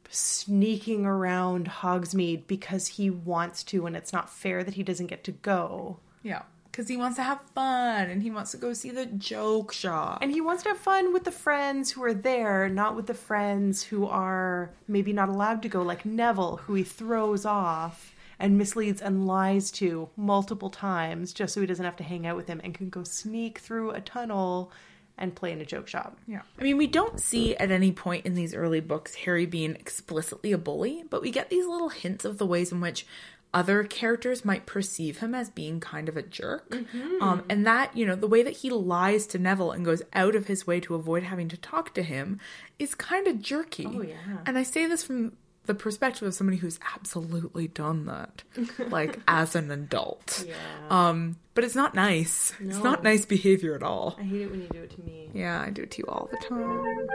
sneaking 0.09 1.05
around 1.05 1.67
Hogsmeade 1.67 2.47
because 2.47 2.87
he 2.87 3.09
wants 3.09 3.63
to, 3.65 3.85
and 3.85 3.95
it's 3.95 4.13
not 4.13 4.29
fair 4.29 4.63
that 4.63 4.75
he 4.75 4.83
doesn't 4.83 5.07
get 5.07 5.23
to 5.25 5.31
go. 5.31 5.99
yeah 6.23 6.43
because 6.71 6.87
he 6.87 6.95
wants 6.95 7.17
to 7.17 7.23
have 7.23 7.41
fun 7.53 8.09
and 8.09 8.23
he 8.23 8.31
wants 8.31 8.51
to 8.51 8.57
go 8.57 8.71
see 8.71 8.91
the 8.91 9.05
joke 9.05 9.73
shop 9.73 10.19
And 10.21 10.31
he 10.31 10.39
wants 10.39 10.63
to 10.63 10.69
have 10.69 10.77
fun 10.77 11.11
with 11.11 11.25
the 11.25 11.31
friends 11.31 11.91
who 11.91 12.01
are 12.01 12.13
there, 12.13 12.69
not 12.69 12.95
with 12.95 13.07
the 13.07 13.13
friends 13.13 13.83
who 13.83 14.07
are 14.07 14.71
maybe 14.87 15.11
not 15.11 15.27
allowed 15.27 15.61
to 15.63 15.67
go, 15.69 15.81
like 15.81 16.05
Neville, 16.05 16.57
who 16.63 16.75
he 16.75 16.83
throws 16.83 17.45
off 17.45 18.15
and 18.41 18.57
misleads 18.57 19.01
and 19.01 19.27
lies 19.27 19.69
to 19.71 20.09
multiple 20.17 20.71
times 20.71 21.31
just 21.31 21.53
so 21.53 21.61
he 21.61 21.67
doesn't 21.67 21.85
have 21.85 21.95
to 21.95 22.03
hang 22.03 22.25
out 22.25 22.35
with 22.35 22.47
him 22.47 22.59
and 22.63 22.73
can 22.73 22.89
go 22.89 23.03
sneak 23.03 23.59
through 23.59 23.91
a 23.91 24.01
tunnel 24.01 24.71
and 25.17 25.35
play 25.35 25.51
in 25.51 25.61
a 25.61 25.65
joke 25.65 25.87
shop. 25.87 26.17
Yeah. 26.27 26.41
I 26.59 26.63
mean, 26.63 26.77
we 26.77 26.87
don't 26.87 27.19
see 27.19 27.55
at 27.55 27.69
any 27.69 27.91
point 27.91 28.25
in 28.25 28.33
these 28.33 28.55
early 28.55 28.79
books 28.79 29.13
Harry 29.13 29.45
being 29.45 29.75
explicitly 29.75 30.51
a 30.51 30.57
bully, 30.57 31.03
but 31.07 31.21
we 31.21 31.29
get 31.29 31.51
these 31.51 31.67
little 31.67 31.89
hints 31.89 32.25
of 32.25 32.39
the 32.39 32.45
ways 32.47 32.71
in 32.71 32.81
which 32.81 33.05
other 33.53 33.83
characters 33.83 34.43
might 34.45 34.65
perceive 34.65 35.19
him 35.19 35.35
as 35.35 35.49
being 35.49 35.79
kind 35.79 36.09
of 36.09 36.17
a 36.17 36.21
jerk. 36.21 36.73
Um, 37.21 37.43
and 37.49 37.65
that, 37.67 37.95
you 37.95 38.05
know, 38.05 38.15
the 38.15 38.27
way 38.27 38.41
that 38.43 38.57
he 38.57 38.69
lies 38.69 39.27
to 39.27 39.37
Neville 39.37 39.71
and 39.71 39.85
goes 39.85 40.01
out 40.13 40.35
of 40.35 40.47
his 40.47 40.65
way 40.65 40.79
to 40.79 40.95
avoid 40.95 41.23
having 41.23 41.49
to 41.49 41.57
talk 41.57 41.93
to 41.95 42.01
him 42.01 42.39
is 42.79 42.95
kind 42.95 43.27
of 43.27 43.41
jerky. 43.41 43.85
Oh, 43.87 44.01
yeah. 44.01 44.15
And 44.45 44.57
I 44.57 44.63
say 44.63 44.87
this 44.87 45.03
from 45.03 45.33
the 45.65 45.75
perspective 45.75 46.27
of 46.27 46.33
somebody 46.33 46.57
who's 46.57 46.79
absolutely 46.95 47.67
done 47.67 48.05
that, 48.05 48.43
like 48.89 49.19
as 49.27 49.55
an 49.55 49.71
adult. 49.71 50.43
Yeah. 50.47 50.55
Um, 50.89 51.37
but 51.53 51.63
it's 51.63 51.75
not 51.75 51.93
nice. 51.93 52.53
It's 52.59 52.81
not 52.81 53.03
nice 53.03 53.25
behavior 53.25 53.75
at 53.75 53.83
all. 53.83 54.15
I 54.19 54.23
hate 54.23 54.41
it 54.41 54.51
when 54.51 54.61
you 54.61 54.67
do 54.69 54.83
it 54.83 54.91
to 54.91 55.01
me. 55.01 55.29
Yeah, 55.33 55.61
I 55.61 55.69
do 55.69 55.83
it 55.83 55.91
to 55.91 55.97
you 55.99 56.05
all 56.07 56.29
the 56.31 56.37
time. 56.37 57.07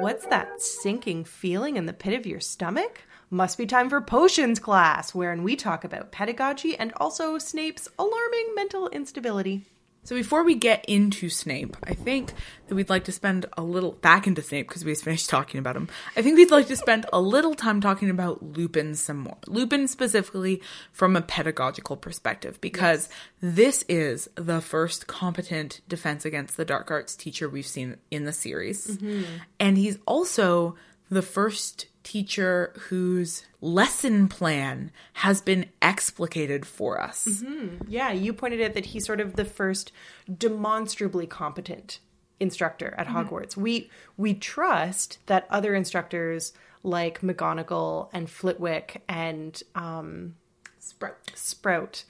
What's 0.00 0.26
that 0.26 0.60
sinking 0.60 1.24
feeling 1.24 1.76
in 1.76 1.86
the 1.86 1.92
pit 1.92 2.14
of 2.14 2.26
your 2.26 2.40
stomach? 2.40 3.02
Must 3.30 3.58
be 3.58 3.66
time 3.66 3.90
for 3.90 4.00
potions 4.00 4.58
class, 4.58 5.14
wherein 5.14 5.42
we 5.42 5.54
talk 5.54 5.84
about 5.84 6.12
pedagogy 6.12 6.76
and 6.76 6.92
also 6.96 7.38
Snape's 7.38 7.88
alarming 7.98 8.54
mental 8.54 8.88
instability. 8.88 9.66
So 10.08 10.16
before 10.16 10.42
we 10.42 10.54
get 10.54 10.86
into 10.88 11.28
Snape, 11.28 11.76
I 11.84 11.92
think 11.92 12.32
that 12.66 12.74
we'd 12.74 12.88
like 12.88 13.04
to 13.04 13.12
spend 13.12 13.44
a 13.58 13.62
little 13.62 13.92
back 13.92 14.26
into 14.26 14.40
Snape 14.40 14.66
because 14.66 14.82
we 14.82 14.92
just 14.92 15.04
finished 15.04 15.28
talking 15.28 15.58
about 15.58 15.76
him. 15.76 15.90
I 16.16 16.22
think 16.22 16.38
we'd 16.38 16.50
like 16.50 16.68
to 16.68 16.76
spend 16.76 17.04
a 17.12 17.20
little 17.20 17.52
time 17.52 17.82
talking 17.82 18.08
about 18.08 18.42
Lupin 18.42 18.94
some 18.94 19.18
more. 19.18 19.36
Lupin 19.46 19.86
specifically 19.86 20.62
from 20.92 21.14
a 21.14 21.20
pedagogical 21.20 21.98
perspective 21.98 22.58
because 22.62 23.10
this 23.42 23.84
is 23.86 24.30
the 24.34 24.62
first 24.62 25.08
competent 25.08 25.82
defense 25.90 26.24
against 26.24 26.56
the 26.56 26.64
dark 26.64 26.90
arts 26.90 27.14
teacher 27.14 27.46
we've 27.46 27.66
seen 27.66 27.98
in 28.10 28.24
the 28.24 28.32
series. 28.32 28.86
Mm-hmm. 28.86 29.24
And 29.60 29.76
he's 29.76 29.98
also 30.06 30.74
the 31.10 31.22
first 31.22 31.86
teacher 32.02 32.72
whose 32.88 33.44
lesson 33.60 34.28
plan 34.28 34.90
has 35.14 35.40
been 35.40 35.66
explicated 35.82 36.64
for 36.64 37.00
us. 37.00 37.26
Mm-hmm. 37.26 37.84
Yeah, 37.86 38.12
you 38.12 38.32
pointed 38.32 38.62
out 38.62 38.74
that 38.74 38.86
he's 38.86 39.04
sort 39.04 39.20
of 39.20 39.36
the 39.36 39.44
first 39.44 39.92
demonstrably 40.36 41.26
competent 41.26 42.00
instructor 42.40 42.94
at 42.96 43.06
mm-hmm. 43.06 43.18
Hogwarts. 43.18 43.56
We 43.56 43.90
we 44.16 44.34
trust 44.34 45.18
that 45.26 45.46
other 45.50 45.74
instructors 45.74 46.52
like 46.82 47.20
McGonagall 47.20 48.08
and 48.12 48.30
Flitwick 48.30 49.02
and 49.08 49.60
um, 49.74 50.36
Sprout. 50.78 51.18
Sprout 51.34 52.04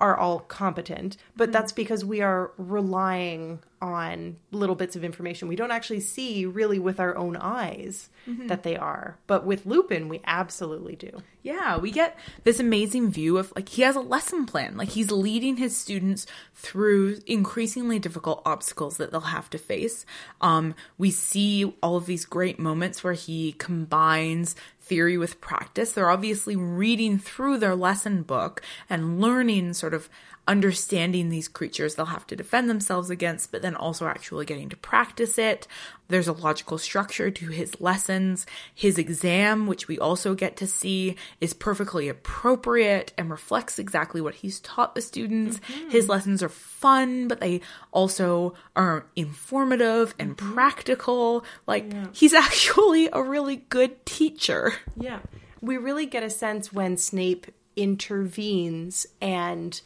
are 0.00 0.16
all 0.16 0.40
competent, 0.40 1.16
but 1.36 1.44
mm-hmm. 1.44 1.52
that's 1.52 1.72
because 1.72 2.04
we 2.04 2.20
are 2.20 2.52
relying 2.56 3.60
on 3.84 4.38
little 4.50 4.74
bits 4.74 4.96
of 4.96 5.04
information. 5.04 5.46
We 5.46 5.56
don't 5.56 5.70
actually 5.70 6.00
see 6.00 6.46
really 6.46 6.78
with 6.78 6.98
our 6.98 7.14
own 7.16 7.36
eyes 7.36 8.08
that 8.46 8.62
they 8.62 8.76
are. 8.76 9.18
But 9.26 9.44
with 9.44 9.66
Lupin, 9.66 10.08
we 10.08 10.22
absolutely 10.24 10.96
do. 10.96 11.22
Yeah, 11.42 11.76
we 11.76 11.90
get 11.90 12.18
this 12.44 12.58
amazing 12.58 13.10
view 13.10 13.36
of 13.36 13.52
like 13.54 13.68
he 13.68 13.82
has 13.82 13.96
a 13.96 14.00
lesson 14.00 14.46
plan. 14.46 14.78
Like 14.78 14.88
he's 14.88 15.10
leading 15.10 15.58
his 15.58 15.76
students 15.76 16.26
through 16.54 17.18
increasingly 17.26 17.98
difficult 17.98 18.40
obstacles 18.46 18.96
that 18.96 19.10
they'll 19.10 19.20
have 19.20 19.50
to 19.50 19.58
face. 19.58 20.06
Um, 20.40 20.74
we 20.96 21.10
see 21.10 21.74
all 21.82 21.96
of 21.96 22.06
these 22.06 22.24
great 22.24 22.58
moments 22.58 23.04
where 23.04 23.12
he 23.12 23.52
combines 23.52 24.56
theory 24.80 25.18
with 25.18 25.40
practice. 25.42 25.92
They're 25.92 26.10
obviously 26.10 26.56
reading 26.56 27.18
through 27.18 27.58
their 27.58 27.76
lesson 27.76 28.22
book 28.22 28.62
and 28.88 29.20
learning 29.20 29.74
sort 29.74 29.92
of 29.92 30.08
understanding 30.46 31.28
these 31.28 31.48
creatures 31.48 31.94
they'll 31.94 32.06
have 32.06 32.26
to 32.26 32.36
defend 32.36 32.68
themselves 32.68 33.10
against, 33.10 33.50
but 33.50 33.62
then 33.62 33.74
also 33.74 34.06
actually 34.06 34.44
getting 34.44 34.68
to 34.68 34.76
practice 34.76 35.38
it. 35.38 35.66
There's 36.08 36.28
a 36.28 36.32
logical 36.32 36.76
structure 36.76 37.30
to 37.30 37.48
his 37.48 37.80
lessons. 37.80 38.44
His 38.74 38.98
exam, 38.98 39.66
which 39.66 39.88
we 39.88 39.98
also 39.98 40.34
get 40.34 40.56
to 40.58 40.66
see, 40.66 41.16
is 41.40 41.54
perfectly 41.54 42.08
appropriate 42.08 43.12
and 43.16 43.30
reflects 43.30 43.78
exactly 43.78 44.20
what 44.20 44.34
he's 44.36 44.60
taught 44.60 44.94
the 44.94 45.00
students. 45.00 45.60
Mm-hmm. 45.60 45.90
His 45.90 46.08
lessons 46.08 46.42
are 46.42 46.50
fun, 46.50 47.26
but 47.28 47.40
they 47.40 47.62
also 47.90 48.54
are 48.76 49.06
informative 49.16 50.14
and 50.18 50.36
mm-hmm. 50.36 50.54
practical. 50.54 51.44
Like, 51.66 52.14
he's 52.14 52.34
actually 52.34 53.08
a 53.12 53.22
really 53.22 53.56
good 53.56 54.04
teacher. 54.04 54.74
Yeah. 54.96 55.20
We 55.62 55.78
really 55.78 56.04
get 56.04 56.22
a 56.22 56.28
sense 56.28 56.70
when 56.70 56.98
Snape 56.98 57.46
intervenes 57.76 59.06
and 59.20 59.80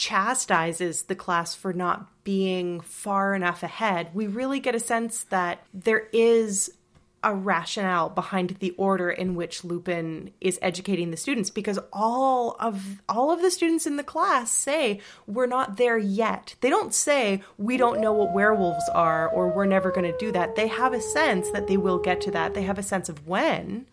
chastises 0.00 1.02
the 1.02 1.14
class 1.14 1.54
for 1.54 1.74
not 1.74 2.08
being 2.24 2.80
far 2.80 3.34
enough 3.34 3.62
ahead. 3.62 4.08
We 4.14 4.26
really 4.26 4.58
get 4.58 4.74
a 4.74 4.80
sense 4.80 5.24
that 5.24 5.62
there 5.74 6.08
is 6.10 6.72
a 7.22 7.34
rationale 7.34 8.08
behind 8.08 8.56
the 8.60 8.70
order 8.78 9.10
in 9.10 9.34
which 9.34 9.62
Lupin 9.62 10.30
is 10.40 10.58
educating 10.62 11.10
the 11.10 11.18
students 11.18 11.50
because 11.50 11.78
all 11.92 12.56
of 12.58 13.02
all 13.10 13.30
of 13.30 13.42
the 13.42 13.50
students 13.50 13.86
in 13.86 13.98
the 13.98 14.02
class 14.02 14.50
say 14.50 15.00
we're 15.26 15.44
not 15.44 15.76
there 15.76 15.98
yet. 15.98 16.54
They 16.62 16.70
don't 16.70 16.94
say 16.94 17.42
we 17.58 17.76
don't 17.76 18.00
know 18.00 18.14
what 18.14 18.32
werewolves 18.32 18.88
are 18.94 19.28
or 19.28 19.52
we're 19.52 19.66
never 19.66 19.90
going 19.90 20.10
to 20.10 20.16
do 20.16 20.32
that. 20.32 20.56
They 20.56 20.68
have 20.68 20.94
a 20.94 21.00
sense 21.02 21.50
that 21.50 21.66
they 21.66 21.76
will 21.76 21.98
get 21.98 22.22
to 22.22 22.30
that. 22.30 22.54
They 22.54 22.62
have 22.62 22.78
a 22.78 22.82
sense 22.82 23.10
of 23.10 23.28
when 23.28 23.84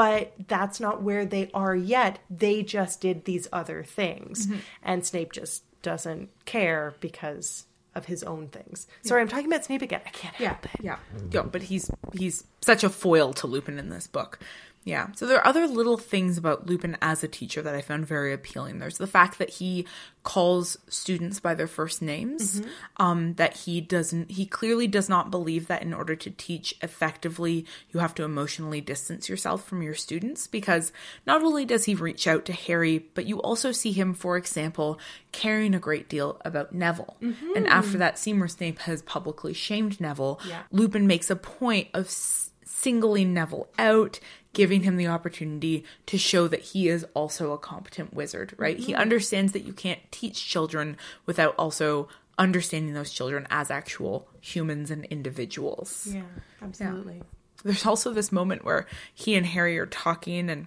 but 0.00 0.32
that's 0.48 0.80
not 0.80 1.02
where 1.02 1.26
they 1.26 1.50
are 1.52 1.76
yet. 1.76 2.20
They 2.30 2.62
just 2.62 3.02
did 3.02 3.26
these 3.26 3.46
other 3.52 3.84
things. 3.84 4.46
Mm-hmm. 4.46 4.58
And 4.82 5.04
Snape 5.04 5.30
just 5.30 5.62
doesn't 5.82 6.30
care 6.46 6.94
because 7.00 7.66
of 7.94 8.06
his 8.06 8.22
own 8.22 8.48
things. 8.48 8.86
Sorry, 9.02 9.20
I'm 9.20 9.28
talking 9.28 9.44
about 9.44 9.66
Snape 9.66 9.82
again. 9.82 10.00
I 10.06 10.08
can't 10.08 10.34
help 10.36 10.64
it. 10.64 10.80
Yeah. 10.82 10.96
Yeah, 11.30 11.42
but 11.42 11.64
he's 11.64 11.90
he's 12.14 12.44
such 12.62 12.82
a 12.82 12.88
foil 12.88 13.34
to 13.34 13.46
Lupin 13.46 13.78
in 13.78 13.90
this 13.90 14.06
book. 14.06 14.38
Yeah. 14.82 15.08
So 15.14 15.26
there 15.26 15.36
are 15.38 15.46
other 15.46 15.66
little 15.66 15.98
things 15.98 16.38
about 16.38 16.66
Lupin 16.66 16.96
as 17.02 17.22
a 17.22 17.28
teacher 17.28 17.60
that 17.60 17.74
I 17.74 17.82
found 17.82 18.06
very 18.06 18.32
appealing. 18.32 18.78
There's 18.78 18.96
the 18.96 19.06
fact 19.06 19.38
that 19.38 19.50
he 19.50 19.86
calls 20.22 20.78
students 20.88 21.38
by 21.38 21.54
their 21.54 21.66
first 21.66 22.00
names. 22.00 22.62
Um, 22.96 23.34
that 23.34 23.56
he 23.58 23.82
doesn't 23.82 24.30
he 24.30 24.46
clearly 24.46 24.86
does 24.86 25.08
not 25.08 25.30
believe 25.30 25.66
that 25.66 25.82
in 25.82 25.92
order 25.92 26.16
to 26.16 26.30
teach 26.30 26.74
effectively 26.82 27.66
you 27.92 28.00
have 28.00 28.14
to 28.14 28.22
emotionally 28.24 28.80
distance 28.80 29.28
yourself 29.28 29.66
from 29.66 29.82
your 29.82 29.94
students 29.94 30.46
because 30.46 30.92
not 31.26 31.42
only 31.42 31.64
does 31.66 31.84
he 31.84 31.94
reach 31.94 32.26
out 32.26 32.46
to 32.46 32.52
Harry, 32.54 32.98
but 33.14 33.26
you 33.26 33.38
also 33.42 33.72
see 33.72 33.92
him, 33.92 34.14
for 34.14 34.36
example, 34.38 34.98
caring 35.32 35.74
a 35.74 35.78
great 35.78 36.08
deal 36.08 36.40
about 36.44 36.74
Neville. 36.74 37.16
And 37.54 37.66
after 37.66 37.98
that 37.98 38.18
scene 38.18 38.38
where 38.38 38.48
Snape 38.48 38.78
has 38.80 39.02
publicly 39.02 39.52
shamed 39.52 40.00
Neville, 40.00 40.40
Yeah. 40.46 40.62
Lupin 40.70 41.06
makes 41.06 41.28
a 41.30 41.36
point 41.36 41.88
of 41.92 42.08
singling 42.70 43.34
Neville 43.34 43.68
out, 43.78 44.20
giving 44.52 44.82
him 44.82 44.96
the 44.96 45.08
opportunity 45.08 45.84
to 46.06 46.16
show 46.16 46.48
that 46.48 46.60
he 46.60 46.88
is 46.88 47.04
also 47.14 47.52
a 47.52 47.58
competent 47.58 48.14
wizard, 48.14 48.54
right? 48.56 48.78
He 48.78 48.92
mm-hmm. 48.92 49.00
understands 49.00 49.52
that 49.52 49.64
you 49.64 49.72
can't 49.72 50.00
teach 50.10 50.48
children 50.48 50.96
without 51.26 51.54
also 51.56 52.08
understanding 52.38 52.94
those 52.94 53.12
children 53.12 53.46
as 53.50 53.70
actual 53.70 54.28
humans 54.40 54.90
and 54.90 55.04
individuals. 55.06 56.08
Yeah, 56.10 56.22
absolutely. 56.62 57.22
There's 57.62 57.84
also 57.84 58.12
this 58.12 58.32
moment 58.32 58.64
where 58.64 58.86
he 59.14 59.34
and 59.34 59.44
Harry 59.44 59.78
are 59.78 59.86
talking, 59.86 60.48
and 60.48 60.66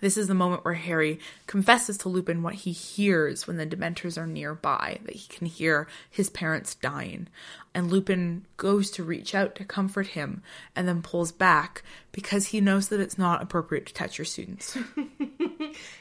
this 0.00 0.16
is 0.16 0.28
the 0.28 0.34
moment 0.34 0.64
where 0.64 0.74
Harry 0.74 1.18
confesses 1.46 1.96
to 1.98 2.08
Lupin 2.08 2.42
what 2.42 2.54
he 2.54 2.72
hears 2.72 3.46
when 3.46 3.56
the 3.56 3.66
Dementors 3.66 4.18
are 4.18 4.26
nearby, 4.26 4.98
that 5.04 5.14
he 5.16 5.28
can 5.28 5.46
hear 5.46 5.88
his 6.10 6.30
parents 6.30 6.74
dying. 6.74 7.28
And 7.74 7.90
Lupin 7.90 8.46
goes 8.56 8.90
to 8.92 9.04
reach 9.04 9.34
out 9.34 9.54
to 9.56 9.64
comfort 9.64 10.08
him 10.08 10.42
and 10.74 10.86
then 10.86 11.02
pulls 11.02 11.32
back 11.32 11.82
because 12.12 12.46
he 12.48 12.60
knows 12.60 12.88
that 12.88 13.00
it's 13.00 13.18
not 13.18 13.42
appropriate 13.42 13.86
to 13.86 13.94
touch 13.94 14.18
your 14.18 14.24
students. 14.24 14.76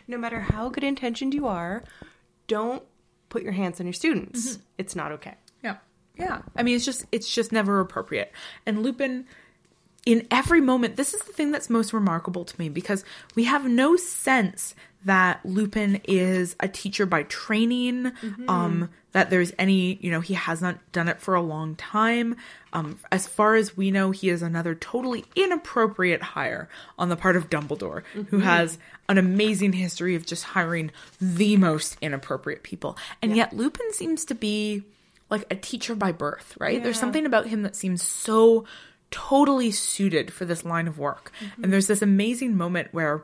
No 0.07 0.17
matter 0.17 0.39
how 0.39 0.69
good 0.69 0.83
intentioned 0.83 1.33
you 1.33 1.47
are, 1.47 1.83
don't 2.47 2.83
put 3.29 3.43
your 3.43 3.51
hands 3.51 3.79
on 3.79 3.85
your 3.85 3.93
students. 3.93 4.51
Mm-hmm. 4.53 4.61
It's 4.77 4.95
not 4.95 5.11
okay. 5.13 5.35
Yeah. 5.63 5.77
Yeah. 6.17 6.41
I 6.55 6.63
mean, 6.63 6.75
it's 6.75 6.85
just 6.85 7.05
it's 7.11 7.33
just 7.33 7.51
never 7.51 7.79
appropriate. 7.79 8.31
And 8.65 8.83
Lupin 8.83 9.25
in 10.05 10.27
every 10.29 10.61
moment, 10.61 10.95
this 10.95 11.13
is 11.13 11.21
the 11.23 11.33
thing 11.33 11.51
that's 11.51 11.69
most 11.69 11.91
remarkable 11.91 12.45
to 12.45 12.59
me 12.59 12.69
because 12.69 13.03
we 13.33 13.45
have 13.45 13.65
no 13.65 13.95
sense 13.95 14.75
that 15.03 15.39
Lupin 15.45 16.01
is 16.05 16.55
a 16.59 16.67
teacher 16.67 17.05
by 17.05 17.23
training, 17.23 18.11
um, 18.47 18.89
that 19.11 19.29
there's 19.29 19.53
any, 19.59 19.97
you 20.01 20.09
know, 20.09 20.19
he 20.19 20.33
has 20.33 20.61
not 20.61 20.79
done 20.91 21.07
it 21.07 21.19
for 21.19 21.35
a 21.35 21.41
long 21.41 21.75
time. 21.75 22.35
Um, 22.73 22.99
as 23.11 23.27
far 23.27 23.55
as 23.55 23.77
we 23.77 23.91
know, 23.91 24.11
he 24.11 24.29
is 24.29 24.41
another 24.41 24.73
totally 24.73 25.23
inappropriate 25.35 26.21
hire 26.21 26.69
on 26.97 27.09
the 27.09 27.15
part 27.15 27.35
of 27.35 27.49
Dumbledore, 27.49 28.03
who 28.29 28.39
has 28.39 28.79
an 29.07 29.19
amazing 29.19 29.73
history 29.73 30.15
of 30.15 30.25
just 30.25 30.43
hiring 30.43 30.91
the 31.21 31.55
most 31.57 31.97
inappropriate 32.01 32.63
people. 32.63 32.97
And 33.21 33.35
yet 33.35 33.53
Lupin 33.53 33.93
seems 33.93 34.25
to 34.25 34.35
be 34.35 34.83
like 35.29 35.45
a 35.51 35.55
teacher 35.55 35.95
by 35.95 36.11
birth, 36.11 36.57
right? 36.59 36.81
There's 36.83 36.99
something 36.99 37.25
about 37.25 37.47
him 37.47 37.61
that 37.61 37.75
seems 37.75 38.01
so 38.01 38.65
totally 39.16 39.72
suited 39.72 40.34
for 40.34 40.43
this 40.43 40.66
line 40.66 40.89
of 40.89 40.99
work. 40.99 41.32
And 41.63 41.72
there's 41.72 41.88
this 41.88 42.01
amazing 42.01 42.57
moment 42.57 42.89
where 42.91 43.24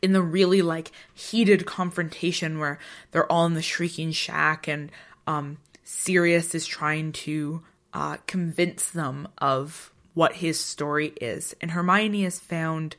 in 0.00 0.14
the 0.14 0.22
really 0.22 0.62
like 0.62 0.92
heated 1.12 1.66
confrontation 1.66 2.58
where 2.58 2.78
they're 3.10 3.30
all 3.30 3.44
in 3.44 3.52
the 3.52 3.60
shrieking 3.60 4.12
shack 4.12 4.66
and 4.66 4.90
um 5.26 5.58
Sirius 5.84 6.54
is 6.54 6.66
trying 6.66 7.12
to 7.12 7.62
uh 7.92 8.16
convince 8.26 8.88
them 8.88 9.28
of 9.36 9.92
what 10.14 10.36
his 10.36 10.58
story 10.58 11.12
is. 11.20 11.54
And 11.60 11.70
Hermione 11.70 12.22
has 12.22 12.40
found 12.40 12.96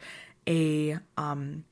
a 0.47 0.99
um 1.17 1.65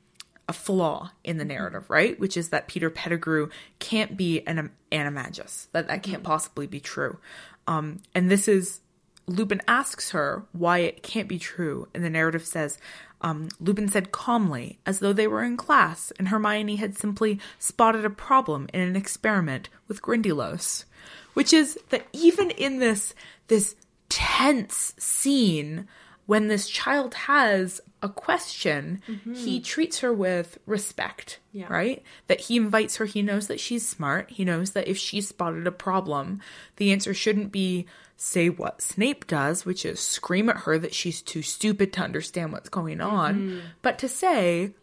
a 0.48 0.54
flaw 0.54 1.12
in 1.24 1.38
the 1.38 1.46
narrative, 1.46 1.92
right? 1.92 2.20
Which 2.20 2.36
is 2.36 2.50
that 2.50 2.68
Peter 2.68 2.90
Pettigrew 2.90 3.50
can't 3.78 4.18
be 4.18 4.42
an 4.48 4.72
animagus. 4.92 5.68
That 5.74 5.90
that 5.90 6.02
can't 6.02 6.24
possibly 6.24 6.66
be 6.66 6.80
true. 6.80 7.20
Um, 7.68 8.02
and 8.16 8.32
this 8.32 8.48
is 8.48 8.82
Lupin 9.30 9.62
asks 9.68 10.12
her 10.12 10.44
why 10.52 10.80
it 10.80 11.04
can't 11.04 11.28
be 11.28 11.40
true, 11.40 11.88
and 11.94 12.04
the 12.04 12.10
narrative 12.10 12.46
says 12.46 12.78
um, 13.22 13.50
Lupin 13.60 13.88
said 13.90 14.12
calmly, 14.12 14.80
as 14.86 15.00
though 15.00 15.14
they 15.14 15.28
were 15.28 15.44
in 15.44 15.58
class, 15.58 16.12
and 16.18 16.30
Hermione 16.30 16.78
had 16.78 16.98
simply 16.98 17.40
spotted 17.60 18.06
a 18.06 18.10
problem 18.10 18.68
in 18.74 18.82
an 18.82 18.96
experiment 18.96 19.70
with 19.88 20.02
Grindylows, 20.02 20.86
which 21.34 21.52
is 21.54 21.78
that 21.90 22.08
even 22.14 22.50
in 22.52 22.80
this 22.80 23.14
this 23.48 23.76
tense 24.08 24.94
scene 24.98 25.88
when 26.26 26.48
this 26.48 26.70
child 26.70 27.14
has 27.16 27.82
a 28.04 28.08
question, 28.10 29.02
he 29.34 29.60
treats 29.60 30.00
her 30.00 30.14
with 30.14 30.60
respect, 30.68 31.40
Yeah. 31.52 31.66
right? 31.74 32.04
That 32.28 32.42
he 32.42 32.56
invites 32.58 32.98
her, 32.98 33.06
he 33.06 33.24
knows 33.24 33.48
that 33.48 33.60
she's 33.60 33.86
smart. 33.88 34.30
He 34.30 34.46
knows 34.46 34.72
that 34.72 34.88
if 34.88 34.96
she 34.98 35.22
spotted 35.22 35.66
a 35.66 35.72
problem, 35.72 36.40
the 36.76 36.92
answer 36.92 37.16
shouldn't 37.16 37.52
be 37.52 37.88
say 38.22 38.50
what 38.50 38.82
Snape 38.82 39.28
does, 39.28 39.66
which 39.66 39.86
is 39.86 40.00
scream 40.00 40.50
at 40.50 40.58
her 40.58 40.78
that 40.78 40.94
she's 40.94 41.22
too 41.22 41.42
stupid 41.42 41.94
to 41.94 42.02
understand 42.02 42.52
what's 42.52 42.68
going 42.68 43.00
on, 43.00 43.36
mm-hmm. 43.36 43.60
but 43.82 43.98
to 44.00 44.10
say, 44.10 44.74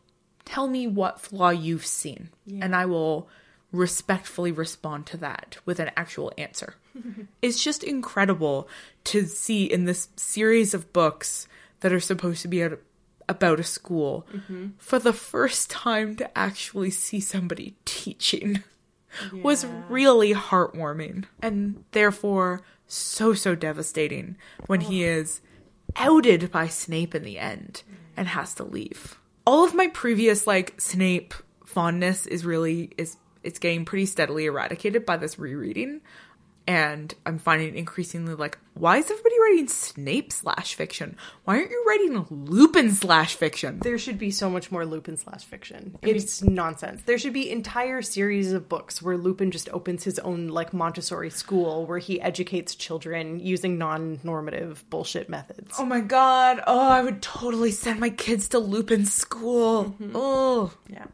tell 0.46 0.66
me 0.66 0.86
what 0.86 1.20
flaw 1.20 1.50
you've 1.50 1.84
seen, 1.84 2.30
and 2.62 2.74
I 2.74 2.86
will 2.86 3.28
respectfully 3.72 4.52
respond 4.52 5.04
to 5.06 5.18
that 5.18 5.58
with 5.66 5.78
an 5.80 5.90
actual 5.98 6.32
answer. 6.38 6.76
it's 7.42 7.62
just 7.62 7.84
incredible 7.84 8.68
to 9.04 9.26
see 9.26 9.64
in 9.64 9.84
this 9.84 10.08
series 10.16 10.72
of 10.72 10.94
books 10.94 11.46
that 11.80 11.92
are 11.92 12.00
supposed 12.00 12.40
to 12.40 12.48
be 12.48 12.62
at- 12.62 12.78
about 13.28 13.60
a 13.60 13.64
school 13.64 14.26
mm-hmm. 14.32 14.68
for 14.78 14.98
the 14.98 15.12
first 15.12 15.68
time 15.68 16.16
to 16.16 16.38
actually 16.38 16.90
see 16.90 17.20
somebody 17.20 17.76
teaching 17.84 18.62
was 19.42 19.66
really 19.90 20.32
heartwarming. 20.32 21.24
And 21.42 21.84
therefore 21.92 22.62
so 22.86 23.34
so 23.34 23.54
devastating 23.54 24.36
when 24.66 24.80
he 24.80 25.04
is 25.04 25.40
outed 25.96 26.50
by 26.50 26.68
Snape 26.68 27.14
in 27.14 27.22
the 27.22 27.38
end 27.38 27.82
and 28.16 28.28
has 28.28 28.54
to 28.54 28.64
leave. 28.64 29.18
All 29.46 29.64
of 29.64 29.74
my 29.74 29.88
previous 29.88 30.46
like 30.46 30.80
Snape 30.80 31.34
fondness 31.64 32.26
is 32.26 32.44
really 32.44 32.92
is 32.96 33.16
it's 33.42 33.58
getting 33.60 33.84
pretty 33.84 34.06
steadily 34.06 34.46
eradicated 34.46 35.06
by 35.06 35.16
this 35.16 35.38
rereading. 35.38 36.00
And 36.68 37.14
I'm 37.24 37.38
finding 37.38 37.76
increasingly 37.76 38.34
like, 38.34 38.58
why 38.74 38.96
is 38.96 39.08
everybody 39.08 39.38
writing 39.40 39.68
Snape 39.68 40.32
slash 40.32 40.74
fiction? 40.74 41.16
Why 41.44 41.58
aren't 41.58 41.70
you 41.70 41.84
writing 41.86 42.26
Lupin 42.28 42.90
slash 42.90 43.36
fiction? 43.36 43.78
There 43.78 43.98
should 43.98 44.18
be 44.18 44.32
so 44.32 44.50
much 44.50 44.72
more 44.72 44.84
Lupin 44.84 45.16
slash 45.16 45.44
fiction. 45.44 45.96
It's 46.02 46.42
nonsense. 46.42 47.02
There 47.02 47.18
should 47.18 47.32
be 47.32 47.52
entire 47.52 48.02
series 48.02 48.52
of 48.52 48.68
books 48.68 49.00
where 49.00 49.16
Lupin 49.16 49.52
just 49.52 49.68
opens 49.68 50.02
his 50.02 50.18
own 50.18 50.48
like 50.48 50.74
Montessori 50.74 51.30
school 51.30 51.86
where 51.86 51.98
he 51.98 52.20
educates 52.20 52.74
children 52.74 53.38
using 53.38 53.78
non-normative 53.78 54.84
bullshit 54.90 55.28
methods. 55.28 55.76
Oh 55.78 55.86
my 55.86 56.00
god. 56.00 56.60
Oh, 56.66 56.90
I 56.90 57.00
would 57.00 57.22
totally 57.22 57.70
send 57.70 58.00
my 58.00 58.10
kids 58.10 58.48
to 58.48 58.58
Lupin 58.58 59.06
school. 59.06 59.94
Oh. 60.14 60.72
Yeah. 60.88 61.06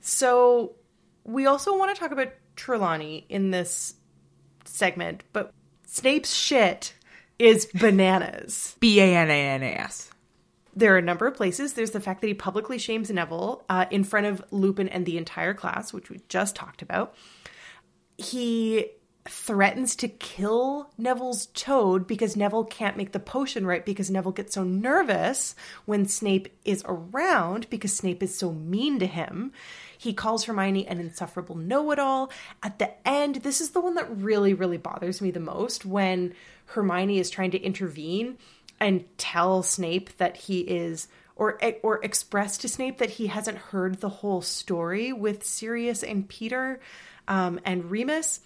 So 0.00 0.74
we 1.22 1.46
also 1.46 1.78
want 1.78 1.94
to 1.94 2.00
talk 2.00 2.10
about 2.10 2.32
Trelawney 2.56 3.26
in 3.28 3.52
this 3.52 3.94
segment, 4.66 5.24
but 5.32 5.52
Snape's 5.86 6.34
shit 6.34 6.94
is 7.38 7.66
bananas. 7.66 8.76
B 8.80 9.00
A 9.00 9.16
N 9.16 9.30
A 9.30 9.32
N 9.32 9.62
A 9.62 9.66
S. 9.66 10.10
There 10.74 10.94
are 10.94 10.98
a 10.98 11.02
number 11.02 11.26
of 11.26 11.34
places. 11.34 11.72
There's 11.72 11.92
the 11.92 12.00
fact 12.00 12.20
that 12.20 12.26
he 12.26 12.34
publicly 12.34 12.76
shames 12.76 13.10
Neville 13.10 13.64
uh, 13.68 13.86
in 13.90 14.04
front 14.04 14.26
of 14.26 14.44
Lupin 14.50 14.88
and 14.88 15.06
the 15.06 15.16
entire 15.16 15.54
class, 15.54 15.92
which 15.92 16.10
we 16.10 16.20
just 16.28 16.54
talked 16.54 16.82
about. 16.82 17.14
He 18.18 18.90
threatens 19.28 19.96
to 19.96 20.08
kill 20.08 20.90
Neville's 20.98 21.46
toad 21.46 22.06
because 22.06 22.36
Neville 22.36 22.64
can't 22.64 22.96
make 22.96 23.12
the 23.12 23.18
potion 23.18 23.66
right 23.66 23.84
because 23.84 24.10
Neville 24.10 24.32
gets 24.32 24.54
so 24.54 24.64
nervous 24.64 25.54
when 25.84 26.06
Snape 26.06 26.48
is 26.64 26.84
around 26.86 27.68
because 27.70 27.92
Snape 27.92 28.22
is 28.22 28.36
so 28.36 28.52
mean 28.52 28.98
to 28.98 29.06
him. 29.06 29.52
He 29.98 30.12
calls 30.12 30.44
Hermione 30.44 30.86
an 30.86 31.00
insufferable 31.00 31.56
know 31.56 31.90
it 31.90 31.98
all. 31.98 32.30
At 32.62 32.78
the 32.78 32.92
end, 33.06 33.36
this 33.36 33.60
is 33.60 33.70
the 33.70 33.80
one 33.80 33.94
that 33.94 34.16
really, 34.16 34.54
really 34.54 34.78
bothers 34.78 35.20
me 35.20 35.30
the 35.30 35.40
most 35.40 35.84
when 35.84 36.34
Hermione 36.66 37.18
is 37.18 37.30
trying 37.30 37.52
to 37.52 37.60
intervene 37.60 38.38
and 38.80 39.04
tell 39.18 39.62
Snape 39.62 40.16
that 40.18 40.36
he 40.36 40.60
is 40.60 41.08
or 41.36 41.60
or 41.82 42.02
express 42.02 42.58
to 42.58 42.68
Snape 42.68 42.98
that 42.98 43.10
he 43.10 43.26
hasn't 43.26 43.58
heard 43.58 44.00
the 44.00 44.08
whole 44.08 44.42
story 44.42 45.12
with 45.12 45.44
Sirius 45.44 46.02
and 46.02 46.28
Peter 46.28 46.80
um, 47.28 47.60
and 47.64 47.90
Remus. 47.90 48.40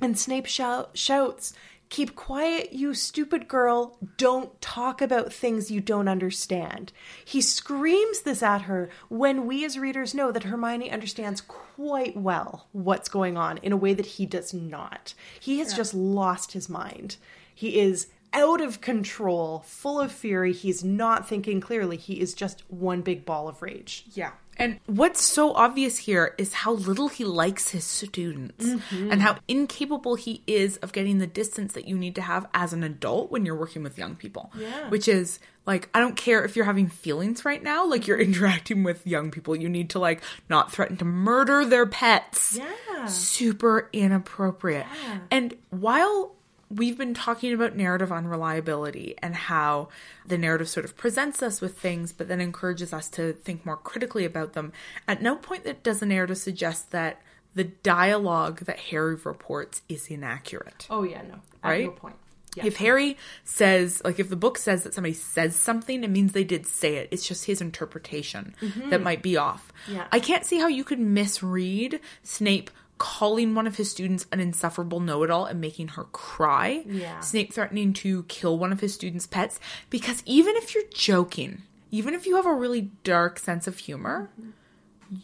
And 0.00 0.18
Snape 0.18 0.46
shout, 0.46 0.90
shouts, 0.94 1.54
Keep 1.92 2.16
quiet, 2.16 2.72
you 2.72 2.94
stupid 2.94 3.48
girl. 3.48 3.98
Don't 4.16 4.58
talk 4.62 5.02
about 5.02 5.30
things 5.30 5.70
you 5.70 5.82
don't 5.82 6.08
understand. 6.08 6.90
He 7.22 7.42
screams 7.42 8.22
this 8.22 8.42
at 8.42 8.62
her 8.62 8.88
when 9.10 9.46
we 9.46 9.62
as 9.66 9.78
readers 9.78 10.14
know 10.14 10.32
that 10.32 10.44
Hermione 10.44 10.90
understands 10.90 11.42
quite 11.42 12.16
well 12.16 12.66
what's 12.72 13.10
going 13.10 13.36
on 13.36 13.58
in 13.58 13.72
a 13.72 13.76
way 13.76 13.92
that 13.92 14.06
he 14.06 14.24
does 14.24 14.54
not. 14.54 15.12
He 15.38 15.58
has 15.58 15.74
just 15.74 15.92
lost 15.92 16.52
his 16.52 16.66
mind. 16.66 17.18
He 17.54 17.78
is 17.78 18.06
out 18.32 18.62
of 18.62 18.80
control, 18.80 19.62
full 19.66 20.00
of 20.00 20.10
fury. 20.10 20.54
He's 20.54 20.82
not 20.82 21.28
thinking 21.28 21.60
clearly. 21.60 21.98
He 21.98 22.22
is 22.22 22.32
just 22.32 22.62
one 22.70 23.02
big 23.02 23.26
ball 23.26 23.48
of 23.48 23.60
rage. 23.60 24.04
Yeah. 24.14 24.30
And 24.56 24.78
what's 24.86 25.22
so 25.22 25.54
obvious 25.54 25.98
here 25.98 26.34
is 26.38 26.52
how 26.52 26.72
little 26.72 27.08
he 27.08 27.24
likes 27.24 27.70
his 27.70 27.84
students 27.84 28.66
mm-hmm. 28.66 29.10
and 29.10 29.22
how 29.22 29.38
incapable 29.48 30.14
he 30.14 30.42
is 30.46 30.76
of 30.78 30.92
getting 30.92 31.18
the 31.18 31.26
distance 31.26 31.72
that 31.72 31.88
you 31.88 31.96
need 31.96 32.14
to 32.16 32.22
have 32.22 32.46
as 32.52 32.72
an 32.72 32.82
adult 32.82 33.30
when 33.30 33.46
you're 33.46 33.56
working 33.56 33.82
with 33.82 33.98
young 33.98 34.14
people. 34.14 34.52
Yeah. 34.56 34.88
Which 34.90 35.08
is 35.08 35.38
like, 35.64 35.88
I 35.94 36.00
don't 36.00 36.16
care 36.16 36.44
if 36.44 36.54
you're 36.54 36.64
having 36.64 36.88
feelings 36.88 37.44
right 37.44 37.62
now, 37.62 37.86
like 37.86 38.06
you're 38.06 38.20
interacting 38.20 38.82
with 38.82 39.06
young 39.06 39.30
people. 39.30 39.56
You 39.56 39.68
need 39.68 39.90
to 39.90 39.98
like 39.98 40.22
not 40.48 40.70
threaten 40.70 40.96
to 40.98 41.04
murder 41.04 41.64
their 41.64 41.86
pets. 41.86 42.58
Yeah. 42.58 43.06
Super 43.06 43.88
inappropriate. 43.92 44.86
And 45.30 45.54
while 45.70 46.36
we've 46.74 46.96
been 46.96 47.14
talking 47.14 47.52
about 47.52 47.76
narrative 47.76 48.10
unreliability 48.10 49.14
and 49.22 49.34
how 49.34 49.88
the 50.26 50.38
narrative 50.38 50.68
sort 50.68 50.84
of 50.84 50.96
presents 50.96 51.42
us 51.42 51.60
with 51.60 51.76
things 51.78 52.12
but 52.12 52.28
then 52.28 52.40
encourages 52.40 52.92
us 52.92 53.08
to 53.10 53.32
think 53.32 53.66
more 53.66 53.76
critically 53.76 54.24
about 54.24 54.54
them. 54.54 54.72
At 55.06 55.20
no 55.22 55.36
point 55.36 55.64
that 55.64 55.82
does 55.82 56.00
the 56.00 56.06
narrative 56.06 56.38
suggest 56.38 56.90
that 56.92 57.20
the 57.54 57.64
dialogue 57.64 58.60
that 58.60 58.78
Harry 58.78 59.14
reports 59.16 59.82
is 59.88 60.06
inaccurate. 60.08 60.86
Oh, 60.88 61.02
yeah, 61.02 61.22
no. 61.22 61.34
At 61.62 61.68
Right? 61.70 61.84
no 61.84 61.90
point. 61.90 62.16
Yeah. 62.54 62.66
If 62.66 62.76
Harry 62.76 63.16
says, 63.44 64.02
like, 64.04 64.18
if 64.18 64.28
the 64.28 64.36
book 64.36 64.58
says 64.58 64.84
that 64.84 64.92
somebody 64.92 65.14
says 65.14 65.56
something, 65.56 66.04
it 66.04 66.10
means 66.10 66.32
they 66.32 66.44
did 66.44 66.66
say 66.66 66.96
it. 66.96 67.08
It's 67.10 67.26
just 67.26 67.46
his 67.46 67.62
interpretation 67.62 68.54
that 68.90 69.00
might 69.02 69.22
be 69.22 69.38
off. 69.38 69.72
Mm-hmm. 69.84 69.96
Yeah. 69.96 70.06
I 70.12 70.20
can't 70.20 70.44
see 70.44 70.58
how 70.58 70.66
you 70.68 70.84
could 70.84 70.98
misread 70.98 71.98
Snape 72.22 72.70
calling 73.02 73.56
one 73.56 73.66
of 73.66 73.78
his 73.78 73.90
students 73.90 74.26
an 74.30 74.38
insufferable 74.38 75.00
know 75.00 75.24
it 75.24 75.30
all 75.30 75.44
and 75.44 75.60
making 75.60 75.88
her 75.88 76.04
cry. 76.04 76.84
Yeah. 76.86 77.18
Snape 77.18 77.52
threatening 77.52 77.92
to 77.94 78.22
kill 78.28 78.56
one 78.56 78.70
of 78.70 78.78
his 78.78 78.94
students' 78.94 79.26
pets. 79.26 79.58
Because 79.90 80.22
even 80.24 80.54
if 80.54 80.72
you're 80.72 80.84
joking, 80.94 81.62
even 81.90 82.14
if 82.14 82.26
you 82.26 82.36
have 82.36 82.46
a 82.46 82.54
really 82.54 82.92
dark 83.02 83.40
sense 83.40 83.66
of 83.66 83.76
humor, 83.76 84.30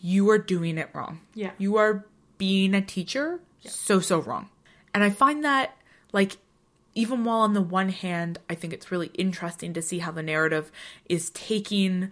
you 0.03 0.29
are 0.29 0.39
doing 0.39 0.77
it 0.77 0.91
wrong. 0.93 1.21
Yeah. 1.35 1.53
You 1.57 1.77
are 1.77 2.05
being 2.37 2.75
a 2.75 2.83
teacher 2.83 3.39
so, 3.61 4.01
so 4.01 4.19
wrong. 4.19 4.49
And 4.93 5.05
I 5.05 5.11
find 5.11 5.45
that, 5.45 5.77
like, 6.13 6.39
even 6.97 7.23
while 7.23 7.43
on 7.43 7.53
the 7.53 7.63
one 7.63 7.91
hand, 7.91 8.41
I 8.51 8.57
think 8.57 8.73
it's 8.73 8.91
really 8.91 9.13
interesting 9.15 9.73
to 9.75 9.83
see 9.83 10.01
how 10.01 10.11
the 10.11 10.25
narrative 10.25 10.73
is 11.09 11.31
taking 11.31 12.11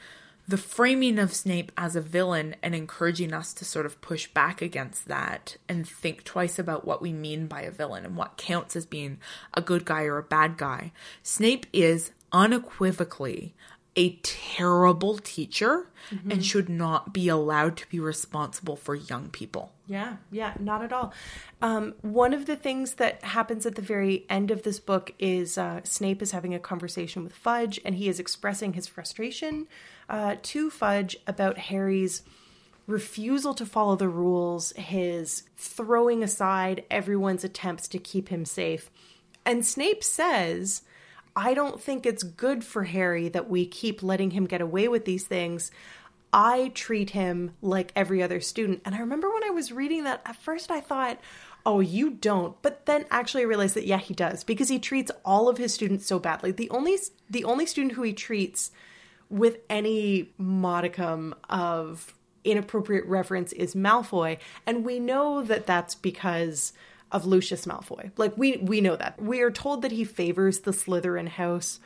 the 0.48 0.56
framing 0.56 1.18
of 1.18 1.34
Snape 1.34 1.72
as 1.76 1.96
a 1.96 2.00
villain 2.00 2.54
and 2.62 2.74
encouraging 2.74 3.32
us 3.32 3.52
to 3.54 3.64
sort 3.64 3.86
of 3.86 4.00
push 4.00 4.28
back 4.28 4.62
against 4.62 5.08
that 5.08 5.56
and 5.68 5.88
think 5.88 6.24
twice 6.24 6.58
about 6.58 6.84
what 6.84 7.02
we 7.02 7.12
mean 7.12 7.46
by 7.46 7.62
a 7.62 7.70
villain 7.70 8.04
and 8.04 8.16
what 8.16 8.36
counts 8.36 8.76
as 8.76 8.86
being 8.86 9.18
a 9.54 9.60
good 9.60 9.84
guy 9.84 10.04
or 10.04 10.18
a 10.18 10.22
bad 10.22 10.56
guy. 10.56 10.92
Snape 11.22 11.66
is 11.72 12.12
unequivocally 12.32 13.54
a 13.96 14.16
terrible 14.22 15.16
teacher 15.16 15.88
and 16.30 16.44
should 16.44 16.68
not 16.68 17.14
be 17.14 17.28
allowed 17.28 17.78
to 17.78 17.88
be 17.88 17.98
responsible 17.98 18.76
for 18.76 18.94
young 18.94 19.30
people. 19.30 19.72
Yeah, 19.86 20.16
yeah, 20.30 20.52
not 20.60 20.84
at 20.84 20.92
all. 20.92 21.14
Um, 21.62 21.94
one 22.02 22.34
of 22.34 22.44
the 22.44 22.56
things 22.56 22.94
that 22.94 23.24
happens 23.24 23.64
at 23.64 23.74
the 23.74 23.82
very 23.82 24.26
end 24.28 24.50
of 24.50 24.64
this 24.64 24.78
book 24.78 25.14
is 25.18 25.56
uh, 25.56 25.80
Snape 25.84 26.20
is 26.20 26.32
having 26.32 26.54
a 26.54 26.58
conversation 26.58 27.24
with 27.24 27.32
Fudge, 27.32 27.80
and 27.84 27.94
he 27.94 28.06
is 28.06 28.20
expressing 28.20 28.74
his 28.74 28.86
frustration 28.86 29.66
uh, 30.08 30.36
to 30.42 30.70
Fudge 30.70 31.16
about 31.26 31.58
Harry's 31.58 32.22
refusal 32.86 33.54
to 33.54 33.66
follow 33.66 33.96
the 33.96 34.08
rules, 34.08 34.72
his 34.76 35.42
throwing 35.56 36.22
aside 36.22 36.84
everyone's 36.90 37.44
attempts 37.44 37.88
to 37.88 37.98
keep 37.98 38.28
him 38.28 38.44
safe. 38.44 38.90
And 39.44 39.64
Snape 39.64 40.04
says, 40.04 40.82
I 41.34 41.52
don't 41.52 41.80
think 41.80 42.06
it's 42.06 42.22
good 42.22 42.64
for 42.64 42.84
Harry 42.84 43.28
that 43.28 43.50
we 43.50 43.66
keep 43.66 44.02
letting 44.02 44.30
him 44.30 44.46
get 44.46 44.60
away 44.60 44.88
with 44.88 45.04
these 45.04 45.26
things. 45.26 45.70
I 46.32 46.70
treat 46.74 47.10
him 47.10 47.52
like 47.60 47.92
every 47.94 48.22
other 48.22 48.40
student. 48.40 48.82
And 48.84 48.94
I 48.94 48.98
remember 48.98 49.32
when 49.32 49.44
I 49.44 49.50
was 49.50 49.72
reading 49.72 50.04
that, 50.04 50.22
at 50.24 50.36
first 50.36 50.70
I 50.70 50.80
thought, 50.80 51.20
oh, 51.64 51.80
you 51.80 52.10
don't. 52.10 52.60
But 52.62 52.86
then 52.86 53.04
actually 53.10 53.42
I 53.42 53.46
realized 53.46 53.74
that, 53.74 53.86
yeah, 53.86 53.98
he 53.98 54.14
does 54.14 54.44
because 54.44 54.68
he 54.68 54.78
treats 54.78 55.10
all 55.24 55.48
of 55.48 55.58
his 55.58 55.74
students 55.74 56.06
so 56.06 56.18
badly. 56.18 56.52
The 56.52 56.70
only, 56.70 56.96
the 57.28 57.44
only 57.44 57.66
student 57.66 57.94
who 57.94 58.02
he 58.02 58.12
treats 58.12 58.70
with 59.28 59.58
any 59.68 60.32
modicum 60.38 61.34
of 61.48 62.14
inappropriate 62.44 63.04
reference 63.06 63.52
is 63.52 63.74
Malfoy. 63.74 64.38
And 64.66 64.84
we 64.84 64.98
know 65.00 65.42
that 65.42 65.66
that's 65.66 65.94
because 65.94 66.72
of 67.12 67.26
Lucius 67.26 67.66
Malfoy. 67.66 68.10
Like 68.16 68.36
we 68.36 68.56
we 68.58 68.80
know 68.80 68.96
that. 68.96 69.20
We 69.20 69.40
are 69.40 69.50
told 69.50 69.82
that 69.82 69.92
he 69.92 70.04
favors 70.04 70.60
the 70.60 70.72
Slytherin 70.72 71.28
house, 71.28 71.80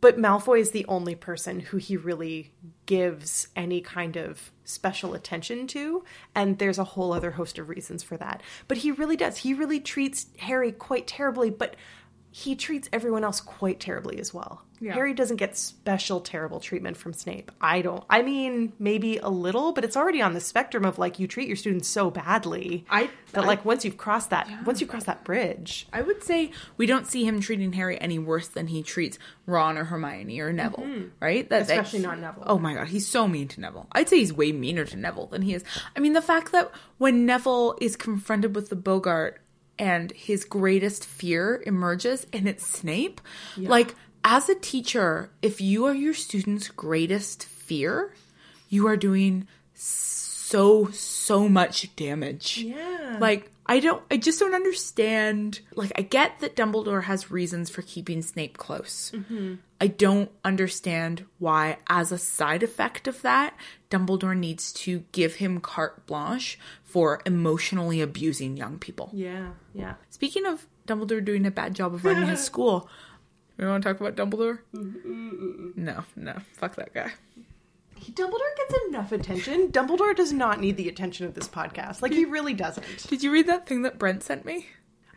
but 0.00 0.18
Malfoy 0.18 0.60
is 0.60 0.70
the 0.70 0.86
only 0.86 1.14
person 1.14 1.60
who 1.60 1.76
he 1.76 1.96
really 1.96 2.52
gives 2.86 3.48
any 3.54 3.80
kind 3.80 4.16
of 4.16 4.50
special 4.64 5.14
attention 5.14 5.66
to, 5.68 6.04
and 6.34 6.58
there's 6.58 6.78
a 6.78 6.84
whole 6.84 7.12
other 7.12 7.32
host 7.32 7.58
of 7.58 7.68
reasons 7.68 8.02
for 8.02 8.16
that. 8.16 8.42
But 8.68 8.78
he 8.78 8.90
really 8.90 9.16
does. 9.16 9.38
He 9.38 9.54
really 9.54 9.80
treats 9.80 10.26
Harry 10.38 10.72
quite 10.72 11.06
terribly, 11.06 11.50
but 11.50 11.76
he 12.36 12.54
treats 12.54 12.86
everyone 12.92 13.24
else 13.24 13.40
quite 13.40 13.80
terribly 13.80 14.20
as 14.20 14.34
well. 14.34 14.60
Yeah. 14.78 14.92
Harry 14.92 15.14
doesn't 15.14 15.38
get 15.38 15.56
special 15.56 16.20
terrible 16.20 16.60
treatment 16.60 16.98
from 16.98 17.14
Snape. 17.14 17.50
I 17.62 17.80
don't. 17.80 18.04
I 18.10 18.20
mean, 18.20 18.74
maybe 18.78 19.16
a 19.16 19.30
little, 19.30 19.72
but 19.72 19.86
it's 19.86 19.96
already 19.96 20.20
on 20.20 20.34
the 20.34 20.40
spectrum 20.40 20.84
of 20.84 20.98
like 20.98 21.18
you 21.18 21.26
treat 21.26 21.48
your 21.48 21.56
students 21.56 21.88
so 21.88 22.10
badly 22.10 22.84
I- 22.90 23.08
that 23.32 23.44
I- 23.44 23.46
like 23.46 23.64
once 23.64 23.86
you've 23.86 23.96
crossed 23.96 24.28
that, 24.30 24.50
once 24.66 24.82
you 24.82 24.86
cross 24.86 25.04
that 25.04 25.24
bridge, 25.24 25.88
I 25.94 26.02
would 26.02 26.22
say 26.22 26.50
we 26.76 26.84
don't 26.84 27.06
see 27.06 27.24
him 27.24 27.40
treating 27.40 27.72
Harry 27.72 27.98
any 27.98 28.18
worse 28.18 28.48
than 28.48 28.66
he 28.66 28.82
treats 28.82 29.18
Ron 29.46 29.78
or 29.78 29.84
Hermione 29.84 30.38
or 30.40 30.52
Neville, 30.52 30.84
mm-hmm. 30.84 31.08
right? 31.20 31.48
That, 31.48 31.68
that- 31.68 31.72
Especially 31.72 32.00
not 32.00 32.18
Neville. 32.18 32.44
Oh 32.46 32.58
my 32.58 32.74
god, 32.74 32.88
he's 32.88 33.08
so 33.08 33.26
mean 33.26 33.48
to 33.48 33.62
Neville. 33.62 33.86
I'd 33.92 34.10
say 34.10 34.18
he's 34.18 34.34
way 34.34 34.52
meaner 34.52 34.84
to 34.84 34.96
Neville 34.98 35.28
than 35.28 35.40
he 35.40 35.54
is. 35.54 35.64
I 35.96 36.00
mean, 36.00 36.12
the 36.12 36.20
fact 36.20 36.52
that 36.52 36.70
when 36.98 37.24
Neville 37.24 37.78
is 37.80 37.96
confronted 37.96 38.54
with 38.54 38.68
the 38.68 38.76
Boggart 38.76 39.40
and 39.78 40.12
his 40.12 40.44
greatest 40.44 41.04
fear 41.04 41.62
emerges 41.66 42.26
and 42.32 42.48
it's 42.48 42.66
Snape, 42.66 43.20
like 43.58 43.94
as 44.24 44.48
a 44.48 44.54
teacher, 44.54 45.30
if 45.40 45.60
you 45.60 45.84
are 45.86 45.94
your 45.94 46.14
student's 46.14 46.68
greatest 46.68 47.44
fear, 47.44 48.12
you 48.68 48.88
are 48.88 48.96
doing 48.96 49.46
so 49.74 50.88
so 50.92 51.48
much 51.48 51.94
damage. 51.96 52.58
Yeah. 52.58 53.18
Like 53.20 53.50
I 53.66 53.80
don't 53.80 54.02
I 54.10 54.16
just 54.16 54.40
don't 54.40 54.54
understand 54.54 55.60
like 55.74 55.92
I 55.96 56.02
get 56.02 56.40
that 56.40 56.56
Dumbledore 56.56 57.04
has 57.04 57.30
reasons 57.30 57.70
for 57.70 57.82
keeping 57.82 58.22
Snape 58.22 58.56
close. 58.56 59.12
Mm-hmm. 59.14 59.54
I 59.80 59.88
don't 59.88 60.30
understand 60.44 61.26
why 61.38 61.78
as 61.88 62.10
a 62.10 62.18
side 62.18 62.62
effect 62.62 63.06
of 63.06 63.20
that 63.22 63.54
Dumbledore 63.90 64.36
needs 64.36 64.72
to 64.72 65.04
give 65.12 65.36
him 65.36 65.60
carte 65.60 66.06
blanche 66.06 66.58
for 66.82 67.20
emotionally 67.26 68.00
abusing 68.00 68.56
young 68.56 68.78
people. 68.78 69.10
yeah, 69.12 69.50
yeah. 69.74 69.94
Speaking 70.10 70.46
of 70.46 70.66
Dumbledore 70.86 71.24
doing 71.24 71.44
a 71.46 71.50
bad 71.50 71.74
job 71.74 71.94
of 71.94 72.04
running 72.04 72.28
his 72.28 72.42
school, 72.44 72.88
we 73.56 73.66
want 73.66 73.82
to 73.82 73.88
talk 73.92 74.00
about 74.00 74.16
Dumbledore? 74.16 74.60
Mm-hmm, 74.74 75.12
mm-hmm. 75.12 75.84
No, 75.84 76.04
no, 76.14 76.36
fuck 76.54 76.76
that 76.76 76.94
guy. 76.94 77.12
He, 77.96 78.12
Dumbledore 78.12 78.56
gets 78.56 78.74
enough 78.88 79.12
attention. 79.12 79.68
Dumbledore 79.68 80.14
does 80.14 80.32
not 80.32 80.60
need 80.60 80.76
the 80.76 80.88
attention 80.88 81.26
of 81.26 81.34
this 81.34 81.48
podcast. 81.48 82.02
Like 82.02 82.12
he 82.12 82.24
really 82.24 82.54
doesn't. 82.54 83.08
Did 83.08 83.22
you 83.22 83.30
read 83.30 83.46
that 83.48 83.66
thing 83.66 83.82
that 83.82 83.98
Brent 83.98 84.22
sent 84.22 84.44
me? 84.44 84.66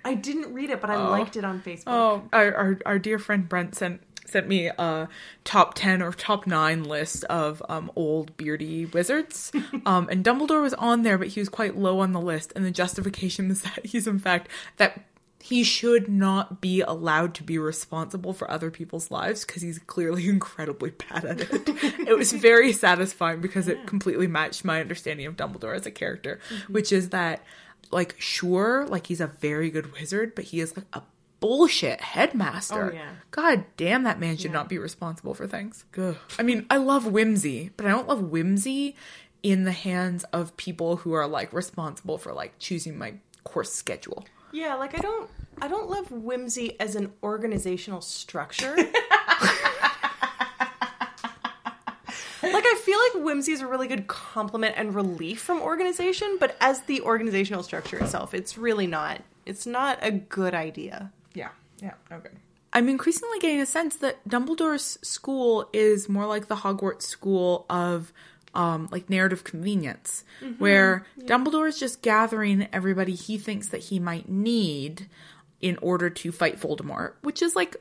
I 0.06 0.14
didn't 0.14 0.54
read 0.54 0.70
it, 0.70 0.80
but 0.80 0.90
I 0.90 0.96
oh. 0.96 1.10
liked 1.12 1.36
it 1.36 1.44
on 1.44 1.62
Facebook. 1.62 1.84
Oh, 1.88 2.24
our, 2.32 2.56
our 2.56 2.80
our 2.86 3.00
dear 3.00 3.20
friend 3.20 3.48
Brent 3.50 3.76
sent 3.76 4.09
sent 4.30 4.48
me 4.48 4.68
a 4.68 5.10
top 5.44 5.74
ten 5.74 6.02
or 6.02 6.12
top 6.12 6.48
nine 6.48 6.84
list 6.84 7.24
of 7.26 7.62
um 7.70 7.92
old 7.96 8.36
beardy 8.38 8.86
wizards. 8.86 9.52
um, 9.86 10.08
and 10.10 10.24
Dumbledore 10.24 10.62
was 10.62 10.74
on 10.76 11.04
there, 11.04 11.18
but 11.18 11.30
he 11.30 11.40
was 11.40 11.50
quite 11.50 11.78
low 11.78 12.00
on 12.00 12.14
the 12.14 12.22
list. 12.22 12.54
And 12.56 12.66
the 12.66 12.72
justification 12.72 13.50
was 13.50 13.62
that 13.64 13.86
he's 13.86 14.08
in 14.08 14.20
fact 14.20 14.50
that 14.78 15.02
he 15.42 15.64
should 15.64 16.10
not 16.10 16.60
be 16.62 16.82
allowed 16.82 17.34
to 17.34 17.44
be 17.44 17.58
responsible 17.58 18.34
for 18.34 18.50
other 18.52 18.70
people's 18.70 19.10
lives 19.10 19.46
because 19.46 19.62
he's 19.62 19.80
clearly 19.80 20.28
incredibly 20.30 20.92
bad 20.92 21.26
at 21.26 21.42
it. 21.42 21.70
it 22.08 22.18
was 22.18 22.32
very 22.32 22.74
satisfying 22.74 23.40
because 23.42 23.68
it 23.68 23.88
completely 23.88 24.28
matched 24.28 24.66
my 24.66 24.82
understanding 24.82 25.26
of 25.26 25.38
Dumbledore 25.38 25.76
as 25.76 25.86
a 25.86 25.92
character, 25.92 26.40
which 26.68 26.92
is 26.92 27.10
that, 27.10 27.44
like, 27.90 28.16
sure, 28.20 28.86
like 28.88 29.08
he's 29.08 29.22
a 29.22 29.28
very 29.28 29.70
good 29.70 29.94
wizard, 29.94 30.36
but 30.36 30.46
he 30.46 30.60
is 30.60 30.76
like 30.76 30.86
a 30.94 31.02
bullshit 31.40 32.02
headmaster. 32.02 32.92
Oh, 32.92 32.96
yeah. 32.96 33.12
God 33.32 33.66
damn, 33.78 34.04
that 34.04 34.20
man 34.20 34.38
should 34.38 34.52
not 34.52 34.70
be 34.70 34.78
responsible 34.78 35.34
for 35.34 35.48
things. 35.48 35.86
Ugh. 35.98 36.18
I 36.38 36.44
mean, 36.44 36.66
I 36.70 36.78
love 36.78 37.06
whimsy, 37.06 37.72
but 37.78 37.86
I 37.86 37.90
don't 37.90 38.08
love 38.08 38.22
whimsy 38.22 38.96
in 39.44 39.64
the 39.64 39.72
hands 39.72 40.24
of 40.26 40.56
people 40.58 40.98
who 40.98 41.14
are 41.14 41.28
like 41.28 41.54
responsible 41.54 42.18
for 42.18 42.34
like 42.34 42.54
choosing 42.60 42.98
my 42.98 43.14
course 43.44 43.72
schedule. 43.72 44.26
Yeah, 44.52 44.76
like 44.76 44.98
I 44.98 45.02
don't 45.02 45.30
I 45.62 45.68
don't 45.68 45.90
love 45.90 46.12
whimsy 46.12 46.80
as 46.80 46.96
an 46.96 47.14
organizational 47.24 48.02
structure. 48.02 48.76
like 48.78 48.88
I 52.44 52.82
feel 52.84 53.00
like 53.00 53.26
whimsy 53.26 53.52
is 53.52 53.62
a 53.62 53.68
really 53.68 53.88
good 53.88 54.08
complement 54.08 54.76
and 54.78 54.96
relief 54.96 55.42
from 55.42 55.62
organization, 55.62 56.38
but 56.40 56.56
as 56.60 56.82
the 56.82 57.02
organizational 57.02 57.64
structure 57.64 57.98
itself, 58.00 58.34
it's 58.34 58.58
really 58.58 58.88
not. 58.88 59.22
It's 59.46 59.66
not 59.66 60.00
a 60.02 60.12
good 60.12 60.54
idea. 60.54 61.12
Yeah. 61.82 61.94
Yeah. 62.10 62.18
Okay. 62.18 62.30
I'm 62.72 62.88
increasingly 62.88 63.40
getting 63.40 63.62
a 63.62 63.66
sense 63.66 63.96
that 63.98 64.28
Dumbledore's 64.28 65.00
school 65.02 65.68
is 65.74 66.08
more 66.08 66.28
like 66.28 66.48
the 66.48 66.56
Hogwarts 66.56 67.02
school 67.04 67.66
of 67.70 68.14
um, 68.54 68.90
like 68.92 69.10
narrative 69.10 69.44
convenience, 69.44 70.24
where 70.60 71.06
Dumbledore 71.20 71.68
is 71.68 71.80
just 71.80 72.02
gathering 72.02 72.68
everybody 72.72 73.16
he 73.16 73.38
thinks 73.38 73.70
that 73.70 73.82
he 73.82 74.00
might 74.00 74.30
need 74.30 75.08
in 75.62 75.78
order 75.82 76.10
to 76.10 76.32
fight 76.32 76.60
Voldemort, 76.60 77.14
which 77.22 77.42
is 77.42 77.56
like 77.56 77.76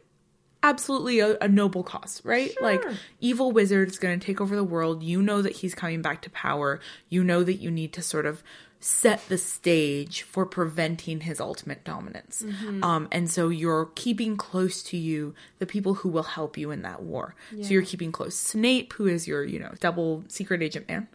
absolutely 0.63 1.21
a, 1.21 1.37
a 1.41 1.49
noble 1.49 1.83
cause, 1.83 2.21
right? 2.25 2.51
Like 2.61 2.83
evil 3.21 3.53
wizard 3.53 3.89
is 3.89 3.99
going 3.99 4.19
to 4.19 4.27
take 4.27 4.41
over 4.41 4.57
the 4.57 4.65
world. 4.65 5.03
You 5.03 5.23
know 5.23 5.41
that 5.43 5.53
he's 5.57 5.75
coming 5.75 6.03
back 6.03 6.23
to 6.23 6.31
power. 6.31 6.81
You 7.09 7.23
know 7.25 7.43
that 7.45 7.55
you 7.55 7.71
need 7.71 7.93
to 7.95 8.03
sort 8.03 8.27
of 8.27 8.43
set 8.81 9.27
the 9.29 9.39
stage 9.39 10.23
for 10.23 10.47
preventing 10.47 11.21
his 11.21 11.41
ultimate 11.41 11.85
dominance. 11.85 12.43
Mm-hmm. 12.43 12.85
Um, 12.85 13.09
and 13.11 13.31
so 13.31 13.49
you're 13.49 13.91
keeping 13.95 14.37
close 14.37 14.83
to 14.85 14.97
you 14.97 15.35
the 15.59 15.67
people 15.67 15.95
who 15.95 16.09
will 16.09 16.23
help 16.23 16.57
you 16.57 16.71
in 16.71 16.83
that 16.83 17.03
war. 17.03 17.35
So 17.63 17.73
you're 17.73 17.83
keeping 17.83 18.13
close 18.13 18.37
Snape, 18.37 18.93
who 18.93 19.07
is 19.07 19.27
your, 19.27 19.45
you 19.45 19.59
know, 19.59 19.73
double 19.81 20.25
secret 20.29 20.63
agent 20.63 20.89
man 20.89 21.09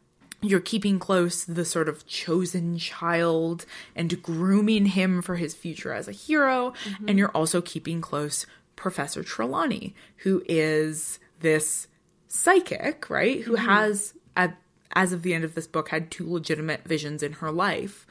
you're 0.43 0.59
keeping 0.59 0.99
close 0.99 1.45
the 1.45 1.65
sort 1.65 1.89
of 1.89 2.05
chosen 2.05 2.77
child 2.77 3.65
and 3.95 4.21
grooming 4.21 4.85
him 4.85 5.21
for 5.21 5.35
his 5.35 5.55
future 5.55 5.93
as 5.93 6.07
a 6.07 6.11
hero. 6.11 6.73
Mm-hmm. 6.83 7.09
And 7.09 7.17
you're 7.17 7.31
also 7.31 7.61
keeping 7.61 8.01
close 8.01 8.45
Professor 8.75 9.23
Trelawney, 9.23 9.95
who 10.17 10.43
is 10.47 11.19
this 11.39 11.87
psychic, 12.27 13.09
right? 13.09 13.41
Who 13.41 13.55
mm-hmm. 13.55 13.65
has, 13.65 14.13
at, 14.35 14.57
as 14.93 15.13
of 15.13 15.21
the 15.21 15.33
end 15.33 15.43
of 15.43 15.55
this 15.55 15.67
book, 15.67 15.89
had 15.89 16.11
two 16.11 16.31
legitimate 16.31 16.85
visions 16.85 17.23
in 17.23 17.33
her 17.33 17.51
life. 17.51 18.05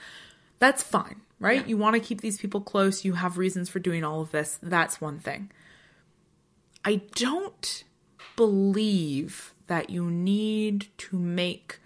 That's 0.59 0.83
fine, 0.83 1.23
right? 1.41 1.67
You 1.67 1.77
want 1.77 1.95
to 1.95 2.01
keep 2.01 2.21
these 2.21 2.39
people 2.39 2.61
close. 2.61 3.05
You 3.05 3.15
have 3.15 3.39
reasons 3.39 3.69
for 3.69 3.79
doing 3.81 4.05
all 4.05 4.21
of 4.21 4.31
this. 4.31 4.59
That's 4.63 5.01
one 5.01 5.19
thing. 5.19 5.51
I 6.85 7.03
don't 7.15 7.85
believe 8.37 9.55
that 9.67 9.91
you 9.91 10.11
need 10.11 10.87
to 10.99 11.17
make 11.17 11.81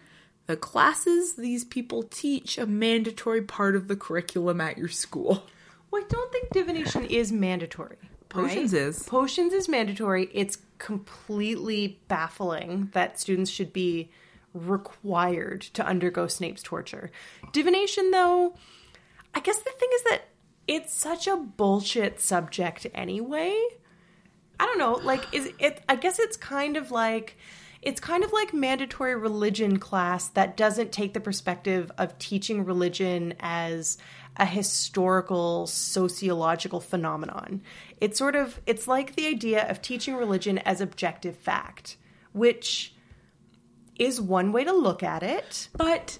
the 0.47 0.57
classes 0.57 1.35
these 1.35 1.65
people 1.65 2.03
teach 2.03 2.57
a 2.59 2.67
mandatory 2.67 3.43
part 3.43 3.77
of 3.77 3.89
the 3.89 3.97
curriculum 3.97 4.61
at 4.61 4.79
your 4.79 4.89
school. 4.89 5.45
Well, 5.91 6.03
I 6.03 6.07
don't 6.09 6.33
think 6.33 6.51
divination 6.51 7.05
is 7.05 7.33
mandatory. 7.33 7.97
Potions 8.29 8.73
right? 8.73 8.83
is. 8.83 9.03
Potions 9.05 9.53
is 9.53 9.69
mandatory. 9.69 10.29
It's 10.33 10.59
completely 10.79 12.01
baffling 12.09 12.91
that 12.93 13.21
students 13.21 13.51
should 13.51 13.73
be 13.73 14.11
required 14.57 15.63
to 15.63 15.87
undergo 15.87 16.27
Snape's 16.27 16.63
torture. 16.63 17.11
Divination, 17.53 18.11
though, 18.11 18.55
I 19.35 19.41
guess 19.41 19.59
the 19.59 19.71
thing 19.71 19.91
is 19.95 20.03
that 20.05 20.23
it's 20.67 20.95
such 20.95 21.27
a 21.27 21.37
bullshit 21.37 22.21
subject 22.21 22.87
anyway. 22.95 23.57
I 24.59 24.65
don't 24.65 24.79
know, 24.79 24.95
like 25.05 25.23
is 25.33 25.51
it 25.59 25.83
I 25.89 25.97
guess 25.97 26.19
it's 26.19 26.37
kind 26.37 26.77
of 26.77 26.91
like 26.91 27.37
it's 27.83 28.01
kind 28.01 28.25
of 28.25 28.33
like 28.33 28.53
mandatory 28.53 29.15
religion 29.15 29.79
class 29.79 30.29
that 30.31 30.57
doesn't 30.57 30.91
take 30.91 31.15
the 31.15 31.21
perspective 31.21 31.93
of 31.99 32.19
teaching 32.19 32.65
religion 32.65 33.35
as 33.39 33.99
a 34.39 34.47
historical 34.47 35.67
sociological 35.67 36.81
phenomenon. 36.81 37.63
It's 38.01 38.19
sort 38.19 38.35
of 38.35 38.61
it's 38.67 38.89
like 38.89 39.15
the 39.15 39.27
idea 39.27 39.69
of 39.69 39.83
teaching 39.83 40.17
religion 40.17 40.59
as 40.59 40.81
objective 40.81 41.37
fact, 41.37 41.97
which 42.33 42.96
is 43.99 44.21
one 44.21 44.53
way 44.53 44.65
to 44.65 44.73
look 44.73 45.03
at 45.03 45.23
it. 45.23 45.69
But 45.77 46.19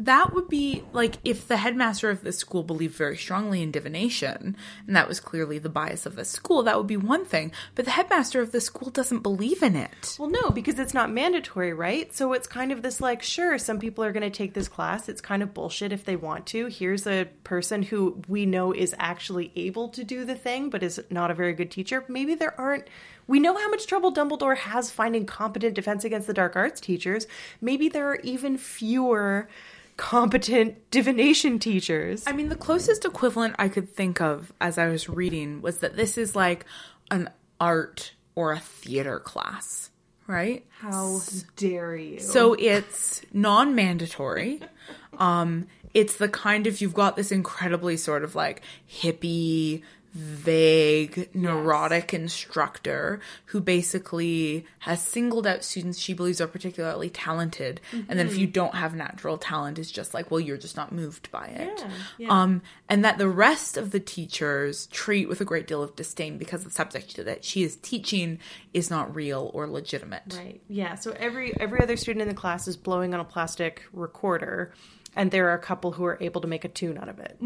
that 0.00 0.34
would 0.34 0.48
be 0.48 0.82
like 0.92 1.14
if 1.24 1.46
the 1.46 1.56
headmaster 1.56 2.10
of 2.10 2.22
the 2.22 2.32
school 2.32 2.62
believed 2.62 2.96
very 2.96 3.16
strongly 3.16 3.62
in 3.62 3.70
divination, 3.70 4.56
and 4.86 4.96
that 4.96 5.08
was 5.08 5.20
clearly 5.20 5.58
the 5.58 5.68
bias 5.68 6.04
of 6.06 6.16
the 6.16 6.24
school, 6.24 6.64
that 6.64 6.76
would 6.76 6.86
be 6.86 6.96
one 6.96 7.24
thing. 7.24 7.52
But 7.74 7.84
the 7.84 7.92
headmaster 7.92 8.40
of 8.40 8.52
the 8.52 8.60
school 8.60 8.90
doesn't 8.90 9.20
believe 9.20 9.62
in 9.62 9.76
it. 9.76 10.16
Well, 10.18 10.30
no, 10.30 10.50
because 10.50 10.78
it's 10.78 10.94
not 10.94 11.12
mandatory, 11.12 11.72
right? 11.72 12.12
So 12.14 12.32
it's 12.32 12.46
kind 12.46 12.72
of 12.72 12.82
this 12.82 13.00
like, 13.00 13.22
sure, 13.22 13.56
some 13.58 13.78
people 13.78 14.04
are 14.04 14.12
going 14.12 14.22
to 14.24 14.36
take 14.36 14.54
this 14.54 14.68
class. 14.68 15.08
It's 15.08 15.20
kind 15.20 15.42
of 15.42 15.54
bullshit 15.54 15.92
if 15.92 16.04
they 16.04 16.16
want 16.16 16.46
to. 16.46 16.66
Here's 16.66 17.06
a 17.06 17.28
person 17.44 17.82
who 17.82 18.22
we 18.28 18.46
know 18.46 18.72
is 18.72 18.94
actually 18.98 19.52
able 19.54 19.90
to 19.90 20.04
do 20.04 20.24
the 20.24 20.34
thing, 20.34 20.70
but 20.70 20.82
is 20.82 21.00
not 21.10 21.30
a 21.30 21.34
very 21.34 21.52
good 21.52 21.70
teacher. 21.70 22.04
Maybe 22.08 22.34
there 22.34 22.58
aren't. 22.60 22.88
We 23.26 23.40
know 23.40 23.56
how 23.56 23.70
much 23.70 23.86
trouble 23.86 24.12
Dumbledore 24.12 24.56
has 24.56 24.90
finding 24.90 25.26
competent 25.26 25.74
defense 25.74 26.04
against 26.04 26.26
the 26.26 26.34
dark 26.34 26.56
arts 26.56 26.80
teachers. 26.80 27.26
Maybe 27.60 27.88
there 27.88 28.08
are 28.08 28.20
even 28.22 28.58
fewer 28.58 29.48
competent 29.96 30.76
divination 30.90 31.58
teachers. 31.58 32.24
I 32.26 32.32
mean, 32.32 32.48
the 32.48 32.56
closest 32.56 33.04
equivalent 33.04 33.56
I 33.58 33.68
could 33.68 33.88
think 33.88 34.20
of 34.20 34.52
as 34.60 34.78
I 34.78 34.88
was 34.88 35.08
reading 35.08 35.62
was 35.62 35.78
that 35.78 35.96
this 35.96 36.18
is 36.18 36.36
like 36.36 36.66
an 37.10 37.30
art 37.60 38.12
or 38.34 38.52
a 38.52 38.58
theater 38.58 39.20
class, 39.20 39.90
right? 40.26 40.64
How 40.80 41.20
dare 41.56 41.96
you? 41.96 42.20
So 42.20 42.54
it's 42.58 43.22
non 43.32 43.74
mandatory. 43.74 44.60
Um, 45.18 45.68
it's 45.92 46.16
the 46.16 46.28
kind 46.28 46.66
of, 46.66 46.80
you've 46.80 46.92
got 46.92 47.14
this 47.14 47.30
incredibly 47.30 47.96
sort 47.96 48.24
of 48.24 48.34
like 48.34 48.62
hippie, 48.90 49.82
vague, 50.14 51.28
neurotic 51.34 52.14
instructor 52.14 53.20
who 53.46 53.60
basically 53.60 54.64
has 54.78 55.02
singled 55.02 55.44
out 55.44 55.64
students 55.64 55.98
she 55.98 56.14
believes 56.14 56.40
are 56.40 56.46
particularly 56.46 57.10
talented. 57.10 57.80
And 57.92 58.18
then 58.18 58.26
if 58.26 58.38
you 58.38 58.46
don't 58.46 58.74
have 58.76 58.94
natural 58.94 59.38
talent, 59.38 59.78
it's 59.78 59.90
just 59.90 60.14
like, 60.14 60.30
well, 60.30 60.38
you're 60.38 60.56
just 60.56 60.76
not 60.76 60.92
moved 60.92 61.30
by 61.32 61.46
it. 61.46 61.80
Yeah, 61.80 61.90
yeah. 62.18 62.28
Um, 62.28 62.62
and 62.88 63.04
that 63.04 63.18
the 63.18 63.28
rest 63.28 63.76
of 63.76 63.90
the 63.90 63.98
teachers 63.98 64.86
treat 64.86 65.28
with 65.28 65.40
a 65.40 65.44
great 65.44 65.66
deal 65.66 65.82
of 65.82 65.96
disdain 65.96 66.38
because 66.38 66.62
the 66.62 66.70
subject 66.70 67.16
that 67.16 67.44
she 67.44 67.64
is 67.64 67.76
teaching 67.76 68.38
is 68.72 68.90
not 68.90 69.14
real 69.14 69.50
or 69.52 69.66
legitimate. 69.66 70.36
Right. 70.36 70.60
Yeah. 70.68 70.94
So 70.94 71.12
every 71.18 71.58
every 71.58 71.80
other 71.80 71.96
student 71.96 72.22
in 72.22 72.28
the 72.28 72.34
class 72.34 72.68
is 72.68 72.76
blowing 72.76 73.14
on 73.14 73.20
a 73.20 73.24
plastic 73.24 73.82
recorder, 73.92 74.72
and 75.16 75.30
there 75.30 75.48
are 75.50 75.54
a 75.54 75.60
couple 75.60 75.92
who 75.92 76.04
are 76.04 76.18
able 76.20 76.40
to 76.40 76.48
make 76.48 76.64
a 76.64 76.68
tune 76.68 76.98
out 76.98 77.08
of 77.08 77.18
it. 77.18 77.36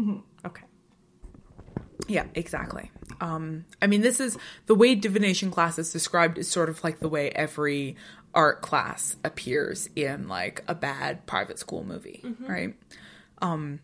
Okay. 0.45 0.63
Yeah, 2.07 2.25
exactly. 2.33 2.91
Um, 3.21 3.65
I 3.81 3.87
mean, 3.87 4.01
this 4.01 4.19
is 4.19 4.37
the 4.67 4.75
way 4.75 4.95
divination 4.95 5.51
class 5.51 5.77
is 5.77 5.91
described 5.91 6.37
is 6.37 6.49
sort 6.49 6.69
of 6.69 6.83
like 6.83 6.99
the 6.99 7.09
way 7.09 7.29
every 7.31 7.95
art 8.33 8.61
class 8.61 9.15
appears 9.23 9.89
in 9.95 10.27
like 10.27 10.63
a 10.67 10.75
bad 10.75 11.25
private 11.25 11.59
school 11.59 11.83
movie, 11.83 12.21
right? 12.47 12.75
Um, 13.41 13.79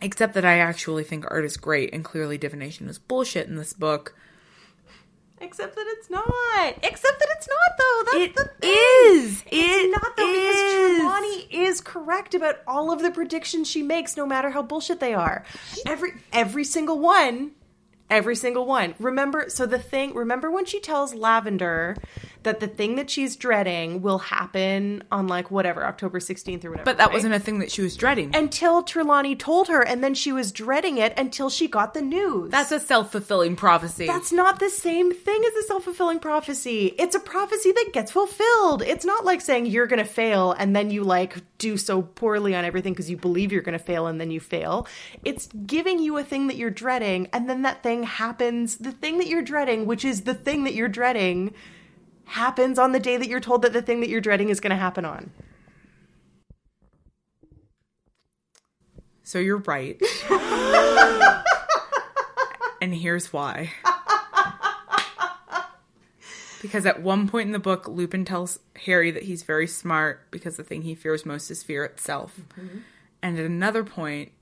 except 0.00 0.34
that 0.34 0.44
I 0.44 0.58
actually 0.58 1.04
think 1.04 1.24
art 1.30 1.44
is 1.44 1.56
great, 1.56 1.92
and 1.92 2.04
clearly 2.04 2.38
divination 2.38 2.88
is 2.88 2.98
bullshit 2.98 3.46
in 3.48 3.56
this 3.56 3.72
book. 3.72 4.14
Except 5.44 5.74
that 5.76 5.84
it's 5.98 6.08
not. 6.10 6.74
Except 6.82 7.18
that 7.18 7.28
it's 7.36 7.48
not 7.48 7.78
though. 7.78 8.02
That's 8.04 8.16
It 8.16 8.36
the 8.36 8.44
thing. 8.60 8.76
is. 9.16 9.42
It's 9.46 9.84
It 9.84 9.90
not 9.90 10.16
though 10.16 10.30
is. 10.32 10.56
because 10.56 10.96
Trelawney 10.98 11.64
is 11.66 11.80
correct 11.80 12.34
about 12.34 12.56
all 12.66 12.90
of 12.92 13.02
the 13.02 13.10
predictions 13.10 13.68
she 13.68 13.82
makes, 13.82 14.16
no 14.16 14.26
matter 14.26 14.50
how 14.50 14.62
bullshit 14.62 15.00
they 15.00 15.14
are. 15.14 15.44
Every 15.86 16.12
every 16.32 16.64
single 16.64 16.98
one. 16.98 17.52
Every 18.10 18.36
single 18.36 18.66
one. 18.66 18.94
Remember, 18.98 19.46
so 19.48 19.64
the 19.64 19.78
thing, 19.78 20.14
remember 20.14 20.50
when 20.50 20.66
she 20.66 20.78
tells 20.78 21.14
Lavender 21.14 21.96
that 22.44 22.60
the 22.60 22.68
thing 22.68 22.96
that 22.96 23.10
she's 23.10 23.36
dreading 23.36 24.00
will 24.00 24.18
happen 24.18 25.02
on 25.10 25.26
like 25.26 25.50
whatever, 25.50 25.84
October 25.84 26.18
16th 26.18 26.64
or 26.64 26.70
whatever. 26.70 26.84
But 26.84 26.98
that 26.98 27.08
right? 27.08 27.14
wasn't 27.14 27.34
a 27.34 27.38
thing 27.38 27.58
that 27.58 27.70
she 27.70 27.82
was 27.82 27.96
dreading. 27.96 28.34
until 28.34 28.82
Trelawney 28.82 29.36
told 29.36 29.68
her, 29.68 29.82
and 29.82 30.02
then 30.02 30.14
she 30.14 30.32
was 30.32 30.52
dreading 30.52 30.98
it 30.98 31.12
until 31.18 31.50
she 31.50 31.68
got 31.68 31.94
the 31.94 32.02
news. 32.02 32.50
That's 32.50 32.72
a 32.72 32.80
self 32.80 33.12
fulfilling 33.12 33.56
prophecy. 33.56 34.06
That's 34.06 34.32
not 34.32 34.60
the 34.60 34.70
same 34.70 35.12
thing 35.12 35.42
as 35.46 35.54
a 35.64 35.66
self 35.66 35.84
fulfilling 35.84 36.20
prophecy. 36.20 36.94
It's 36.98 37.14
a 37.14 37.20
prophecy 37.20 37.72
that 37.72 37.90
gets 37.92 38.12
fulfilled. 38.12 38.82
It's 38.82 39.04
not 39.04 39.24
like 39.24 39.40
saying 39.40 39.66
you're 39.66 39.86
going 39.86 40.04
to 40.04 40.10
fail 40.10 40.52
and 40.52 40.74
then 40.74 40.90
you 40.90 41.02
like 41.02 41.36
do 41.58 41.76
so 41.76 42.02
poorly 42.02 42.54
on 42.54 42.64
everything 42.64 42.92
because 42.92 43.08
you 43.10 43.16
believe 43.16 43.50
you're 43.52 43.62
going 43.62 43.78
to 43.78 43.84
fail 43.84 44.06
and 44.06 44.20
then 44.20 44.30
you 44.30 44.40
fail. 44.40 44.86
It's 45.24 45.48
giving 45.66 45.98
you 45.98 46.18
a 46.18 46.24
thing 46.24 46.48
that 46.48 46.56
you're 46.56 46.70
dreading 46.70 47.28
and 47.32 47.48
then 47.48 47.62
that 47.62 47.82
thing 47.82 48.02
happens. 48.02 48.76
The 48.76 48.92
thing 48.92 49.18
that 49.18 49.28
you're 49.28 49.42
dreading, 49.42 49.86
which 49.86 50.04
is 50.04 50.22
the 50.22 50.34
thing 50.34 50.64
that 50.64 50.74
you're 50.74 50.88
dreading, 50.88 51.54
happens 52.24 52.78
on 52.78 52.92
the 52.92 53.00
day 53.00 53.16
that 53.16 53.28
you're 53.28 53.40
told 53.40 53.62
that 53.62 53.72
the 53.72 53.82
thing 53.82 54.00
that 54.00 54.08
you're 54.08 54.20
dreading 54.20 54.48
is 54.48 54.60
going 54.60 54.70
to 54.70 54.76
happen 54.76 55.04
on. 55.04 55.30
So 59.22 59.38
you're 59.38 59.58
right. 59.58 60.00
and 62.80 62.94
here's 62.94 63.32
why. 63.32 63.72
Because 66.60 66.86
at 66.86 67.02
one 67.02 67.28
point 67.28 67.46
in 67.46 67.52
the 67.52 67.58
book, 67.58 67.88
Lupin 67.88 68.24
tells 68.24 68.58
Harry 68.86 69.10
that 69.10 69.24
he's 69.24 69.42
very 69.42 69.66
smart 69.66 70.30
because 70.30 70.56
the 70.56 70.64
thing 70.64 70.82
he 70.82 70.94
fears 70.94 71.26
most 71.26 71.50
is 71.50 71.62
fear 71.62 71.84
itself. 71.84 72.40
Mm-hmm. 72.58 72.78
And 73.22 73.38
at 73.38 73.44
another 73.44 73.84
point, 73.84 74.32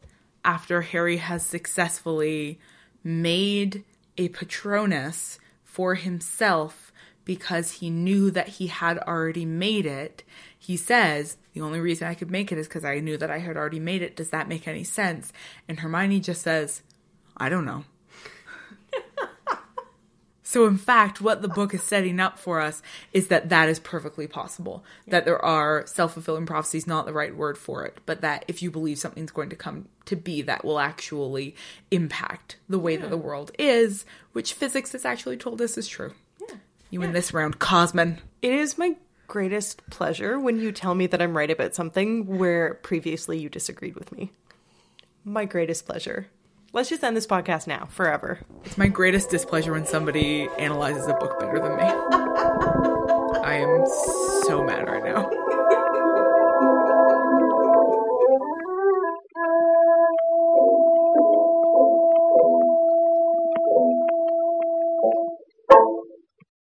after 0.45 0.83
Harry 0.83 1.17
has 1.17 1.45
successfully 1.45 2.59
made 3.03 3.85
a 4.19 4.29
Patronus 4.29 5.39
for 5.65 5.95
himself 5.95 6.92
because 7.25 7.73
he 7.73 7.91
knew 7.91 8.31
that 8.31 8.49
he 8.49 8.67
had 8.67 8.99
already 8.99 9.45
made 9.45 9.87
it. 9.87 10.23
He 10.59 10.77
says, 10.77 11.37
The 11.55 11.61
only 11.61 11.81
reason 11.81 12.09
I 12.09 12.15
could 12.15 12.31
make 12.31 12.53
it 12.53 12.59
is 12.59 12.69
because 12.69 12.85
I 12.85 13.01
knew 13.01 13.17
that 13.17 13.31
I 13.31 13.39
had 13.39 13.57
already 13.57 13.81
made 13.81 14.03
it. 14.03 14.17
Does 14.17 14.31
that 14.31 14.49
make 14.49 14.67
any 14.67 14.85
sense? 14.85 15.33
And 15.69 15.81
Hermione 15.81 16.21
just 16.21 16.43
says, 16.43 16.83
I 17.37 17.49
don't 17.49 17.65
know. 17.65 17.85
So, 20.53 20.67
in 20.67 20.77
fact, 20.77 21.23
what 21.23 21.41
the 21.41 21.49
book 21.49 21.73
is 21.73 21.83
setting 21.83 22.21
up 22.21 22.39
for 22.39 22.61
us 22.61 22.83
is 23.15 23.29
that 23.29 23.49
that 23.49 23.71
is 23.71 23.81
perfectly 23.81 24.27
possible. 24.27 24.85
That 25.07 25.25
there 25.25 25.43
are 25.43 25.87
self 25.87 26.13
fulfilling 26.13 26.45
prophecies, 26.45 26.87
not 26.87 27.07
the 27.07 27.13
right 27.15 27.35
word 27.35 27.57
for 27.57 27.87
it, 27.87 27.97
but 28.05 28.21
that 28.21 28.45
if 28.49 28.61
you 28.61 28.71
believe 28.71 28.99
something's 28.99 29.31
going 29.31 29.49
to 29.49 29.57
come 29.57 29.89
to 30.05 30.15
be, 30.15 30.43
that 30.43 30.63
will 30.63 30.79
actually 30.79 31.55
impact 31.91 32.59
the 32.69 32.79
way 32.79 32.99
that 32.99 33.09
the 33.09 33.17
world 33.17 33.51
is, 33.59 34.05
which 34.33 34.53
physics 34.53 34.93
has 34.93 35.07
actually 35.07 35.39
told 35.39 35.59
us 35.63 35.79
is 35.79 35.89
true. 35.89 36.13
You 36.93 37.01
win 37.01 37.15
this 37.15 37.33
round, 37.33 37.59
Kosman. 37.59 38.19
It 38.43 38.53
is 38.53 38.77
my 38.77 38.97
greatest 39.27 39.81
pleasure 39.89 40.39
when 40.39 40.61
you 40.61 40.73
tell 40.73 40.95
me 40.95 41.07
that 41.07 41.23
I'm 41.23 41.35
right 41.35 41.51
about 41.51 41.75
something 41.75 42.27
where 42.37 42.75
previously 42.75 43.39
you 43.39 43.49
disagreed 43.49 43.95
with 43.95 44.13
me. 44.13 44.31
My 45.25 45.47
greatest 45.47 45.87
pleasure. 45.87 46.27
Let's 46.75 46.91
just 46.91 47.03
end 47.03 47.17
this 47.17 47.27
podcast 47.27 47.67
now, 47.67 47.87
forever. 47.87 48.41
It's 48.67 48.77
my 48.77 48.89
greatest 48.89 49.31
displeasure 49.31 49.73
when 49.73 49.87
somebody 49.87 50.51
analyzes 50.59 51.07
a 51.07 51.15
book 51.15 51.41
better 51.41 51.59
than 51.61 51.77
me. 51.77 51.83
I 53.41 53.55
am 53.55 53.87
so 54.45 54.63
mad 54.63 54.87
right 54.87 55.03
now. 55.03 55.42